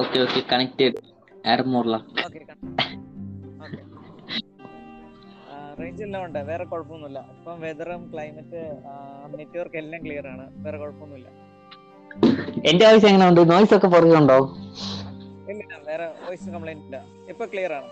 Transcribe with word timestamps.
Okay 0.00 0.18
okay 0.24 0.40
connected 0.52 0.98
ആഡമോർല 1.52 1.96
okay 2.26 2.40
range 5.80 6.02
എല്ലാം 6.06 6.22
ഉണ്ട്. 6.26 6.38
വേറെ 6.48 6.64
കുഴപ്പമൊന്നുമില്ല. 6.70 7.20
ഇപ്പം 7.34 7.56
വെതറും 7.64 8.02
ക്ലൈമറ്റ് 8.12 8.60
നെറ്റ്വർക്ക് 9.36 9.78
എല്ലാം 9.82 10.00
ക്ലിയർ 10.04 10.26
ആണ്. 10.32 10.44
വേറെ 10.64 10.76
കുഴപ്പമൊന്നുമില്ല. 10.82 11.28
എന്റെ 12.70 12.84
ആവശ്യം 12.88 13.08
എങ്ങനെ 13.10 13.26
ഉണ്ട് 13.30 13.40
നോയ്സ് 13.52 13.74
ഒക്കെ 13.76 13.88
പുറകുണ്ടോ 13.94 14.38
ഇല്ല 15.52 15.62
വേറെ 15.88 16.06
വോയിസ് 16.24 16.50
കംപ്ലൈന്റ് 16.54 16.84
ഇല്ല. 16.88 16.98
ഇപ്പൊ 17.32 17.46
ക്ലിയർ 17.52 17.72
ആണ്. 17.78 17.90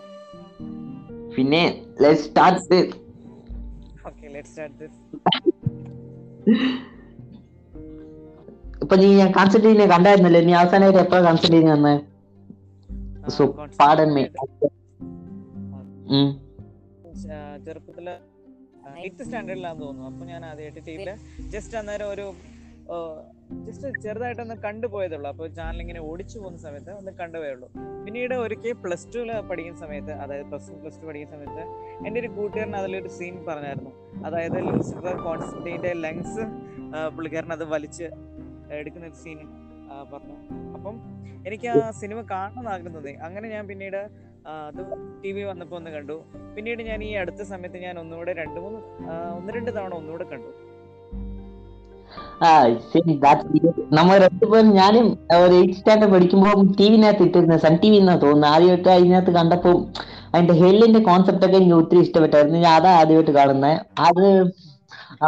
പിന്നെ 1.36 1.62
let 2.02 2.22
start 2.26 2.80
okay 4.10 4.26
let 4.34 4.50
start 4.52 4.76
this 4.82 4.98
ഇപ്പൊ 8.90 8.98
നീ 9.00 9.08
ഞാൻ 9.18 9.28
കൺസൾട്ടിനെ 9.36 9.84
കണ്ടായിരുന്നല്ലേ. 9.90 10.38
നീ 10.46 10.52
അവസാനമായിട്ട് 10.60 11.00
എപ്പോഴാണ് 11.02 11.24
കൺസൾട്ടിന് 11.26 11.68
വന്ന്? 11.74 11.92
സോ 13.34 13.42
പാടൻ 13.80 14.08
മേ 14.14 14.22
ചെറുപ്പത്തിൽ 17.66 18.08
എയ്ത്ത് 19.02 19.22
സ്റ്റാൻഡേർഡിലാന്ന് 19.26 19.82
തോന്നുന്നു. 19.84 20.08
അപ്പൊ 20.10 20.26
ഞാൻ 20.32 20.40
ആദ്യമായിട്ട് 20.48 21.14
ജസ്റ്റ് 21.52 21.76
അന്നേരം 21.80 22.08
ഒരു 22.14 22.26
ജസ്റ്റ് 23.66 23.92
ചെറുതായിട്ടൊന്ന് 24.04 24.56
കണ്ടുപോയതുള്ളൂ 24.64 25.28
അപ്പൊ 25.32 25.46
ചാനൽ 25.58 25.80
ഇങ്ങനെ 25.84 26.02
ഓടിച്ചു 26.08 26.36
പോകുന്ന 26.38 26.58
സമയത്ത് 26.66 26.92
ഒന്ന് 27.00 27.12
കണ്ടുപോയുള്ളൂ 27.20 27.68
പിന്നീട് 28.06 28.34
ഒരിക്കൽ 28.44 28.74
പ്ലസ് 28.86 29.08
ടുവിൽ 29.14 29.30
പഠിക്കുന്ന 29.50 29.80
സമയത്ത് 29.84 30.12
അതായത് 30.24 30.46
പ്ലസ് 30.50 30.68
വൺ 30.72 30.80
പ്ലസ് 30.82 31.00
ടു 31.02 31.06
പഠിക്കുന്ന 31.10 31.36
സമയത്ത് 31.36 31.64
എന്റെ 32.06 32.18
ഒരു 32.22 32.30
കൂട്ടുകാരൻ 32.38 32.76
അതിലൊരു 32.80 33.12
സീൻ 33.18 33.38
പറഞ്ഞായിരുന്നു. 33.50 33.92
അതായത് 34.26 34.58
ലൂസിഫർ 34.68 35.16
കോൺസ്റ്റന്റൈന്റെ 35.28 35.94
ലങ്സ് 36.06 36.44
പുള്ളിക്കാരൻ 37.16 37.52
അത് 37.58 37.64
വലിച്ച് 37.76 38.08
എടുക്കുന്ന 38.78 39.06
ഒരു 39.10 39.18
സീൻ 39.22 39.38
പറഞ്ഞു. 40.12 40.36
അപ്പം 40.76 40.96
എനിക്ക് 41.46 41.68
ആ 41.74 41.90
സിനിമ 42.00 42.18
കാണണം 42.32 42.68
ആഗ്രഹം 42.72 42.94
തോന്നി. 42.96 43.14
അങ്ങനെ 43.26 43.46
ഞാൻ 43.54 43.62
പിന്നീട് 43.70 44.00
അത് 44.50 44.82
ടി 45.22 45.30
വി 45.36 45.42
വന്നപ്പോൾ 45.50 45.76
ഒന്ന് 45.80 45.90
കണ്ടു. 45.96 46.16
പിന്നീട് 46.56 46.82
ഞാൻ 46.90 47.00
ഈ 47.08 47.10
അടുത്ത 47.22 47.42
സമയത്ത് 47.52 47.78
ഞാൻ 47.86 47.94
ഒന്നുകൂടെ 48.02 48.32
രണ്ട് 48.42 48.58
മൂന്ന് 48.64 48.80
ഒന്ന് 49.38 49.50
രണ്ട് 49.56 49.70
തവണ 49.76 49.92
ഒന്നുകൂടെ 50.00 50.26
കണ്ടു. 50.32 50.50
നമ്മൾ 53.98 54.14
രണ്ടുപേരും 54.24 54.70
ഞാനും 54.78 55.06
ഒരു 55.42 55.54
എയ്റ്റ് 55.58 55.76
സ്റ്റാൻഡേർഡ് 55.78 56.12
പഠിക്കുമ്പോൾ 56.14 56.54
ടി 56.78 56.86
വിനകത്ത് 56.92 57.26
ഇട്ടിരുന്ന 57.26 57.56
സൺ 57.64 57.74
ടി 57.82 57.88
വി 57.92 57.98
എന്നാ 58.02 58.14
തോന്നുന്നു. 58.24 58.48
ആദ്യമായിട്ട് 58.54 58.88
അതിനകത്ത് 58.96 59.32
കണ്ടപ്പോൾ 59.38 59.76
അതിന്റെ 60.34 60.54
ഹെല്ലിന്റെ 60.62 61.00
കോൺസെപ്റ്റ് 61.08 61.46
ഒക്കെ 61.46 61.56
എനിക്ക് 61.60 61.76
ഒത്തിരി 61.82 62.00
ഇഷ്ടപ്പെട്ടായിരുന്നു. 62.06 62.58
ഞാൻ 62.64 62.74
അതാ 62.80 62.90
ആദ്യമായിട്ട് 63.00 63.34
കാണുന്നത് 63.38 63.74
അത് 64.08 64.26
ആ, 65.22 65.26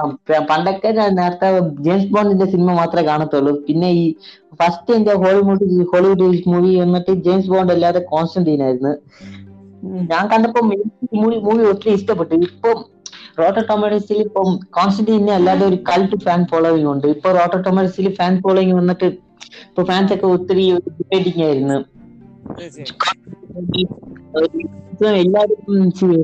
പണ്ടൊക്കെ 0.51 0.91
നേരത്തെ 1.19 1.49
ജെയിംസ് 1.87 2.11
ബോണ്ടിന്റെ 2.15 2.45
സിനിമ 2.45 2.73
മാത്രമേ 2.73 3.07
കാണത്തുള്ളൂ. 3.09 3.53
പിന്നെ 3.67 3.91
ഈ 4.03 4.05
ഫസ്റ്റ് 4.61 4.95
എന്റെ 4.95 5.15
ഹോളിവുഡ് 5.15 5.67
ഹോളിവുഡ് 5.93 6.29
മൂവി 6.47 6.73
എന്നിട്ട് 6.85 7.13
ജെയിംസ് 7.27 7.51
ബോണ്ട് 7.51 7.73
അല്ലാതെ 7.73 8.03
കോൺസ്റ്റന്റീൻ 8.13 8.63
ആയിരുന്നു 8.63 8.95
ഞാൻ 10.13 10.25
കണ്ടപ്പോ 10.29 10.61
മൂവി 11.23 11.37
മൂവി 11.47 11.63
ഒത്തിരി 11.63 11.93
ഇഷ്ടപ്പെട്ടു. 11.95 12.35
ഇപ്പം 12.49 12.79
റോട്ടോ 13.39 13.61
ടൊമാറ്റോസിൽ 13.71 14.19
ഇപ്പം 14.27 14.49
കോൺസ്റ്റന്റീനെ 14.71 15.33
അല്ലാതെ 15.33 15.65
ഒരു 15.67 15.79
കൾട്ട് 15.89 16.17
ഫാൻ 16.25 16.41
ഫോളോവിംഗ് 16.51 16.91
ഉണ്ട്. 16.91 17.07
ഇപ്പൊ 17.07 17.29
റോട്ടോ 17.33 17.59
ടൊമാറ്റോസിൽ 17.59 18.09
ഫാൻ 18.15 18.35
ഫോളോവിംഗ് 18.43 18.75
വന്നിട്ട് 18.75 19.09
ഇപ്പൊ 19.69 19.83
ഫാൻസ് 19.85 20.13
ഒക്കെ 20.13 20.27
ഒത്തിരി 20.27 20.65
ആയിരുന്നു. 21.43 21.79
എല്ലാവരും 25.19 25.61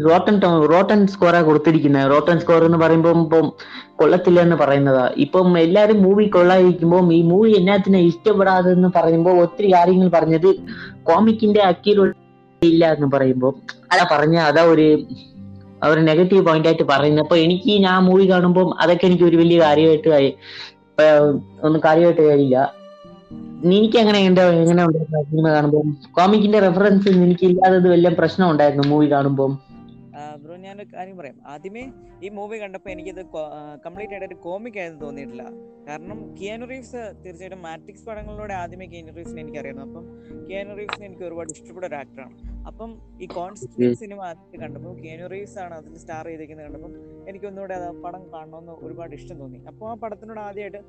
റോട്ടൻ 0.06 0.36
റോട്ടൻ 0.72 1.00
സ്കോറാ 1.06 1.40
കൊടുത്തിരിക്കുന്നത് 1.40 2.10
റോട്ടൻ 2.10 2.36
സ്കോർ 2.38 2.62
എന്ന് 2.64 2.78
പറയുമ്പോൾ 2.78 3.16
ഇപ്പം 3.18 3.46
കൊള്ളത്തില്ല 3.96 4.40
എന്ന് 4.40 4.56
പറയുന്നതാ. 4.56 5.04
ഇപ്പം 5.16 5.58
എല്ലാരും 5.58 5.98
മൂവി 6.02 6.24
കൊള്ളാതിരിക്കുമ്പോൾ 6.26 7.12
ഈ 7.12 7.22
മൂവി 7.22 7.50
എന്നാത്തിനെ 7.50 8.00
ഇഷ്ടപ്പെടാതെന്ന് 8.02 8.90
പറയുമ്പോൾ 8.96 9.36
ഒത്തിരി 9.42 9.70
കാര്യങ്ങൾ 9.72 10.08
പറഞ്ഞത് 10.08 10.48
കോമിക്കിന്റെ 11.02 11.62
അക്കീലില്ല 11.62 12.84
എന്ന് 12.96 13.08
പറയുമ്പോൾ 13.08 13.52
അതാ 13.92 14.04
പറഞ്ഞ 14.12 14.36
അതാ 14.48 14.64
ഒരു 14.64 14.86
ഒരു 15.88 16.00
നെഗറ്റീവ് 16.00 16.42
പോയിന്റ് 16.46 16.68
ആയിട്ട് 16.68 16.86
പറയുന്നത് 16.88 17.24
അപ്പൊ 17.24 17.36
എനിക്ക് 17.38 17.72
ഞാൻ 17.80 17.98
മൂവി 18.04 18.24
കാണുമ്പോൾ 18.30 18.66
അതൊക്കെ 18.80 19.06
എനിക്ക് 19.06 19.24
ഒരു 19.24 19.36
വലിയ 19.36 19.58
കാര്യമായിട്ട് 19.58 20.10
ഒന്നും 21.62 21.80
കാര്യമായിട്ട് 21.84 22.22
കഴിയില്ല 22.22 22.58
എനിക്ക് 23.64 23.98
എന്റെ 23.98 24.42
എങ്ങനെ 24.54 24.82
ഉണ്ടായിരുന്നു 24.84 25.50
കാണുമ്പോൾ 25.50 25.84
കോമിക്കിന്റെ 26.10 26.58
റെഫറൻസ് 26.58 27.08
എനിക്ക് 27.08 27.46
ഇല്ലാത്തത് 27.46 27.88
വല്ല 27.90 28.08
പ്രശ്നം 28.14 28.50
ഉണ്ടായിരുന്നു 28.50 28.84
മൂവി 28.88 29.08
കാണുമ്പോൾ 29.10 29.50
ഒരു 30.84 30.90
കാര്യം 30.94 31.16
പറയാം. 31.20 31.36
ആദ്യമേ 31.52 31.84
ഈ 32.24 32.28
മൂവി 32.38 32.56
കണ്ടപ്പോൾ 32.62 32.90
എനിക്കിത് 32.94 33.22
കംപ്ലീറ്റ് 33.86 34.14
ആയിട്ട് 34.14 34.28
ഒരു 34.30 34.36
കോമിക് 34.46 34.78
ആയിരുന്നു 34.82 35.02
തോന്നിയിട്ടില്ല. 35.06 35.44
കാരണം 35.88 36.18
കിയാനു 36.38 36.64
റീവ്സ് 36.70 37.02
തീർച്ചയായിട്ടും 37.22 37.60
മാട്രിക്സ് 37.66 38.04
പടങ്ങളിലൂടെ 38.08 38.54
ആദ്യമേ 38.62 38.86
കിയാനു 38.92 39.12
റീവ്സിനെ 39.18 39.40
എനിക്കറിയായിരുന്നു. 39.44 39.86
അപ്പം 39.88 40.04
കിയാനു 40.48 40.74
റീവ്സിനെ 40.80 41.04
എനിക്ക് 41.08 41.24
ഒരുപാട് 41.28 41.50
ഇഷ്ടപ്പെട്ട 41.56 41.86
ഒരു 41.90 41.96
ആക്ടറാണ് 42.00 42.34
അപ്പം 42.70 42.90
ഈ 43.24 43.26
കോൺസ്റ്റന്റ് 43.36 43.98
സിനിമ 44.02 44.20
ആദ്യത്തെ 44.28 44.58
കണ്ടപ്പോൾ 44.62 44.94
കിയാനു 45.02 45.26
റീവ്സ് 45.34 45.58
ആണ് 45.64 45.74
അതിൽ 45.80 45.94
സ്റ്റാർ 46.02 46.24
ചെയ്തിരിക്കുന്നത് 46.30 46.66
കണ്ടപ്പോൾ 46.68 46.92
എനിക്ക് 47.30 47.46
ഒന്നുകൂടെ 47.50 47.74
അത് 47.78 47.88
പടം 48.04 48.22
കാണണമെന്ന് 48.34 48.74
ഒരുപാട് 48.86 49.14
ഇഷ്ടം 49.18 49.38
തോന്നി. 49.42 49.60
അപ്പോൾ 49.70 49.86
ആ 49.90 49.94
പടത്തിനോട് 50.02 50.40
ആദ്യമായിട്ട് 50.46 50.80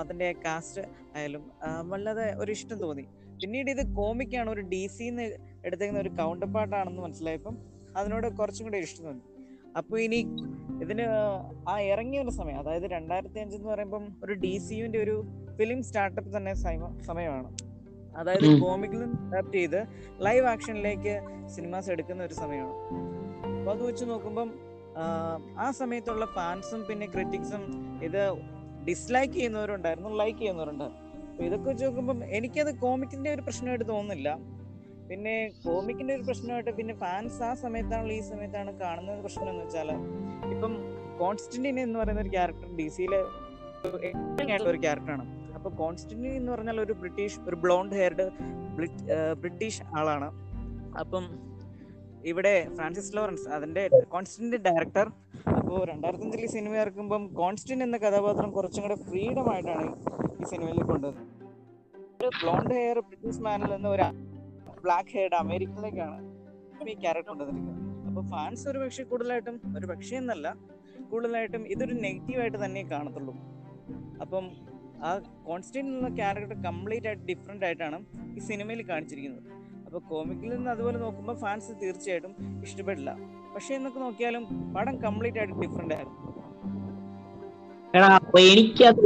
അതിന്റെ 0.00 0.28
കാസ്റ്റ് 0.46 0.84
ആയാലും 1.16 1.44
വല്ലാതെ 1.92 2.26
ഒരു 2.42 2.52
ഇഷ്ടം 2.58 2.78
തോന്നി. 2.84 3.04
പിന്നീട് 3.42 3.68
ഇത് 3.74 3.82
കോമിക്കാണ് 3.98 4.48
ഒരു 4.54 4.62
ഡി 4.72 4.82
സിന്ന് 4.96 5.26
എടുത്തേക്കുന്ന 5.66 6.00
ഒരു 6.04 6.10
കൗണ്ടർ 6.18 6.48
പാർട്ടാണെന്ന് 6.56 7.02
മനസ്സിലായപ്പം 7.04 7.54
അതിനോട് 7.96 8.36
കുറച്ചും 8.36 8.64
കൂടി 8.64 8.78
ഇഷ്ടം 8.78 9.04
തോന്നി. 9.04 9.20
അപ്പോൾ 9.76 10.00
ഇനി 10.00 10.26
ഇതിന് 10.82 11.02
ആ 11.68 11.80
ഇറങ്ങിയ 11.80 12.20
ഒരു 12.20 12.30
സമയം 12.30 12.58
അതായത് 12.58 12.82
രണ്ടായിരത്തി 12.82 13.38
അഞ്ച് 13.38 13.56
എന്ന് 13.56 13.68
പറയുമ്പം 13.68 14.16
ഒരു 14.24 14.32
ഡി 14.32 14.58
സിയുവിന്റെ 14.58 14.98
ഒരു 15.02 15.24
ഫിലിം 15.58 15.82
സ്റ്റാർട്ടപ്പ് 15.82 16.36
തന്നെ 16.36 16.54
സമയമാണ്. 16.54 17.56
അതായത്. 18.16 18.60
കോമിക്കിൽ 18.60 18.98
നിന്ന് 18.98 19.26
അഡാപ്റ്റ് 19.26 19.56
ചെയ്ത് 19.56 19.86
ലൈവ് 20.20 20.46
ആക്ഷനിലേക്ക് 20.46 21.20
സിനിമാസ് 21.48 21.90
എടുക്കുന്ന 21.90 22.24
ഒരു 22.24 22.34
സമയമാണ്. 22.34 22.74
അപ്പോൾ 23.58 23.70
അത് 23.70 23.82
വെച്ച് 23.82 24.04
നോക്കുമ്പം 24.04 24.70
ആ, 24.96 25.38
ആ 25.58 25.70
സമയത്തുള്ള 25.70 26.26
ഫാൻസും 26.26 26.84
പിന്നെ 26.84 27.06
ക്രിറ്റിക്സും 27.06 27.62
ഇത് 28.02 28.30
ഡിസ്ലൈക്ക് 28.86 29.34
ചെയ്യുന്നവരുണ്ടായിരുന്നു 29.34 30.08
ലൈക്ക് 30.16 30.38
ചെയ്യുന്നവരുണ്ടായിരുന്നു. 30.38 31.10
അപ്പൊ 31.30 31.44
ഇതൊക്കെ 31.44 31.68
വെച്ച് 31.68 31.84
നോക്കുമ്പം 31.84 32.24
എനിക്കത് 32.24 32.74
കോമിക്കിന്റെ 32.74 33.34
ഒരു 33.34 33.42
പ്രശ്നമായിട്ട് 33.42 33.88
തോന്നുന്നില്ല. 33.88 34.38
പിന്നെ 35.10 35.34
കോമിക്കിന്റെ 35.64 36.12
ഒരു 36.14 36.24
പ്രശ്നമായിട്ട് 36.26 36.72
പിന്നെ 36.76 36.94
ഫാൻസ് 36.94 37.40
ആ 37.42 37.52
സമയത്താണല്ലോ 37.62 38.14
ഈ 38.14 38.22
സമയത്താണ് 38.28 38.72
കാണുന്നത് 38.80 39.20
പ്രശ്നം 39.20 39.48
എന്ന് 39.48 39.62
വെച്ചാൽ 39.64 39.88
ഇപ്പം 40.52 40.72
കോൺസ്റ്റന്റീൻ 41.18 41.78
എന്ന് 41.80 41.98
പറയുന്ന 41.98 42.20
ഒരു 42.20 42.32
ക്യാരക്ടർ 42.36 42.68
ഡി 42.78 42.86
സിയിലെ 42.88 43.20
ഒരു 44.66 44.78
ക്യാരക്ടറാണ് 44.78 45.24
അപ്പൊ 45.56 45.70
കോൺസ്റ്റന്റീൻ 45.80 46.32
എന്ന് 46.32 46.50
പറഞ്ഞാൽ 46.52 46.78
ഒരു 46.80 46.94
ബ്രിട്ടീഷ് 47.00 47.38
ഒരു 47.46 47.56
ബ്ലോണ്ട് 47.56 47.94
ഹെയർഡ് 47.94 48.26
ബ്രിട്ടീഷ് 49.40 49.82
ആളാണ്. 49.98 50.28
അപ്പം 51.00 51.24
ഇവിടെ 52.24 52.54
ഫ്രാൻസിസ് 52.76 53.12
ലോറൻസ് 53.16 53.46
അതിന്റെ 53.48 53.82
കോൺസ്റ്റന്റ് 54.08 54.58
ഡയറക്ടർ 54.66 55.06
അപ്പോൾ 55.58 55.78
രണ്ടായിരത്തി 55.84 56.24
അഞ്ചിൽ 56.24 56.40
ഈ 56.40 56.50
സിനിമ 56.54 56.74
ഇറക്കുമ്പം 56.76 57.22
കോൺസ്റ്റന്റ് 57.34 57.84
എന്ന 57.84 57.96
കഥാപാത്രം 57.98 58.50
കുറച്ചും 58.50 58.82
കൂടെ 58.82 58.96
ഫ്രീഡം 59.04 59.48
ആയിട്ടാണ് 59.52 59.86
ഈ 60.34 60.46
സിനിമയിൽ 60.50 60.82
കൊണ്ടുവന്നത് 60.84 61.26
ഒരു 62.20 62.30
ബ്ലോണ്ട് 62.40 62.74
ഹെയർ 62.74 62.98
ബ്രിട്ടീഷ് 63.08 63.40
മാനിൽ 63.40 63.72
നിന്ന് 63.76 63.88
ഒരു 63.88 64.06
ബ്ലാക്ക് 64.82 65.08
ഹെയർഡ് 65.08 65.34
അമേരിക്കയിലേക്കാണ് 65.34 66.30
ഈ 66.88 66.94
ക്യാരക്ടർ 66.94 67.28
കൊണ്ടുവന്നിരിക്കുന്നത്. 67.28 68.08
അപ്പൊ 68.08 68.22
ഫാൻസ് 68.22 68.68
ഒരു 68.68 68.78
പക്ഷേ 68.78 69.04
കൂടുതലായിട്ടും 69.04 69.60
ഒരു 69.78 69.86
പക്ഷേ 69.86 70.16
എന്നല്ല 70.16 70.56
കൂടുതലായിട്ടും 71.10 71.68
ഇതൊരു 71.68 71.94
നെഗറ്റീവായിട്ട് 71.94 72.64
തന്നെ 72.64 72.82
കാണത്തുള്ളൂ. 72.82 73.34
അപ്പം 74.20 74.50
ആ 75.04 75.18
കോൺസ്റ്റന്റ് 75.46 75.96
എന്ന 75.96 76.16
ക്യാരക്ടർ 76.16 76.62
കംപ്ലീറ്റ് 76.62 77.06
ആയിട്ട് 77.06 77.22
ഡിഫറെന്റ് 77.22 77.66
ആയിട്ടാണ് 77.66 78.04
ഈ 78.36 78.38
സിനിമയിൽ 78.38 78.88
കാണിച്ചിരിക്കുന്നത്. 78.88 79.42
അപ്പൊ 79.86 79.98
കോമിക്കിൽ 79.98 80.48
നിന്ന് 80.48 80.70
അതുപോലെ 80.70 80.98
നോക്കുമ്പോൾ 80.98 81.36
ഫാൻസ് 81.36 81.82
തീർച്ചയായിട്ടും 81.82 82.62
ഇഷ്ടപ്പെടില്ല. 82.62 83.16
പക്ഷെ 83.54 83.74
എന്നൊക്കെ 83.74 84.00
നോക്കിയാലും 84.00 84.72
പടം 84.72 85.02
കംപ്ലീറ്റ് 85.02 85.38
ആയിട്ട് 85.38 85.54
ഡിഫറെന്റ് 85.54 85.94
ആയിരുന്നു. 85.94 86.30
എടാ 87.94 88.06
അപ്പൊ 88.06 88.38
എനിക്ക് 88.38 88.84
അത് 88.84 89.00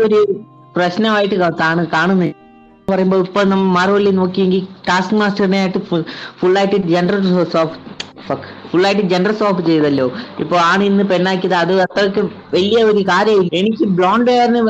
ഒരു 0.00 0.44
പ്രശ്നമായിട്ട് 0.76 1.34
കാണ- 1.34 1.84
കാണുന്നത് 1.92 2.45
പറയുമ്പോ 2.90 3.16
ഇപ്പൊ 3.24 3.40
നമ്മൾ 3.50 3.68
മാർവലിൽ 3.76 4.14
നോക്കിയെങ്കിൽ 4.18 4.60
ടാസ്ക് 4.88 5.14
മാസ്റ്ററിനെ 5.20 5.58
ആയിട്ട് 5.62 5.80
ഫുൾ 6.40 6.52
ആയിട്ട് 6.60 6.76
ജെൻഡർ 6.90 7.16
ഫുൾ 8.70 8.82
ആയിട്ട് 8.88 9.02
ജെൻഡർ 9.12 9.32
സോപ്പ് 9.40 9.62
ചെയ്തല്ലോ. 9.68 10.06
ഇപ്പൊ 10.42 10.56
ആണ് 10.70 10.82
ഇന്ന് 10.90 11.04
പെണ്ണാക്കിയത് 11.10 11.56
അത് 11.62 11.72
അത്രയ്ക്ക് 11.84 12.22
വലിയ 12.54 12.78
ഒരു 12.90 13.00
കാര്യമില്ല. 13.10 13.50
എനിക്ക് 13.60 13.84
ബ്ലോണ്ട് 13.98 14.30
ഹെയറിന് 14.34 14.60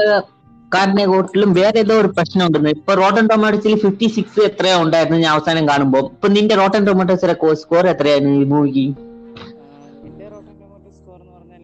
കാരനെ 0.74 1.04
കൂട്ടിലും 1.10 1.50
വേറെ 1.58 1.78
ഏതോ 1.84 1.94
ഒരു 2.02 2.10
പ്രശ്നം 2.16 2.44
ഉണ്ടെന്ന് 2.46 2.70
ഇപ്പൊ 2.76 2.92
റോട്ടൻ 3.00 3.26
ടൊമാറ്റോസിൽ 3.32 3.74
ഫിഫ്റ്റി 3.84 4.06
സിക്സ് 4.16 4.40
എത്രയോ 4.48 4.78
ഉണ്ടായിരുന്നു 4.84 5.18
ഞാൻ 5.24 5.32
അവസാനം 5.36 5.64
കാണുമ്പോൾ 5.70 6.04
ഇപ്പൊ 6.14 6.28
നിന്റെ 6.36 6.56
റോട്ടൻ 6.62 6.82
ടൊമാറ്റോസിലെ 6.88 7.34
സ്കോർ 7.62 7.86
എത്രയായിരുന്നു 7.92 8.32
ഈ 8.40 8.46
മൂവിക്ക് 8.52 8.86
ആഹ് 8.86 10.30
റോട്ടൻ 10.34 10.54
ടൊമാറ്റോ 10.62 10.90
സ്കോർ 10.98 11.18
എന്ന് 11.20 11.34
പറഞ്ഞാൽ 11.36 11.62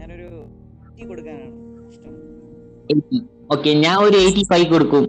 ഞാനൊരു 0.00 0.28
80 0.92 1.08
കൊടുക്കാനാണ് 1.10 1.50
ഇഷ്ടം. 1.90 2.12
ഓക്കെ 3.56 3.70
ഞാൻ 3.84 3.96
ഒരു 4.06 4.16
എയ്റ്റി 4.24 4.44
ഫൈവ് 4.52 4.68
കൊടുക്കും. 4.74 5.04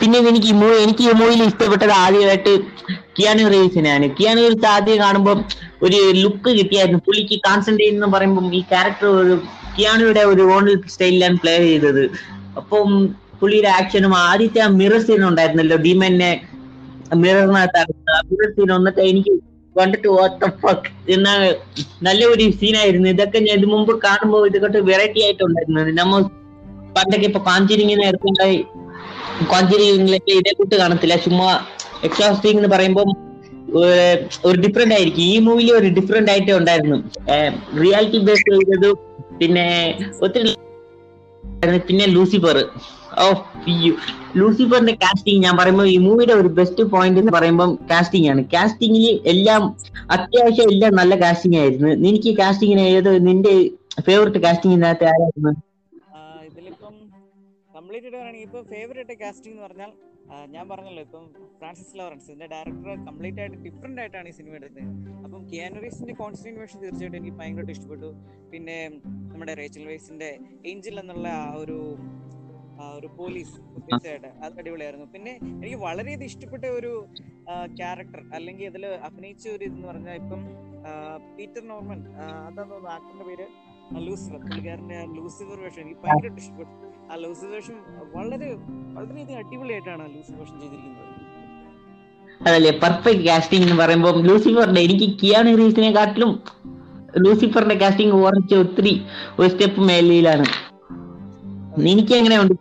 പിന്നെ 0.00 0.18
എനിക്ക് 0.30 0.50
എനിക്ക് 0.84 1.02
ഈ 1.08 1.12
മൂവിയിൽ 1.20 1.42
ഇഷ്ടപ്പെട്ടത് 1.50 1.94
ആദ്യമായിട്ട് 2.04 2.52
കിയാനു 3.16 3.44
റീവ്സിനെയാണ് 3.54 4.06
കിയാനു 4.16 4.40
റീവ്സ് 4.44 4.68
ആദ്യം 4.74 4.98
കാണുമ്പോൾ 5.04 5.36
ഒരു 5.86 5.98
ലുക്ക് 6.22 6.50
കിട്ടിയായിരുന്നു. 6.58 7.00
പുള്ളിക്ക് 7.06 7.36
കോൺസെൻട്രേറ്റ് 7.46 7.96
എന്ന് 7.98 8.08
പറയുമ്പോൾ 8.14 8.46
ഈ 8.60 8.62
ക്യാരക്ടർ 8.72 9.08
ഒരു 9.22 9.34
കിയാനുയുടെ 9.76 10.22
ഒരു 10.32 10.42
ഓൺ 10.54 10.66
സ്റ്റൈലിലാണ് 10.92 11.38
പ്ലേ 11.42 11.54
ചെയ്തത്. 11.66 12.04
അപ്പം 12.60 12.88
പുള്ളിയുടെ 13.40 13.70
ആക്ഷനും 13.78 14.12
ആദ്യത്തെ 14.28 14.60
ആ 14.66 14.68
മിറർ 14.80 15.00
സീൻ 15.06 15.22
ഉണ്ടായിരുന്നല്ലോ 15.30 15.76
ഭീമന്നെ 15.86 16.30
മിററിനകത്ത് 17.22 17.80
ആ 18.14 18.20
മിറർ 18.30 18.48
സീൻ 18.56 18.70
വന്നിട്ട് 18.76 19.02
എനിക്ക് 19.10 19.32
കണ്ടിട്ട് 19.76 20.08
ഫക്ക് 20.62 20.90
എന്ന 21.14 21.28
നല്ല 22.06 22.20
ഒരു 22.34 22.44
സീനായിരുന്നു 22.60 23.08
ഇതൊക്കെ 23.14 23.38
ഞാൻ 23.46 23.56
ഇത് 23.60 23.66
മുമ്പ് 23.74 23.92
കാണുമ്പോൾ 24.06 24.42
ഇതൊക്കെ 24.50 24.80
വെറൈറ്റി 24.90 25.20
ആയിട്ടുണ്ടായിരുന്നു. 25.26 25.82
നമ്മൾ 26.00 26.22
പണ്ടൊക്കെ 26.96 27.26
ഇപ്പൊ 27.30 27.40
കാഞ്ചിരിങ്ങനെ 27.48 28.04
എടുത്തുണ്ടായി 28.10 28.58
കോഞ്ചിരിങ്ങിലൊക്കെ 29.52 30.32
ഇതേ 30.40 30.52
കൂട്ട് 30.58 30.74
കാണത്തില്ല. 30.74 31.16
ചുമ്മാ 31.16 31.48
എക്സോസ്റ്റിംഗ് 32.04 32.58
എന്ന് 32.60 32.70
പറയുമ്പോൾ 32.76 33.08
ഒരു 34.48 34.58
ഡിഫറെന്റ് 34.60 34.94
ആയിരിക്കും. 34.94 35.22
ഈ 35.22 35.38
മൂവിയിൽ 35.38 35.72
ഒരു 35.72 35.88
ഡിഫറെന്റ് 35.98 36.30
ആയിട്ടേ 36.30 36.52
ഉണ്ടായിരുന്നു. 36.52 36.98
റിയാലിറ്റി 37.82 38.18
ബേസ് 38.18 38.44
ചെയ്തത് 38.50 38.88
പിന്നെ 39.40 39.66
ഒത്തിരി 40.22 40.52
പിന്നെ 41.88 42.06
ലൂസിഫർ. 42.06 42.56
ഓ 43.24 43.26
ലൂസിഫറിന്റെ 44.36 44.94
കാസ്റ്റിംഗ് 45.02 45.42
ഞാൻ 45.44 45.56
പറയുമ്പോൾ 45.56 45.86
ഈ 45.88 45.96
മൂവിയുടെ 45.96 46.32
ഒരു 46.32 46.48
ബെസ്റ്റ് 46.48 46.84
പോയിന്റ് 46.84 47.20
എന്ന് 47.20 47.32
പറയുമ്പോൾ 47.32 47.70
കാസ്റ്റിംഗ് 47.90 48.28
ആണ്. 48.30 48.44
കാസ്റ്റിംഗിൽ 48.54 49.20
എല്ലാം 49.32 49.62
അത്യാവശ്യം 50.10 50.70
എല്ലാം 50.72 50.94
നല്ല 50.96 51.14
കാസ്റ്റിംഗ് 51.20 51.58
ആയിരുന്നു. 51.58 51.88
എനിക്ക് 51.88 52.38
കാസ്റ്റിംഗിന് 52.38 52.80
ഏത് 52.80 53.26
നിന്റെ 53.26 53.54
ഫേവററ്റ് 54.06 54.38
കാസ്റ്റിംഗിനകത്ത് 54.38 55.04
ആരായിരുന്നു? 55.04 55.52
കംപ്ലീറ്റ് 57.96 58.16
പറയുകയാണെങ്കിൽ 58.16 58.46
ഇപ്പൊ 58.46 58.60
ഫേവറേറ്റ് 58.70 59.14
കാസ്റ്റിംഗ് 59.20 59.54
എന്ന് 59.54 59.62
പറഞ്ഞാൽ 59.66 59.90
ഞാൻ 60.54 60.64
പറഞ്ഞല്ലോ 60.70 61.02
ഇപ്പം 61.06 61.24
ഫ്രാൻസിസ് 61.58 61.94
ലോറൻസ് 61.98 62.26
ഇതിന്റെ 62.30 62.46
ഡയറക്ടർ 62.52 62.96
കംപ്ലീറ്റ് 63.06 63.40
ആയിട്ട് 63.42 63.58
ഡിഫറെന്റ് 63.66 64.00
ആയിട്ടാണ് 64.02 64.28
ഈ 64.30 64.34
സിനിമ 64.38 64.54
എടുത്തത്. 64.58 64.82
അപ്പം 65.26 65.40
കിയാനറീസിന്റെ 65.50 66.14
കോൺസ്റ്റന്റ് 66.20 66.60
വേഷം 66.62 66.78
തീർച്ചയായിട്ടും 66.82 67.18
എനിക്ക് 67.20 67.34
ഭയങ്കരമായിട്ട് 67.38 67.74
ഇഷ്ടപ്പെട്ടു. 67.76 68.10
പിന്നെ 68.52 68.76
നമ്മുടെ 69.30 69.54
റേച്ചൽ 69.60 69.84
വൈസിന്റെ 69.90 70.30
ഏഞ്ചൽ 70.72 71.00
എന്നുള്ള 71.02 71.28
ആ 71.44 71.48
ഒരു 71.62 71.78
ഒരു 72.96 73.08
പോലീസ് 73.18 73.54
തീർച്ചയായിട്ട് 73.86 74.30
അത് 74.44 74.58
അടിപൊളിയായിരുന്നു. 74.60 75.06
പിന്നെ 75.14 75.32
എനിക്ക് 75.60 75.78
വളരെയധികം 75.86 76.28
ഇഷ്ടപ്പെട്ട 76.30 76.64
ഒരു 76.78 76.92
ക്യാരക്ടർ 77.80 78.20
അല്ലെങ്കിൽ 78.38 78.66
അതിൽ 78.72 78.84
അഭിനയിച്ച 79.08 79.46
ഒരു 79.56 79.64
ഇതെന്ന് 79.68 79.88
പറഞ്ഞാൽ 79.92 80.18
ഇപ്പം 80.22 80.42
പീറ്റർ 81.38 81.64
നോർമൻ 81.72 82.00
അതാ 82.48 82.62
തോന്നുന്നു 82.62 82.90
ആക്ടറിന്റെ 82.96 83.26
പേര്. 83.30 83.46
ലൂസിഫർ 83.94 84.38
പുള്ളിക്കാരന്റെ 84.44 84.98
ലൂസിഫർ 85.16 85.58
വേഷം 85.64 85.80
എനിക്ക് 85.82 86.00
ഭയങ്കരമായിട്ട് 86.04 86.40
ഇഷ്ടപ്പെട്ടു. 86.42 86.72
ആ 87.10 87.16
ലൂസിഫർ 87.22 87.52
വേഷം 87.56 87.76
വളരെ 88.14 88.48
വളരെയധികം 88.96 89.38
അടിപൊളിയായിട്ടാണ് 89.42 90.04
ലൂസിഫർ 90.14 90.38
വേഷം 90.40 90.56
ചെയ്തിരിക്കുന്നത്. 90.62 91.12
അതല്ലേ 92.46 92.72
പെർഫെക്റ്റ് 92.82 93.24
കാസ്റ്റിംഗ് 93.26 93.64
എന്ന് 93.66 93.76
പറയുമ്പോൾ 93.82 94.16
ലൂസിഫറിന്റെ 94.28 94.80
എനിക്ക് 94.86 95.06
കിയാണി 95.20 95.52
റീസിനെ 95.60 95.90
കാട്ടിലും 95.98 96.32
ലൂസിഫറിന്റെ 97.24 97.76
കാസ്റ്റിംഗ് 97.82 98.16
കുറച്ച് 98.22 98.56
ഒത്തിരി 98.62 98.94
ഒരു 99.38 99.48
സ്റ്റെപ്പ് 99.52 99.82
മേലയിലാണ് 99.90 100.46
എനിക്ക് 101.90 102.14
എങ്ങനെയുണ്ട്? 102.18 102.54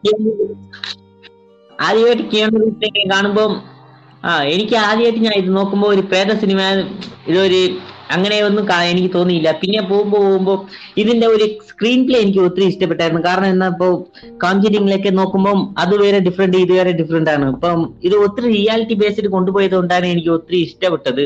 ആദ്യമായിട്ട് 1.80 2.25
കിയാണി 2.31 2.57
റീസിനെ 2.63 3.04
കാണുമ്പോൾ 3.13 3.51
ആ 4.28 4.31
എനിക്ക് 4.54 4.75
ആദ്യമായിട്ട് 4.86 5.21
ഞാൻ 5.25 5.36
ഇത് 5.42 5.50
നോക്കുമ്പോൾ 5.57 5.89
ഒരു 5.95 6.04
പ്രേത 6.12 6.31
സിനിമ 6.44 6.62
ഇതൊരു 7.28 7.62
അങ്ങനെ 8.13 8.38
ഒന്നും 8.48 8.66
എനിക്ക് 8.92 9.12
തോന്നിയില്ല. 9.16 9.50
പിന്നെ 9.62 9.81
പോകുമ്പോ 9.92 10.18
പോകുമ്പോ 10.25 10.56
ഇതിന്റെ 11.02 11.28
ഒരു 11.36 11.46
സ്ക്രീൻ 11.69 12.02
പ്ലേ 12.07 12.19
എനിക്ക് 12.25 12.42
ഒത്തിരി 12.48 12.66
ഇഷ്ടപ്പെട്ടായിരുന്നു. 12.72 13.24
കാരണം 13.28 13.50
എന്നാ 13.56 13.68
ഇപ്പൊ 13.74 13.88
കാഞ്ചിനിങ്ങിലൊക്കെ 14.44 15.12
നോക്കുമ്പോൾ 15.19 15.57
അത് 15.84 15.96
വേറെ 16.04 16.19
ഡിഫറെന്റ് 16.28 16.60
ഇത് 16.66 16.74
വേറെ 16.80 16.94
ഡിഫറെന്റ് 17.02 17.31
ആണ്. 17.36 17.48
ഇപ്പം 17.56 17.80
ഇത് 18.07 18.16
ഒത്തിരി 18.25 18.48
റിയാലിറ്റി 18.57 18.98
ബേസ്ഡ് 19.04 19.31
കൊണ്ടുപോയത് 19.36 19.75
കൊണ്ടാണ് 19.80 20.07
എനിക്ക് 20.13 20.31
ഒത്തിരി 20.38 20.60
ഇഷ്ടപ്പെട്ടത്. 20.68 21.25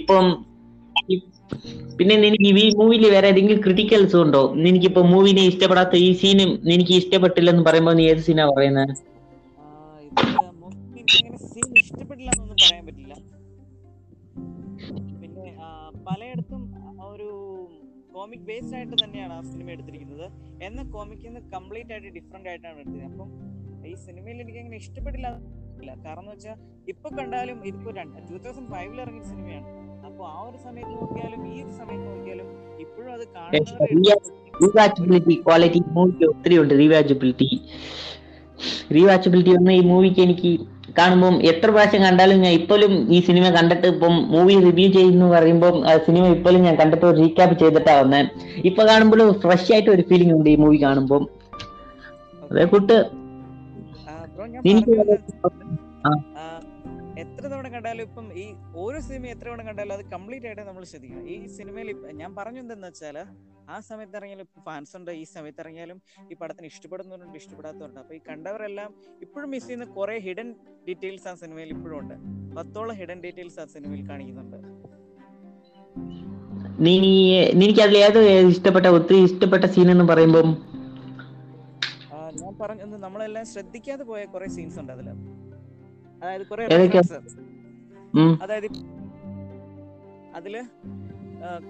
ഇപ്പം 0.00 0.24
പിന്നെ 1.98 2.14
എനിക്ക് 2.28 2.48
ഈ 2.62 2.68
മൂവിയിൽ 2.78 3.04
വേറെ 3.14 3.28
ഏതെങ്കിലും 3.32 3.60
ക്രിട്ടിക്കൽസ് 3.64 4.16
ഉണ്ടോ? 4.24 4.42
എനിക്കിപ്പോ 4.68 5.00
മൂവിനെ 5.12 5.42
ഇഷ്ടപ്പെടാത്ത 5.50 5.94
ഈ 6.06 6.10
സീനും 6.20 6.50
എനിക്ക് 6.74 6.94
ഇഷ്ടപ്പെട്ടില്ലെന്ന് 7.00 7.64
പറയുമ്പോൾ 7.68 7.96
നീ 8.00 8.04
ഏത് 8.12 8.22
സീനാ 8.28 8.44
പറയുന്നത് 8.52 8.92
ഇഷ്ടപ്പെട്ടില്ല 11.82 12.30
കോമിക് 18.30 18.48
ബേസ്ഡ് 18.48 18.74
ആയിട്ട് 18.78 18.96
തന്നെയാണ് 18.96 19.32
ആ 19.36 19.40
സിനിമ 19.44 19.68
എടുത്തിരിക്കുന്നത്. 19.74 20.26
എന്ന 20.66 20.80
കോമിക്കിൽ 20.92 21.28
നിന്ന് 21.28 21.40
കംപ്ലീറ്റ് 21.54 21.92
ആയിട്ട് 21.94 22.10
ഡിഫറെന്റ് 22.16 22.48
ആയിട്ടാണ് 22.50 22.76
എടുത്തത് 22.82 23.04
അപ്പം 23.08 23.28
ഈ 23.84 23.94
സിനിമയിൽ 24.04 24.36
എനിക്ക് 24.42 24.60
അങ്ങനെ 24.62 24.76
ഇഷ്ടപ്പെട്ടില്ല 24.82 25.28
കാരണം 26.04 26.22
എന്ന് 26.22 26.32
വെച്ചാൽ 26.34 26.56
ഇപ്പൊ 26.92 27.08
കണ്ടാലും 27.18 27.58
ഇതിപ്പോ 27.68 27.90
ടൂ 28.28 28.36
തൗസൻഡ് 28.44 28.70
ഫൈവിൽ 28.74 28.98
ഇറങ്ങിയ 29.04 29.24
സിനിമയാണ് 29.30 29.66
അപ്പൊ 30.08 30.22
ആ 30.28 30.38
ഒരു 30.48 30.58
സമയത്ത് 30.66 30.92
നോക്കിയാലും 31.00 31.40
ഈ 31.50 31.56
ഒരു 31.64 31.72
സമയത്ത് 31.80 32.06
നോക്കിയാലും 32.10 32.46
ഇപ്പോഴും 32.84 33.10
അത് 33.16 33.24
കാണുന്നത് 33.34 33.72
ഒത്തിരി 36.26 36.58
ഉണ്ട്. 36.60 36.74
റീവാച്ചബിലിറ്റി 36.80 37.50
റീവാച്ചബിലിറ്റി 38.96 39.52
വന്ന 39.56 39.72
ഈ 39.72 39.84
മൂവിക്ക് 39.90 40.22
എനിക്ക് 40.26 40.52
കാണുമ്പോൾ 40.98 41.34
എത്ര 41.42 41.68
പ്രാവശ്യം 41.70 42.02
കണ്ടാലും 42.02 42.38
ഞാൻ 42.40 42.52
ഇപ്പോഴും 42.52 42.92
ഈ 43.10 43.20
സിനിമ 43.20 43.48
കണ്ടിട്ട് 43.50 43.86
ഇപ്പം 43.86 44.14
മൂവി 44.30 44.54
റിവ്യൂ 44.64 44.88
ചെയ്യുന്നു 44.92 45.26
പറയുമ്പോൾ 45.30 45.74
സിനിമ 46.06 46.24
ഇപ്പോഴും 46.28 46.60
ഞാൻ 46.62 46.76
കണ്ടിട്ട് 46.76 47.08
റീക്യാപ്പ് 47.18 47.56
ചെയ്തിട്ടാ 47.58 47.94
വന്നത് 48.00 48.30
ഇപ്പൊ 48.64 48.84
കാണുമ്പോൾ 48.84 49.22
ഫ്രഷ് 49.42 49.70
ആയിട്ട് 49.72 49.90
ഒരു 49.90 50.04
ഫീലിംഗ് 50.10 50.34
ഉണ്ട് 50.36 50.50
ഈ 50.50 50.56
മൂവി 50.56 50.80
കാണുമ്പോൾ 50.82 51.22
അതേ 52.50 52.64
കൂട്ട്. 52.64 52.98
എനിക്ക് 54.64 54.94
കണ്ടാലും 57.80 58.06
ഇപ്പം 58.08 58.26
ഈ 58.40 58.42
ഓരോ 58.80 58.98
സിനിമ 59.04 59.24
എത്ര 59.34 59.46
തവണ 59.48 59.62
കണ്ടാലും 59.68 59.92
അത് 59.94 60.02
കംപ്ലീറ്റ് 60.14 60.46
ആയിട്ട് 60.48 60.64
നമ്മൾ 60.68 60.82
ശ്രദ്ധിക്കണം. 60.90 61.22
ഈ 61.34 61.36
സിനിമയിൽ 61.56 61.88
ഞാൻ 62.20 62.30
പറഞ്ഞു 62.38 62.60
എന്തെന്ന് 62.62 62.88
വെച്ചാൽ 62.88 63.16
ആ 63.74 63.76
സമയത്ത് 63.88 64.16
ഇറങ്ങിയാലും 64.18 64.44
ഇപ്പൊ 64.46 64.60
ഫാൻസ് 64.66 64.92
ഉണ്ട് 64.98 65.10
ഈ 65.20 65.22
സമയത്ത് 65.32 65.60
ഇറങ്ങിയാലും 65.64 65.98
ഈ 66.30 66.36
പടത്തിന് 66.40 66.68
ഇഷ്ടപ്പെടുന്നവരുണ്ട് 66.72 67.36
ഇഷ്ടപ്പെടാത്തവരുണ്ട്. 67.40 68.00
അപ്പൊ 68.02 68.14
ഈ 68.18 68.20
കണ്ടവരെല്ലാം 68.28 68.90
ഇപ്പോഴും 69.24 69.48
മിസ് 69.54 69.66
ചെയ്യുന്ന 69.68 69.86
കുറെ 69.96 70.16
ഹിഡൻ 70.26 70.48
ഡീറ്റെയിൽസ് 70.88 71.26
ആ 71.32 71.34
സിനിമയിൽ 71.42 71.70
ഇപ്പോഴും 71.76 71.96
ഉണ്ട്. 72.00 72.14
പത്തോളം 72.58 72.94
ഹിഡൻ 73.00 73.18
ഡീറ്റെയിൽസ് 73.26 73.58
ആ 73.64 73.66
സിനിമയിൽ 73.74 74.02
കാണിക്കുന്നുണ്ട്. 74.10 74.58
നീ 76.86 76.94
നിനക്ക് 77.60 77.82
അതിൽ 77.86 77.98
ഏത് 78.06 78.20
ഇഷ്ടപ്പെട്ട 78.52 78.86
ഒത്തിരി 78.98 79.20
ഇഷ്ടപ്പെട്ട 79.30 79.64
സീൻ 79.76 79.90
എന്ന് 79.96 80.08
പറയുമ്പോൾ 80.12 80.48
ഞാൻ 82.42 82.54
പറഞ്ഞു 82.62 82.98
നമ്മളെല്ലാം 83.06 83.46
ശ്രദ്ധിക്കാതെ 83.54 84.04
പോയ 84.10 84.20
കുറെ 84.34 84.48
സീൻസ് 84.56 84.78
ഉണ്ട് 84.82 84.92
അതിൽ 84.96 85.08
അതായത് 86.22 86.44
കുറെ 86.50 86.64
അതായത് 88.44 88.68
അതിൽ 90.38 90.54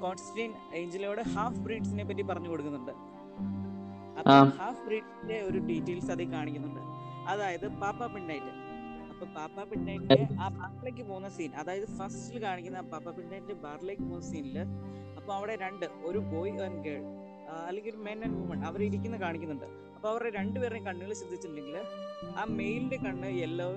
കോൺസ്റ്റീൻ 0.03 0.51
ഏഞ്ചലോട് 0.79 1.21
ഹാഫ് 1.35 1.61
ബ്രീഡ്സിനെ 1.67 2.05
പറ്റി 2.09 2.23
പറഞ്ഞു 2.31 2.49
കൊടുക്കുന്നുണ്ട്. 2.53 2.95
ഹാഫ് 4.63 4.83
ബ്രീഡ്സിന്റെ 4.87 5.37
ഒരു 5.49 5.59
ഡീറ്റെയിൽസ് 5.69 6.11
അതിൽ 6.14 6.29
കാണിക്കുന്നുണ്ട്. 6.37 6.83
അതായത് 7.33 7.67
പാപ്പ 7.83 8.07
പിണ്ണൈറ്റ് 8.14 8.53
അപ്പൊ 9.11 9.26
പാപ്പ 9.37 9.64
പിണ്ണൈറ്റിന്റെ 9.71 10.25
ആ 10.43 10.47
ബാറിലേക്ക് 10.59 11.03
പോകുന്ന 11.09 11.29
സീൻ 11.37 11.50
അതായത് 11.61 11.88
ഫസ്റ്റിൽ 11.99 12.38
കാണിക്കുന്ന 12.47 12.83
പാപ്പ 12.93 13.09
പിണ്ണൈറ്റിന്റെ 13.17 13.57
ബാറിലേക്ക് 13.64 14.05
പോകുന്ന 14.11 14.26
സീനിൽ 14.33 14.59
അപ്പൊ 15.19 15.31
അവിടെ 15.38 15.55
രണ്ട് 15.64 15.87
ഒരു 16.09 16.21
ബോയ് 16.33 16.55
ആൻഡ് 16.67 16.81
ഗേൾ 16.87 17.03
അല്ലെങ്കിൽ 17.69 17.93
ഒരു 17.95 18.03
മെൻ 18.09 18.19
ആൻഡ് 18.26 18.37
വുമൺ 18.41 18.61
അവർ 18.69 18.81
ഇരിക്കുന്ന 18.88 19.17
കാണിക്കുന്നുണ്ട്. 19.25 19.69
അപ്പൊ 19.97 20.07
അവരുടെ 20.12 20.31
രണ്ടുപേരുടെയും 20.41 20.85
കണ്ണുകൾ 20.88 21.12
ശ്രദ്ധിച്ചിട്ടുണ്ടെങ്കിൽ 21.21 21.76
ആ 22.41 22.45
മെയിലിന്റെ 22.59 22.99
കണ്ണ് 23.07 23.31
യെല്ലോ 23.43 23.71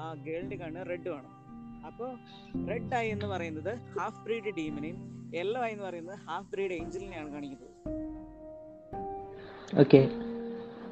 ആ 0.00 0.06
ഗേളിന്റെ 0.26 0.56
കണ്ണ് 0.62 0.80
റെഡും 0.92 1.14
ആണ്. 1.18 1.28
അപ്പൊ 1.88 2.06
റെഡ് 2.70 2.94
ഐ 2.94 3.06
എന്ന് 3.14 3.26
പറയുന്നത് 3.26 3.72
ഹാഫ് 3.98 4.20
ബ്രീഡ് 4.24 4.52
ടീമിനെയും 4.58 4.98
യെല്ലോ 5.36 5.60
ഐ 5.66 5.70
എന്ന് 5.74 5.84
പറയുന്നത് 5.88 6.18
ഹാഫ് 6.28 6.50
ബ്രീഡ് 6.52 6.76
ഏഞ്ചലിനെയാണ് 6.78 7.30
കാണിക്കുന്നത്. 7.34 7.68
ഓക്കെ 9.82 10.00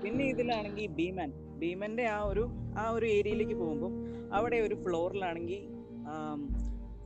പിന്നെ 0.03 0.25
ഇതിലാണെങ്കിൽ 0.33 0.91
ഭീമൻ. 0.99 1.31
ഭീമന്റെ 1.61 2.05
ആ 2.17 2.19
ഒരു 2.31 2.45
ആ 2.81 2.85
ഒരു 2.97 3.07
ഏരിയയിലേക്ക് 3.17 3.57
പോകുമ്പോൾ 3.63 3.93
അവിടെ 4.37 4.59
ഒരു 4.67 4.77
ഫ്ലോറിലാണെങ്കിൽ 4.85 5.63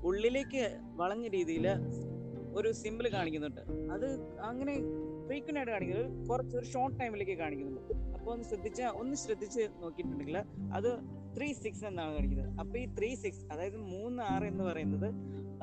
ഉള്ളിലേക്ക് 0.08 0.62
വളഞ്ഞ 1.00 1.26
രീതിയിൽ 1.36 1.66
ഒരു 2.58 2.68
സിമ്പിൾ 2.80 3.06
കാണിക്കുന്നുണ്ട്. 3.14 3.60
അത് 3.94 4.06
അങ്ങനെ 4.48 4.74
ഫ്രീക്വന്റ് 5.26 5.58
ആയിട്ട് 5.60 5.72
കാണിക്കുന്നത് 5.72 6.28
കുറച്ച് 6.28 6.54
ഒരു 6.60 6.66
ഷോർട്ട് 6.72 6.96
ടൈമിലേക്ക് 7.00 7.36
കാണിക്കുന്നുണ്ട്. 7.42 7.92
അപ്പോൾ 8.16 8.30
ഒന്ന് 8.34 8.44
ശ്രദ്ധിച്ച 8.50 8.80
ഒന്ന് 9.02 9.16
ശ്രദ്ധിച്ച് 9.24 9.62
നോക്കിയിട്ടുണ്ടെങ്കിൽ 9.82 10.38
അത് 10.78 10.90
ത്രീ 11.36 11.48
സിക്സ് 11.62 11.84
എന്നാണ് 11.90 12.12
കാണിക്കുന്നത്. 12.16 12.50
അപ്പൊ 12.62 12.74
ഈ 12.82 12.84
ത്രീ 12.98 13.10
സിക്സ് 13.22 13.44
അതായത് 13.52 13.78
മൂന്ന് 13.94 14.20
ആറ് 14.32 14.46
എന്ന് 14.52 14.64
പറയുന്നത് 14.70 15.08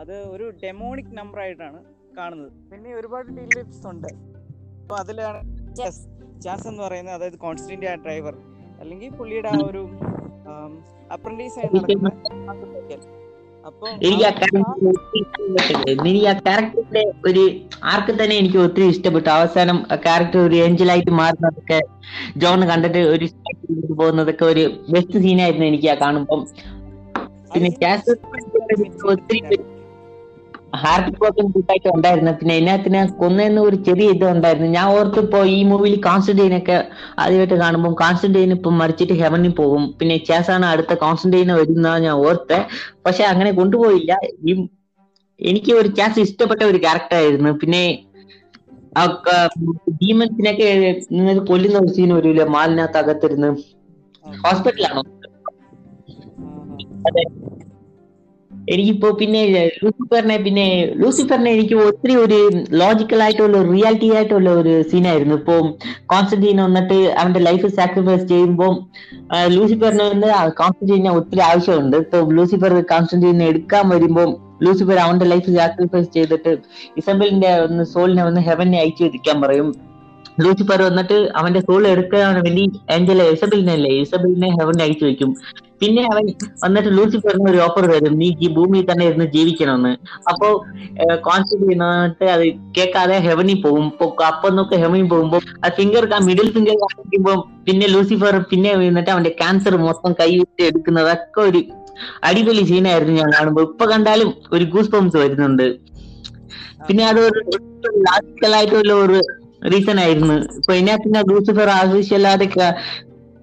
അത് 0.01 0.15
ഒരു 0.33 0.45
ഡെമോണിക് 0.63 1.13
നമ്പർ 1.19 1.39
ആയിട്ടാണ് 1.45 1.79
കാണുന്നത്. 2.17 2.51
പിന്നെ 2.71 2.89
ഒരുപാട് 2.99 3.29
ഡീലിപ്സ് 3.39 3.85
ഉണ്ട്. 3.91 4.11
അപ്പൊ 4.81 4.95
അതിലാണ് 5.03 5.41
ജാസ് 6.45 6.67
എന്ന് 6.71 6.81
പറയുന്നത് 6.87 7.15
അതായത് 7.17 7.39
കോൺസ്റ്റന്റ് 7.45 7.87
ആ 7.91 7.95
ഡ്രൈവർ 8.05 8.35
അല്ലെങ്കിൽ 8.81 9.09
പുള്ളിയുടെ 9.19 9.49
ആ 9.55 9.57
ഒരു 9.71 9.81
അപ്രന്റീസ് 11.15 11.57
ആയി 11.59 11.69
നടക്കുന്ന 11.75 12.09
എനിക്ക് 14.01 14.25
ആ 16.25 16.33
ക്യാരക്ടറിന്റെ 16.39 17.03
ഒരു 17.25 17.43
ആർക്ക് 17.83 18.13
തന്നെ 18.19 18.35
എനിക്ക് 18.35 18.57
ഒത്തിരി 18.57 18.85
ഇഷ്ടപ്പെട്ടു. 18.87 19.29
അവസാനം 19.29 19.77
ക്യാരക്ടർ 20.03 20.39
ഒരു 20.39 20.55
ഏഞ്ചലായിട്ട് 20.55 21.11
മാറുന്നതൊക്കെ 21.11 21.79
ജോൺ 22.37 22.61
കണ്ടിട്ട് 22.69 23.01
ഒരു 23.07 23.27
പോകുന്നതൊക്കെ 23.93 24.45
ഒരു 24.45 24.63
ബെസ്റ്റ് 24.89 25.19
സീനായിരുന്നു 25.19 25.65
എനിക്ക് 25.65 25.89
ആ 25.89 25.97
കാണുമ്പോൾ 26.01 26.41
പിന്നെ 27.53 27.71
ഒത്തിരി 29.09 29.39
ഹാർട്ട് 30.73 31.11
കോപ്പി 31.15 31.43
കൂട്ടായിട്ട് 31.47 31.89
ഉണ്ടായിരുന്നു. 31.89 32.31
പിന്നെ 32.39 32.53
എന്നാത്തിന് 32.57 32.99
കൊന്നെന്ന് 33.21 33.61
ഒരു 33.67 33.77
ചെറിയ 33.87 34.15
ഇത് 34.15 34.25
ഉണ്ടായിരുന്നു. 34.33 34.69
ഞാൻ 34.75 34.87
ഓർത്ത് 34.95 35.21
ഇപ്പോ 35.25 35.39
ഈ 35.49 35.59
മൂവിയിൽ 35.69 35.95
കോൺസ്റ്റന്റൈനൊക്കെ 36.05 36.77
ആദ്യമായിട്ട് 37.23 37.57
കാണുമ്പോൾ 37.63 37.93
കോൺസ്റ്റന്റൈൻ 38.01 38.51
ഇപ്പം 38.57 38.75
മരിച്ചിട്ട് 38.81 39.15
ഹെവനിൽ 39.21 39.53
പോകും. 39.53 39.85
പിന്നെ 39.99 40.17
ചേസാണ് 40.29 40.67
അടുത്ത 40.73 40.93
കോൺസ്റ്റന്റൈന് 41.03 41.55
വരുന്ന 41.59 41.95
ഞാൻ 42.05 42.15
ഓർത്തെ. 42.25 42.59
പക്ഷെ 43.05 43.23
അങ്ങനെ 43.31 43.51
കൊണ്ടുപോയില്ല. 43.59 44.11
ഈ 44.43 44.53
എനിക്ക് 45.39 45.71
ഒരു 45.79 45.89
ചാൻസ് 45.97 46.23
ഇഷ്ടപ്പെട്ട 46.25 46.61
ഒരു 46.71 46.79
ക്യാരക്ടർ 46.85 47.17
ആയിരുന്നു. 47.19 47.51
പിന്നെ 47.61 47.83
ഡീമൻസിനൊക്കെ 49.99 50.67
നിങ്ങൾ 51.17 51.35
കൊല്ലുന്ന 51.49 51.79
ഒരു 51.83 51.91
സീൻ 51.95 52.11
വരൂല? 52.17 52.43
മാലിനകത്ത് 52.55 52.99
അകത്തിരുന്ന്. 53.01 53.49
ഹോസ്പിറ്റലാണോ 54.25 55.03
അതെ. 57.07 57.23
എനിക്കിപ്പോ 58.73 59.09
പിന്നെ 59.19 59.41
ലൂസിഫറിനെ 59.83 60.37
പിന്നെ 60.45 60.65
ലൂസിഫറിനെ 61.01 61.49
എനിക്ക് 61.57 61.75
ഒത്തിരി 61.85 62.15
ഒരു 62.23 62.39
ലോജിക്കൽ 62.81 63.19
ആയിട്ടുള്ള 63.25 63.61
റിയാലിറ്റി 63.71 64.09
ആയിട്ടുള്ള 64.17 64.49
ഒരു 64.61 64.73
സീനായിരുന്നു 64.91 65.35
ഇപ്പൊ 65.41 65.55
കോൺസ്റ്റന്റീൻ 66.11 66.59
വന്നിട്ട് 66.65 66.97
അവന്റെ 67.21 67.41
ലൈഫ് 67.47 67.69
സാക്രിഫൈസ് 67.79 68.25
ചെയ്യുമ്പോൾ 68.33 68.73
ലൂസിഫറിന് 69.55 70.05
വന്ന് 70.11 70.29
കോൺസ്റ്റന്റീനെ 70.59 71.11
ഒത്തിരി 71.19 71.43
ആവശ്യമുണ്ട്. 71.49 71.97
ഇപ്പൊ 72.05 72.19
ലൂസിഫർ 72.37 72.73
കോൺസ്റ്റന്റീനെ 72.93 73.47
എടുക്കാൻ 73.53 73.85
വരുമ്പോൾ 73.93 74.29
ലൂസിഫർ 74.65 74.97
അവന്റെ 75.05 75.27
ലൈഫ് 75.31 75.51
സാക്രിഫൈസ് 75.57 76.09
ചെയ്തിട്ട് 76.15 76.53
ഇസബലിന്റെ 77.01 77.51
ഒന്ന് 77.65 77.83
സോളിനെ 77.93 78.23
വന്ന് 78.27 78.41
ഹെവനെ 78.49 78.79
അയച്ചു 78.83 79.03
വെക്കാൻ 79.05 79.37
പറയും. 79.45 79.69
ലൂസിഫർ 80.43 80.79
വന്നിട്ട് 80.87 81.17
അവന്റെ 81.39 81.61
സോൾ 81.67 81.83
എടുക്കാൻ 81.93 82.35
വേണ്ടി 82.45 82.65
ഏഞ്ചല 82.95 83.23
ഇസബലിനല്ലേ 83.35 83.93
ഇസബലിനെ 84.03 84.49
ഹെവനെ 84.59 84.83
അയച്ചു 84.85 85.05
വെക്കും. 85.09 85.31
പിന്നെ 85.81 86.01
അവൻ 86.11 86.25
വന്നിട്ട് 86.63 86.89
ലൂസിഫറിന് 86.97 87.49
ഒരു 87.51 87.59
ഓഫർ 87.65 87.85
തരും. 87.91 88.15
നീ 88.21 88.27
ഈ 88.45 88.47
ഭൂമിയിൽ 88.57 88.85
തന്നെ 88.91 89.05
ഇരുന്ന് 89.09 89.27
ജീവിക്കണമെന്ന്. 89.35 89.91
അപ്പോ 90.31 90.47
കോൺസ്റ്റന്റീൻ 91.27 91.81
വന്നിട്ട് 91.83 92.25
അത് 92.35 92.45
കേൾക്കാതെ 92.77 93.17
ഹെവനിൽ 93.27 93.59
പോകും. 93.65 93.85
അപ്പൊ 94.31 94.49
നോക്ക് 94.57 94.77
ഹെവനിൽ 94.83 95.07
പോകുമ്പോ 95.13 95.39
ആ 95.65 95.69
ഫിംഗർ 95.79 96.05
മിഡിൽ 96.29 96.49
ഫിംഗർ 96.55 96.77
കാണിക്കുമ്പോ 96.83 97.33
പിന്നെ 97.67 97.87
ലൂസിഫർ 97.95 98.37
പിന്നെ 98.51 98.71
വന്നിട്ട് 98.75 99.11
അവന്റെ 99.15 99.33
ക്യാൻസർ 99.41 99.75
മൊത്തം 99.87 100.13
കൈവിട്ട് 100.21 100.61
എടുക്കുന്നതൊക്കെ 100.69 101.41
ഒരു 101.49 101.61
അടിപൊളി 102.27 102.63
സീനായിരുന്നു 102.71 103.15
ഞാൻ 103.21 103.29
കാണുമ്പോ. 103.37 103.61
ഇപ്പൊ 103.69 103.85
കണ്ടാലും 103.93 104.29
ഒരു 104.55 104.65
ഗൂസ് 104.73 104.91
പംസ് 104.93 105.17
വരുന്നുണ്ട്. 105.23 105.67
പിന്നെ 106.87 107.03
അത് 107.11 107.19
ഒരു 107.29 107.41
ലാജിക്കലായിട്ടുള്ള 108.07 108.93
ഒരു 109.05 109.19
റീസൺ 109.71 109.97
ആയിരുന്നു. 110.03 110.35
ഇപ്പൊ 110.59 110.73
ഇതിനകത്ത് 110.79 111.29
ലൂസിഫർ 111.31 111.69
ആവശ്യമില്ലാതെ 111.79 112.47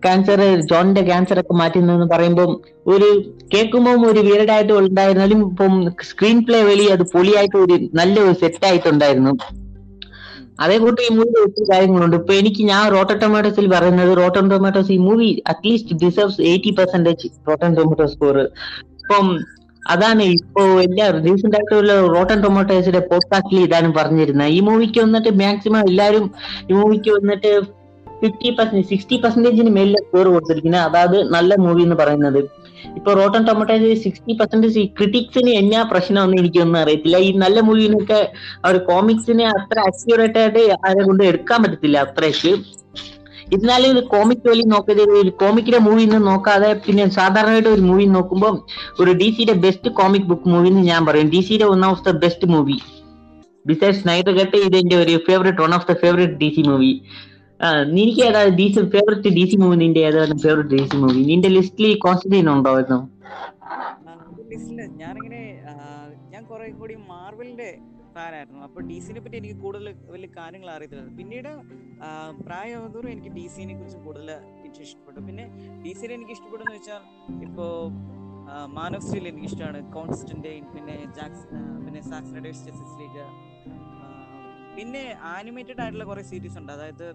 ക്യാൻസർ 0.05 0.41
ജോണിന്റെ 0.71 1.03
ക്യാൻസർ 1.03 1.41
ഒക്കെ 1.41 1.55
മാറ്റുന്നതെന്ന് 1.55 2.07
പറയുമ്പോൾ 2.15 2.51
ഒരു 2.87 3.09
കേൾക്കുമ്പോൾ 3.55 4.07
ഒരു 4.11 4.21
വീരഡായിട്ട് 4.21 4.73
ഉണ്ടായിരുന്നാലും 4.73 5.41
ഇപ്പം 5.51 5.93
സ്ക്രീൻ 6.03 6.45
പ്ലേ 6.45 6.63
വഴി 6.63 6.87
അത് 6.87 7.03
പൊളിയായിട്ട് 7.15 7.57
ഒരു 7.57 7.89
നല്ല 7.95 8.21
ഒരു 8.21 8.33
സെറ്റ് 8.33 8.67
ആയിട്ടുണ്ടായിരുന്നു. 8.67 9.33
അതേ 10.61 10.79
കൂട്ടി 10.79 11.03
ഈ 11.03 11.15
മൂവി 11.15 11.41
ഒത്തിരി 11.43 11.67
കാര്യങ്ങളുണ്ട്. 11.73 12.17
ഇപ്പൊ 12.17 12.35
എനിക്ക് 12.35 12.63
ഞാൻ 12.63 12.93
റോട്ടൻ 12.93 13.19
ടൊമാറ്റോസിൽ 13.19 13.67
പറയുന്നത് 13.71 14.17
റോട്ടൻ 14.17 14.51
ടൊമാറ്റോസ് 14.51 14.93
ഈ 14.93 14.97
movie 14.97 15.43
at least 15.47 15.97
deserves 16.05 16.41
eighty 16.41 16.71
percentage 16.71 17.29
Rotten 17.49 17.75
Tomato 17.75 18.07
score 18.07 18.39
ഇപ്പം 19.01 19.27
അതാണ് 19.91 20.23
ഇപ്പോ 20.23 20.63
എല്ലാ 20.81 21.11
റീസെന്റ് 21.11 21.57
ആയിട്ടുള്ള 21.57 22.07
റോട്ടൻ 22.07 22.43
ടൊമാറ്റോസിന്റെ 22.43 22.99
പോഡ്കാസ്റ്റിൽ 22.99 23.61
ഇതാണ് 23.61 23.95
പറഞ്ഞിരുന്നത്. 23.95 24.49
ഈ 24.49 24.61
മൂവിക്ക് 24.61 25.01
വന്നിട്ട് 25.01 25.29
മാക്സിമം 25.35 25.89
എല്ലാവരും 25.89 26.31
ഈ 26.71 26.73
മൂവിക്ക് 26.73 27.11
വന്നിട്ട് 27.11 27.53
ഫിഫ്റ്റി 28.21 28.51
പെർസെന്റ് 28.59 28.87
സിക്സ്റ്റി 28.91 29.17
പെർസെന്റേജിന് 29.23 29.73
മേലിലെ 29.79 30.01
സ്കോർ 30.07 30.27
കൊടുത്തിരിക്കുന്നത് 30.35 30.85
അതായത് 30.89 31.19
നല്ല 31.35 31.55
മൂവി 31.65 31.83
എന്ന് 31.87 31.97
പറയുന്നത്. 32.03 32.41
ഇപ്പൊ 32.99 33.11
റോട്ടൺ 33.19 33.43
ടൊമാറ്റോയിൽ 33.49 33.95
സിക്സ്റ്റി 34.05 34.33
പെർസെന്റേജ് 34.39 34.83
ക്രിറ്റിക്സിന് 34.99 35.53
എന്നാ 35.61 35.81
പ്രശ്നമൊന്നും 35.93 36.39
എനിക്കൊന്നും 36.43 36.79
അറിയത്തില്ല. 36.83 37.19
ഈ 37.27 37.31
നല്ല 37.45 37.61
മൂവിനൊക്കെ 37.69 38.21
അവർ 38.65 38.77
കോമിക്സിനെ 38.91 39.47
അത്ര 39.57 39.79
അക്യൂറേറ്റ് 39.91 40.41
ആയിട്ട് 40.43 40.63
ആരെ 40.89 41.05
കൊണ്ട് 41.09 41.25
എടുക്കാൻ 41.31 41.59
പറ്റത്തില്ല 41.65 41.99
അത്രയ്ക്ക്. 42.07 42.53
എന്നാലും 43.57 43.89
ഇത് 43.95 44.03
കോമിക് 44.15 44.47
വലി 44.51 44.63
നോക്കിയത് 44.73 45.03
ഒരു 45.23 45.33
കോമിക്കിന്റെ 45.43 45.81
മൂവി 45.89 46.05
നോക്കാതെ 46.31 46.71
പിന്നെ 46.87 47.05
സാധാരണയായിട്ട് 47.19 47.71
ഒരു 47.75 47.83
മൂവി 47.91 48.07
നോക്കുമ്പോൾ 48.17 48.55
ഒരു 49.03 49.13
ഡി 49.21 49.29
സിയുടെ 49.37 49.55
ബെസ്റ്റ് 49.65 49.91
കോമിക് 50.01 50.27
ബുക്ക് 50.31 50.49
മൂവി 50.55 50.69
എന്ന് 50.73 50.83
ഞാൻ 50.93 51.03
പറയും. 51.09 51.29
ഡി 51.35 51.41
സിയുടെ 51.49 51.69
one 51.73 51.85
of 51.91 52.05
the 52.09 52.13
best 52.25 52.49
movie 52.55 52.79
beside 53.71 53.99
Snyder 54.01 54.35
cut 54.41 54.57
ഇത് 54.67 54.77
എന്റെ 54.81 54.97
ഒരു 55.05 55.15
favourite 55.29 55.63
one 55.65 55.73
of 55.79 55.87
the 55.91 55.95
favourite 56.03 56.37
D 56.43 56.49
C 56.57 56.63
movie 56.71 56.93
നിനക്ക് 57.91 58.23
ഏതാ 58.29 58.41
D 58.59 58.67
C 58.75 58.81
favourite 58.95 59.31
D 59.37 59.45
C 59.51 59.57
movie 59.57 59.77
നിന്റെ 59.83 60.01
ഏതാണ് 60.09 60.35
ഫേവറേറ്റ് 60.43 60.73
ഡി 60.75 60.83
സി 60.91 60.97
മൂവി 61.03 61.21
നിന്റെ 61.31 61.51
ലിസ്റ്റിൽ 61.57 61.93
കോൺസ്റ്റന്റൈൻ 62.05 62.49
ഉണ്ടായിരുന്നു 62.55 62.99
ലിസ്റ്റിൽ 64.51 64.81
ഞാനിങ്ങനെ 65.03 65.43
ഞാൻ 66.33 66.43
കുറെ 66.51 66.67
കൂടി 66.81 66.95
മാർവലിന്റെ 67.11 67.69
ഫാനായിരുന്നു. 68.15 68.61
അപ്പൊ 68.67 68.79
ഡി 68.89 68.99
സിനെ 69.05 69.21
പറ്റി 69.21 69.37
എനിക്ക് 69.37 69.57
കൂടുതൽ 69.65 69.87
വലിയ 70.13 70.29
കാര്യങ്ങൾ 70.37 70.69
അറിയത്തില്ല 70.75 71.03
പിന്നീട് 71.19 71.51
പ്രായമാകുന്നതോറും 72.47 73.11
എനിക്ക് 73.15 73.33
ഡി 73.37 73.45
സിനെ 73.55 73.75
കുറിച്ച് 73.75 73.99
കൂടുതൽ 74.07 74.31
എനിക്ക് 74.59 74.81
ഇഷ്ടപ്പെട്ടു. 74.87 75.21
പിന്നെ 75.29 75.45
ഡി 75.85 75.93
സിനെ 75.99 76.15
എനിക്ക് 76.19 76.35
ഇഷ്ടപ്പെടുന്ന 76.37 76.73
വെച്ചാൽ 76.77 77.03
ഇപ്പോ 77.47 77.67
മാൻ 78.77 78.93
ഓഫ് 78.97 79.05
സ്റ്റീൽ 79.07 79.27
എനിക്ക് 79.29 79.49
ഇഷ്ടമാണ് 79.51 79.79
കോൺസ്റ്റന്റൈൻ 79.97 80.65
പിന്നെ 80.75 80.97
ജാക്സ് 81.19 81.45
പിന്നെ 81.85 82.03
സാക്സ്നഡേഴ്സ് 82.11 82.65
ജസ്റ്റിസ് 82.69 82.97
ലീഗ് 83.01 83.27
പിന്നെ 84.77 85.03
ആനിമേറ്റഡ് 85.35 85.81
ആയിട്ടുള്ള 85.83 86.05
കുറെ 86.05 86.23
സീരീസ് 86.31 86.59
ഉണ്ട് 86.63 86.73
അതായത് 86.73 87.07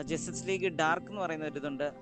ജസ്റ്റിസ് 0.00 0.48
ലീഗ് 0.48 0.68
ഡാർക്ക് 0.68 1.06
എന്ന് 1.06 1.20
പറയുന്ന 1.20 1.44
ഒരു 1.44 1.58
ഇതുണ്ട്. 1.58 1.92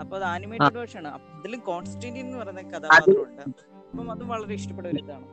അപ്പൊ 0.00 0.16
അത് 0.16 0.24
ആനിമേറ്റഡ് 0.24 0.76
വേർഷൻ 0.78 1.06
ആണ്. 1.06 1.20
അതിലും 1.38 1.60
കോൺസ്റ്റന്റീൻ 1.60 2.26
എന്ന് 2.26 2.38
പറയുന്ന 2.38 2.62
കഥാപാത്രമുണ്ട്. 2.62 3.42
അപ്പം 3.90 4.10
അതും 4.10 4.28
വളരെ 4.28 4.54
ഇഷ്ടപ്പെട്ട 4.54 4.86
ഒരു 4.86 5.00
ഇതാണ്. 5.02 5.26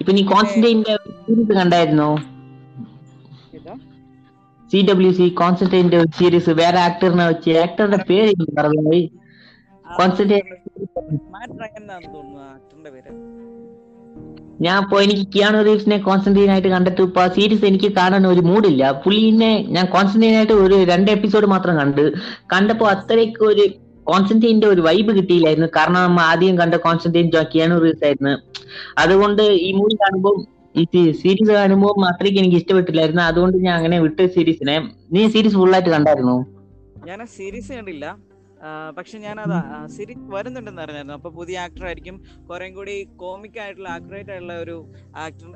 ഇപ്പൊ 0.00 0.12
നീ 0.12 0.22
കോൺസ്റ്റന്റൈന്റെ 0.22 0.96
സീരീസ് 1.26 1.52
കണ്ടായിരുന്നോ? 1.52 2.16
സി 4.70 4.78
ഡബ്ല്യു 4.90 5.12
സി 5.12 5.28
കോൺസ്റ്റന്റൈന്റെ 5.28 6.04
സീരീസ് 6.18 6.50
വേറെ 6.50 6.78
ആക്ടറിനെ 6.78 7.26
വെച്ച് 7.26 7.50
ആക്ടറുടെ 7.50 7.98
പേര് 8.10 8.32
പറഞ്ഞു 8.58 9.00
കോൺസ്റ്റന്റൈൻ 9.98 10.44
മാറ്റ് 11.30 11.60
റയൻ 11.62 11.76
എന്നാണ് 11.76 12.14
തോന്നുന്നു 12.14 12.40
ആക്ടറിന്റെ 12.40 12.90
പേര്. 12.90 13.10
ഞാൻ 14.60 14.76
ഇപ്പൊ 14.82 15.00
എനിക്ക് 15.02 15.24
കിയാണോ 15.34 15.62
റീവ്സിനെ 15.62 15.96
കോൺസ്റ്റന്റീൻ 15.98 16.50
ആയിട്ട് 16.50 16.68
കണ്ടിട്ട് 16.68 17.02
ഇപ്പൊ 17.02 17.22
സീരീസ് 17.26 17.64
എനിക്ക് 17.64 17.88
കാണാൻ 17.96 18.26
ഒരു 18.26 18.40
മൂഡില്ല 18.40 18.92
പുള്ളിനെ 19.04 19.52
ഞാൻ 19.76 19.86
കോൺസ്റ്റന്റീൻ 19.86 20.34
ആയിട്ട് 20.36 20.52
ഒരു 20.52 20.84
രണ്ട് 20.84 21.10
എപ്പിസോഡ് 21.10 21.46
മാത്രം 21.46 21.76
കണ്ട്. 21.80 22.04
കണ്ടപ്പോ 22.52 22.86
അത്രയ്ക്ക് 22.86 23.42
ഒരു 23.44 23.64
കോൺസ്റ്റന്റീന്റെ 24.04 24.66
ഒരു 24.66 24.80
വൈബ് 24.80 25.12
കിട്ടിയില്ലായിരുന്നു. 25.18 25.68
കാരണം 25.76 26.00
നമ്മൾ 26.02 26.22
ആദ്യം 26.22 26.58
കണ്ട 26.58 26.74
കോൺസ്റ്റന്റീൻ 26.74 27.30
കിയാണോ 27.52 27.78
റീവ്സ് 27.84 28.04
ആയിരുന്നു. 28.04 28.34
അതുകൊണ്ട് 28.98 29.42
ഈ 29.42 29.72
മൂവി 29.72 29.94
കാണുമ്പോൾ 29.94 30.36
ഈ 30.80 30.84
സീരീസ് 31.22 31.52
കാണുമ്പോൾ 31.52 32.06
അത്രയ്ക്ക് 32.12 32.38
എനിക്ക് 32.38 32.56
ഇഷ്ടപ്പെട്ടില്ലായിരുന്നു. 32.56 33.22
അതുകൊണ്ട് 33.22 33.56
ഞാൻ 33.56 33.74
അങ്ങനെ 33.74 34.00
വിട്ട് 34.00 34.26
സീരീസിനെ 34.36 34.76
നീ. 35.14 35.28
സീരീസ് 35.34 35.54
ഫുൾ 35.54 35.74
ആയിട്ട് 35.74 35.90
കണ്ടായിരുന്നോ? 35.90 36.36
ഞാൻ 37.06 37.26
സീരീസ് 37.38 37.72
കണ്ടില്ല. 37.72 38.16
പക്ഷെ 38.96 39.16
ഞാൻ 39.24 39.36
അത് 39.44 39.56
സിരി 39.94 40.14
വരുന്നുണ്ടെന്ന് 40.34 40.82
അറിഞ്ഞായിരുന്നു. 40.84 41.16
അപ്പൊ 41.18 41.30
പുതിയ 41.38 41.56
ആക്ടർ 41.64 41.84
ആയിരിക്കും. 41.88 42.16
കുറേ 42.50 42.68
കൂടി 42.78 42.94
കോമിക് 43.22 43.58
ആയിട്ടുള്ള 43.62 43.88
ആക്യുറേറ്റ് 43.96 44.32
ആയിട്ടുള്ള 44.34 44.56
ഒരു 44.64 44.76
ആക്ടർ 45.24 45.48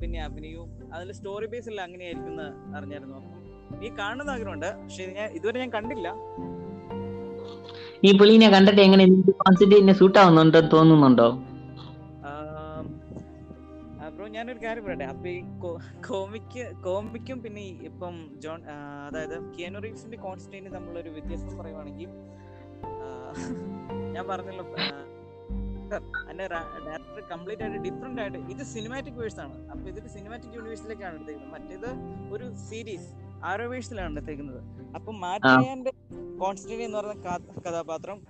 പിന്നെ 0.00 0.20
അഭിനയവും 0.26 0.70
അതിൽ 0.96 1.10
സ്റ്റോറി 1.18 1.48
ബേസിൽ 1.54 1.80
അങ്ങനെയായിരിക്കും 1.86 2.32
എന്ന് 2.34 2.48
അറിഞ്ഞായിരുന്നു. 2.78 3.18
അപ്പൊ 3.70 3.84
ഈ 3.88 3.92
കാണുന്ന 4.00 4.36
ആഗ്രഹമുണ്ട്. 4.36 4.70
പക്ഷെ 4.82 5.06
ഞാൻ 5.18 5.28
ഇതുവരെ 5.38 5.58
ഞാൻ 5.64 5.72
കണ്ടില്ല. 5.78 6.08
ഈ 8.06 8.10
പുള്ളിനെ 8.18 8.48
കണ്ടിട്ട് 8.54 8.80
എങ്ങനെ 8.86 9.04
കോൺസ്റ്റന്റൈനെ 9.42 9.96
സൂട്ട് 10.02 10.18
ആവുന്നുണ്ടോ 10.22 10.62
തോന്നുന്നുണ്ടോ? 10.76 11.28
ബ്രോ 14.16 14.26
ഞാനൊരു 14.34 14.60
കാര്യം 14.64 14.84
പറയട്ടെ. 14.84 15.06
അപ്പൊ 15.12 15.26
ഈ 15.28 15.40
കോമിക്ക് 16.08 16.64
കോമിക്കും 16.84 17.38
പിന്നെ 17.44 17.62
ഇപ്പം 17.88 18.14
ജോൺ 18.42 18.60
അതായത് 19.06 19.34
കിയാനോ 19.54 19.78
റീവ്സിന്റെ 19.84 20.18
കോൺസ്റ്റന്റിന് 20.24 20.70
തമ്മിലൊരു 20.74 21.10
വ്യത്യാസം 21.16 21.54
പറയുവാണെങ്കിൽ 21.60 22.10
ഞാൻ 24.14 24.24
പറഞ്ഞല്ലോ 24.32 24.64
അതിന്റെ 26.26 26.44
ഡയറക്ടർ 26.52 27.22
കംപ്ലീറ്റ് 27.32 27.62
ആയിട്ട് 27.64 27.80
ഡിഫറെന്റ് 27.86 28.20
ആയിട്ട് 28.22 28.38
ഇത് 28.52 28.62
സിനിമാറ്റിക് 28.74 29.18
വേഴ്സ് 29.22 29.40
ആണ്. 29.44 29.56
അപ്പൊ 29.72 29.84
ഇതൊരു 29.90 30.10
സിനിമാറ്റിക് 30.14 30.54
യൂണിവേഴ്സിലേക്കാണ് 30.58 31.14
എടുത്തേക്കുന്നത്. 31.18 31.52
മറ്റേത് 31.56 31.90
ഒരു 32.34 32.46
സീരീസ് 32.68 33.08
ആരോ 33.48 33.66
വേഴ്സിലാണ് 33.72 34.12
എടുത്തേക്കുന്നത്. 34.14 34.60
അപ്പൊ 34.96 35.10
മാറ്റിയാന്റെ 35.24 35.92
കോൺസ്റ്റന്റി 36.42 36.84
എന്ന് 36.88 36.98
പറയുന്ന 36.98 37.60
കഥാപാത്രം 37.66 38.20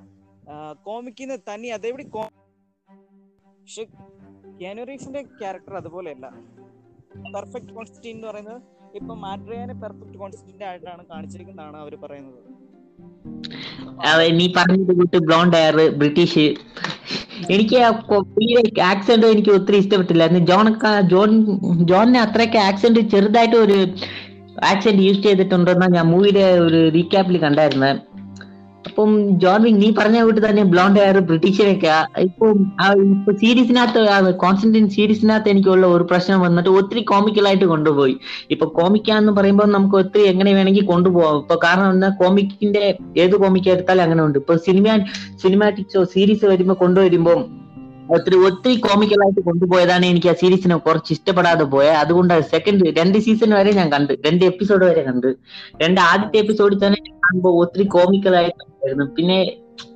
കോമിക്കുന്ന 0.86 1.36
തനി 1.48 1.68
അതേപടി 1.76 2.04
പക്ഷെ 2.16 3.84
കിയാനു 4.58 4.82
റീവ്സിന്റെ 4.88 5.20
ക്യാരക്ടർ 5.40 5.74
അതുപോലെയല്ല. 5.82 6.26
പെർഫെക്റ്റ് 7.36 7.72
കോൺസ്റ്റന്റീൻ 7.76 8.16
എന്ന് 8.16 8.28
പറയുന്നത് 8.30 8.60
ഇപ്പൊ 8.98 9.12
മാട്രിയാനെ 9.24 9.74
പെർഫെക്റ്റ് 9.84 10.18
കോൺസ്റ്റന്റ് 10.22 10.64
ആയിട്ടാണ് 10.70 11.02
കാണിച്ചിരിക്കുന്നതാണ് 11.12 11.78
അവർ 11.84 11.94
പറയുന്നത്. 12.04 12.40
നീ 14.38 14.46
പറഞ്ഞത് 14.56 14.92
കൂട്ട് 14.94 15.18
ബ്ലോണ്ട് 15.18 15.56
ഹെയർ 15.56 15.76
ബ്രിട്ടീഷ് 15.98 16.46
എനിക്ക് 17.50 17.78
ആക്സെന്റ് 18.84 19.26
എനിക്ക് 19.26 19.50
ഒത്തിരി 19.50 19.78
ഇഷ്ടപ്പെട്ടില്ലായിരുന്നു 19.78 20.42
ജോണൊക്കെ 20.46 20.92
ജോൺ 21.08 21.30
ജോണിന് 21.84 22.20
അത്രയ്ക്ക് 22.20 22.58
ആക്സെന്റ് 22.58 23.02
ചെറുതായിട്ട് 23.10 23.56
ഒരു 23.56 23.78
ആക്സെന്റ് 24.64 25.02
യൂസ് 25.02 25.22
ചെയ്തിട്ടുണ്ടെന്നാ 25.22 25.86
ഞാൻ 25.88 26.06
മൂവിയുടെ 26.06 26.44
ഒരു 26.58 26.80
റീക്യാപ്പിൽ 26.90 27.38
കണ്ടായിരുന്നത് 27.38 28.00
അപ്പം 28.88 29.10
ജോൺ 29.42 29.60
വിങ് 29.62 29.80
നീ 29.82 29.88
പറഞ്ഞ 29.98 30.18
വീട്ടിൽ 30.20 30.42
തന്നെ 30.46 30.64
ബ്ലോണ്ട് 30.72 30.98
ഹെയർ 31.00 31.16
ബ്രിട്ടീഷരൊക്കെ 31.28 31.94
ഇപ്പം 32.20 32.58
ഇപ്പൊ 33.12 33.32
സീരീസിനകത്ത് 33.32 34.00
കോൺസ്റ്റന്റൈൻ 34.42 34.86
സീരീസിനകത്ത് 34.88 35.50
എനിക്കുള്ള 35.50 35.86
ഒരു 35.86 36.04
പ്രശ്നം 36.04 36.40
വന്നിട്ട് 36.40 36.70
ഒത്തിരി 36.70 37.02
കോമിക്കലായിട്ട് 37.12 37.64
കൊണ്ടുപോയി. 37.64 38.14
ഇപ്പൊ 38.50 38.66
കോമിക്കാന്ന് 38.78 39.32
പറയുമ്പോൾ 39.32 39.68
നമുക്ക് 39.76 39.96
ഒത്തിരി 40.02 40.24
എങ്ങനെ 40.32 40.52
വേണമെങ്കിൽ 40.54 40.86
കൊണ്ടുപോകാം 40.92 41.40
ഇപ്പൊ 41.42 41.56
കാരണം 41.64 41.90
എന്താ 41.90 42.10
കോമിക്കിന്റെ 42.22 42.84
ഏത് 43.16 43.36
കോമിക്ക് 43.44 43.68
എടുത്താലും 43.68 44.02
അങ്ങനെ 44.02 44.24
ഉണ്ട്. 44.26 44.38
ഇപ്പൊ 44.38 44.56
സിനിമ 44.68 44.86
സിനിമാറ്റിക്സോ 45.44 46.02
സീരീസ് 46.14 46.44
വരുമ്പോ 46.44 46.76
കൊണ്ടുവരുമ്പോൾ 46.84 47.38
ഒത്തിരി 48.08 48.36
ഒത്തിരി 48.46 48.74
കോമിക്കലായിട്ട് 48.76 49.40
കൊണ്ടുപോയതാണ് 49.40 50.04
എനിക്ക് 50.06 50.28
ആ 50.28 50.34
സീരീസിനെ 50.40 50.76
കുറച്ച് 50.86 51.10
ഇഷ്ടപ്പെടാതെ 51.12 51.64
പോയത് 51.64 51.96
അതുകൊണ്ട് 52.02 52.34
സെക്കൻഡ് 52.52 52.90
രണ്ട് 52.98 53.18
സീസൺ 53.18 53.50
വരെ 53.54 53.72
ഞാൻ 53.72 53.88
കണ്ട്. 53.92 54.12
രണ്ട് 54.26 54.44
എപ്പിസോഡ് 54.44 54.84
വരെ 54.84 55.02
കണ്ട്. 55.02 55.28
രണ്ട് 55.82 56.00
ആദ്യത്തെ 56.00 56.38
എപ്പിസോഡിൽ 56.38 56.78
തന്നെ 56.84 57.00
കാണുമ്പോൾ 57.24 57.54
ഒത്തിരി 57.62 57.86
കോമിക്കലായിട്ടുണ്ടായിരുന്നു 57.96 59.06
പിന്നെ 59.16 59.38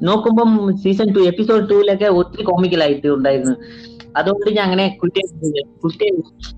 നോക്കുമ്പം 0.03 0.51
സീസൺ 0.83 1.09
ടു 1.15 1.21
എപ്പിസോഡ് 1.21 1.71
ടൂലൊക്കെ 1.71 2.09
ഒത്തിരി 2.21 2.43
കോമിക്കലായിട്ട് 2.43 3.09
ഉണ്ടായിരുന്നു. 3.09 3.55
അതുകൊണ്ട് 4.17 4.51
ഞാൻ 4.51 4.65
അങ്ങനെ 4.65 4.89
കുറ്റ 5.01 5.19
കുറ്റ 5.83 6.03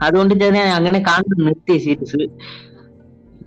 അതുകൊണ്ട് 0.03 0.35
ഞാൻ 0.59 0.69
അങ്ങനെ 0.79 0.99
കാണുന്നത് 1.09 1.43
നിർത്തിയ 1.49 1.79
സീരീസ് 1.79 2.21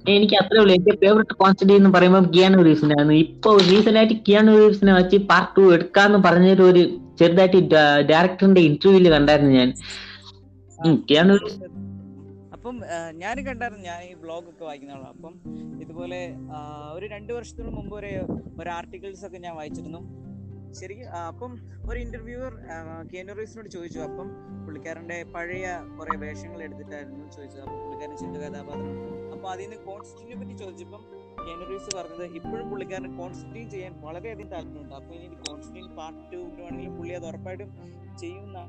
എനിക്ക് 0.06 0.36
അത്രേ 0.40 0.60
ഉള്ളൂ. 0.62 0.74
എന്റെ 0.78 0.94
ഫേവറേറ്റ് 1.02 1.36
കോൺസ്റ്റന്റ് 1.42 1.76
എന്ന് 1.80 1.90
പറയുമ്പോൾ 1.90 2.26
കിയാനു 2.34 2.58
ആണ് 3.02 3.14
ഇപ്പൊ 3.24 3.52
റീസെന്റ് 3.70 4.00
ആയിട്ട് 4.00 4.16
കിയാനു 4.28 4.54
റീവ്സിനെ 4.58 4.94
വെച്ച് 4.94 5.18
പാർട്ട് 5.30 5.54
ടു 5.58 5.66
എടുക്കാന്ന് 5.76 6.20
പറഞ്ഞൊരു 6.26 6.64
ഒരു 6.64 6.82
ചെറുതായിട്ട് 7.20 7.60
ഡയറക്ടറിന്റെ 8.12 8.62
ഇന്റർവ്യൂൽ 8.70 9.08
കണ്ടായിരുന്നു 9.16 9.54
ഞാൻ. 9.60 9.70
കിയാനു 11.10 11.36
അപ്പം 12.56 12.76
ഞാൻ 13.22 13.36
കണ്ടായിരുന്നു. 13.48 13.86
ഞാൻ 13.86 14.00
ഈ 14.04 14.14
ബ്ലോഗ് 14.24 14.48
ഒക്കെ 14.52 14.64
വായിക്കുന്ന 14.68 15.10
അപ്പം 15.14 15.34
ഇതുപോലെ 15.84 16.20
ഒരു 16.96 17.06
രണ്ട് 17.06 17.32
വർഷത്തോളം 17.34 17.74
മുമ്പ് 17.76 17.96
ഒരു 18.00 18.12
ഒരു 18.62 18.70
ആർട്ടിക്കിൾസ് 18.70 19.26
ഒക്കെ 19.28 19.40
ഞാൻ 19.46 19.56
വായിച്ചിരുന്നു. 19.60 20.02
ശരിക്കും 20.80 21.10
അപ്പം 21.30 21.52
ഒരു 21.90 21.98
ഇന്റർവ്യൂവർ 22.04 22.54
കേനോറീസിനോട് 23.14 23.70
ചോദിച്ചു. 23.76 24.00
അപ്പം 24.08 24.28
പുള്ളിക്കാരന്റെ 24.66 25.18
പഴയ 25.36 25.68
കുറെ 25.98 26.16
വേഷങ്ങൾ 26.24 26.60
എടുത്തിട്ടായിരുന്നു 26.68 27.26
ചോദിച്ചത്. 27.36 27.62
അപ്പം 27.66 27.80
പുള്ളിക്കാരൻ 27.84 28.16
ചിന്ത 28.24 28.36
കഥാപാത്രം 28.44 28.96
അപ്പൊ 29.34 29.48
അതിൽ 29.54 29.64
നിന്ന് 29.66 29.78
കോൺസ്റ്റന്റിനെ 29.88 30.38
പറ്റി 30.42 30.56
ചോദിച്ചപ്പം 30.64 31.04
കേനോറീസ് 31.46 31.90
പറഞ്ഞത് 31.98 32.26
ഇപ്പോഴും 32.40 32.66
പുള്ളിക്കാരൻ 32.72 33.12
കോൺസ്റ്റന്റീൻ 33.20 33.68
ചെയ്യാൻ 33.74 33.94
വളരെയധികം 34.06 34.50
താല്പര്യമുണ്ട്. 34.54 34.96
അപ്പൊ 35.02 35.14
ഇനി 35.26 35.38
കോൺസ്റ്റന്റീൻ 35.48 35.90
പാർട്ട് 36.00 36.22
ടു 36.34 36.40
വേണമെങ്കിൽ 36.60 36.94
പുള്ളി 37.00 37.14
അത് 37.20 37.28
ഉറപ്പായിട്ടും 37.32 37.72
ചെയ്യുന്ന 38.24 38.60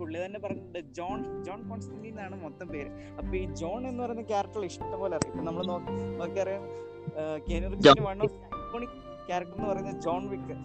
പുള്ളി 0.00 0.18
തന്നെ 0.24 0.38
പറഞ്ഞിട്ടുണ്ട് 0.42 0.80
ജോൺ 0.96 1.20
ജോൺ 1.46 1.60
കോൺസ്റ്റന്റീൻ 1.70 2.12
എന്നാണ് 2.12 2.36
മൊത്തം 2.44 2.68
പേര്. 2.74 2.90
അപ്പൊ 3.18 3.32
ഈ 3.40 3.44
ജോൺ 3.60 3.80
എന്ന് 3.90 4.02
പറയുന്ന 4.04 4.24
ക്യാരക്ടർ 4.32 4.64
ഇഷ്ടംപോലെ 4.70 5.14
അറിയാം. 5.18 5.32
ഇപ്പൊ 5.32 5.44
നമ്മൾ 5.48 5.64
നോക്കിയറിയാം 6.22 6.64
John 7.86 8.00
one 8.08 8.18
of 8.26 8.36
iconic 8.60 8.96
character 9.30 9.56
എന്ന് 9.58 9.70
പറയുന്നത് 9.70 10.00
ജോൺ 10.06 10.22
വിക്ക്. 10.32 10.56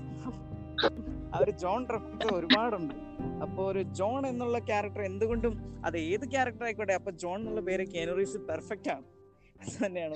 ആ 1.33 1.39
ഒരു 1.43 1.51
ജോൺ 1.63 1.81
റെഫറൻസ് 1.93 2.33
ഒരുപാടുണ്ട്. 2.37 2.95
അപ്പൊ 3.43 3.61
ഒരു 3.71 3.81
ജോൺ 3.99 4.21
എന്നുള്ള 4.27 4.57
ക്യാരക്ടർ 4.69 5.01
എന്തുകൊണ്ടും 5.11 5.53
അത് 5.85 5.97
ഏത് 6.11 6.25
ക്യാരക്ടർ 6.33 6.65
ആയിക്കോട്ടെ 6.67 6.95
അപ്പൊ 6.99 7.11
ജോൺ 7.23 7.37
എന്നുള്ള 7.39 7.61
പേര് 7.69 7.85
കേനോറീസ് 7.95 8.37
പെർഫെക്റ്റ് 8.49 8.91
ആണ്. 8.95 9.05
തന്നെയാണ് 9.83 10.15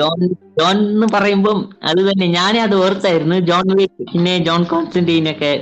ജോൺ 0.00 0.18
ജോൺ 0.58 0.76
എന്ന് 0.92 1.06
പറയുമ്പം 1.14 1.58
അത് 1.82 2.00
തന്നെ. 2.08 2.26
ഞാനേ 2.38 2.58
അത് 2.60 2.74
ഓർത്തായിരുന്നു. 2.84 3.36
ജോൺ 3.50 3.68
പിന്നെ 4.12 4.34
ജോൺ 4.48 4.62
കോൺസ്റ്റന്റീൻ 4.64 5.26
ഒക്കെ 5.30 5.52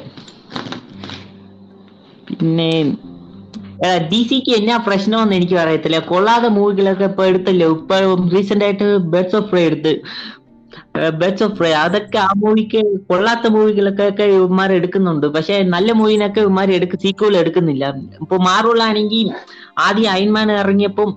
പിന്നെ 2.28 2.70
ഡി 4.10 4.20
സിക്ക് 4.28 4.52
എന്നാ 4.58 4.76
പ്രശ്നമെന്ന് 4.86 5.34
എനിക്ക് 5.38 5.56
അറിയത്തില്ല 5.62 5.98
കൊള്ളാതെ 6.10 6.48
മൂവികളൊക്കെ 6.48 7.06
ഇപ്പൊ 7.10 7.24
എടുത്തല്ലോ? 7.30 7.68
ഇപ്പൊ 7.76 7.96
റീസെന്റ് 8.34 8.64
ആയിട്ട് 8.64 8.88
ബേഡ്സ് 9.14 9.36
ഓഫ് 9.36 9.48
പ്രേ 9.50 9.62
എടുത്ത്. 9.70 9.92
ബേഡ്സ് 11.20 11.44
ഓഫ് 11.44 11.54
പ്രേ 11.58 11.70
അതൊക്കെ 11.84 12.18
ആ 12.18 12.30
മൂവിക്ക് 12.42 12.80
കൊള്ളാത്ത 13.10 13.46
മൂവികളൊക്കെ 13.54 14.24
ഇവന്മാർ 14.36 14.72
എടുക്കുന്നുണ്ട്. 14.72 15.26
പക്ഷെ 15.36 15.56
നല്ല 15.74 15.92
മൂവിനൊക്കെ 15.92 16.40
ഇവന്മാർ 16.44 16.70
എടുക്ക 16.78 16.96
സീക്വൽ 17.04 17.36
എടുക്കുന്നില്ല. 17.42 17.84
ഇപ്പൊ 18.24 18.36
മാറുള്ളാണെങ്കിൽ 18.48 19.30
ആദ്യം 19.86 20.10
അയൺമാൻ 20.16 20.50
ഇറങ്ങിയപ്പം 20.52 21.10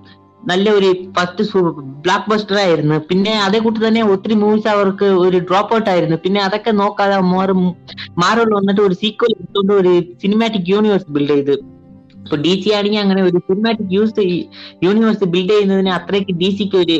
നല്ല 0.50 0.66
ഒരു 0.70 0.90
ഫസ്റ്റ് 1.16 1.44
ബ്ലാക്ക് 2.04 2.30
ബസ്റ്റർ 2.30 2.58
ആയിരുന്നു. 2.58 2.98
പിന്നെ 3.08 3.34
അതേ 3.46 3.58
കൂട്ടി 3.58 3.80
തന്നെ 3.86 4.02
ഒത്തിരി 4.12 4.34
മൂവീസ് 4.34 4.68
അവർക്ക് 4.74 5.04
ഒരു 5.04 5.38
ഡ്രോപ്പ് 5.48 5.74
ഔട്ട് 5.76 5.90
ആയിരുന്നു. 5.90 6.16
പിന്നെ 6.16 6.40
അതൊക്കെ 6.40 6.70
നോക്കാതെ 6.70 7.18
മാറും 7.34 7.60
മാറുള്ള 8.24 8.54
വന്നിട്ട് 8.60 8.80
ഒരു 8.80 8.94
സീക്വൽ 8.94 9.32
എടുത്തുകൊണ്ട് 9.38 9.74
ഒരു 9.80 9.92
സിനിമാറ്റിക് 10.22 10.70
യൂണിവേഴ്സ് 10.74 11.12
ബിൽഡ് 11.16 11.36
ചെയ്ത്. 11.36 11.79
ഇപ്പൊ 12.24 12.36
ഡി 12.44 12.52
സി 12.62 12.70
ആണെങ്കിൽ 12.78 13.00
അങ്ങനെ 13.04 13.22
ഒരു 13.28 13.38
സിനിമാറ്റിക് 13.48 13.94
യൂസ് 13.96 14.24
യൂണിവേഴ്സ് 14.86 15.28
ബിൽഡ് 15.34 15.52
ചെയ്യുന്നതിന് 15.54 15.92
അത്രയ്ക്ക് 15.98 16.34
ഡി 16.42 16.50
സിക്ക് 16.58 16.78
ഒരു 16.84 16.96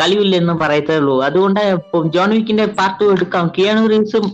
കളിവില്ലെന്ന് 0.00 0.54
പറയത്തേ 0.60 0.94
ഉള്ളൂ. 1.00 1.14
അതുകൊണ്ട് 1.26 1.60
ഇപ്പം 1.78 2.04
ജോൺ 2.14 2.30
വിക്കിന്റെ 2.36 2.64
പാർട്ട് 2.78 3.04
എടുക്കാം. 3.14 3.44
കിയാനു 3.56 3.82
റീവ്സും 3.92 4.24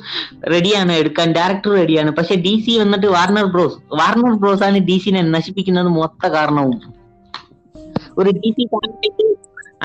റെഡിയാണ് 0.52 0.92
എടുക്കാൻ 1.00 1.28
ഡയറക്ടർ 1.38 1.72
റെഡിയാണ് 1.80 2.10
പക്ഷെ 2.18 2.34
ഡി 2.44 2.54
സി 2.66 2.74
വന്നിട്ട് 2.82 3.08
വാർണർ 3.16 3.46
ബ്രോസ് 3.54 3.78
വാർണർ 4.00 4.34
ബ്രോസ് 4.42 4.64
ആണ് 4.68 4.80
ഡി 4.88 4.96
സിനെ 5.04 5.22
നശിപ്പിക്കുന്നത് 5.36 5.90
മൊത്ത 5.98 6.32
കാരണവും. 6.36 6.78
ഒരു 8.20 8.30
ഡി 8.40 8.50
സി 8.56 8.66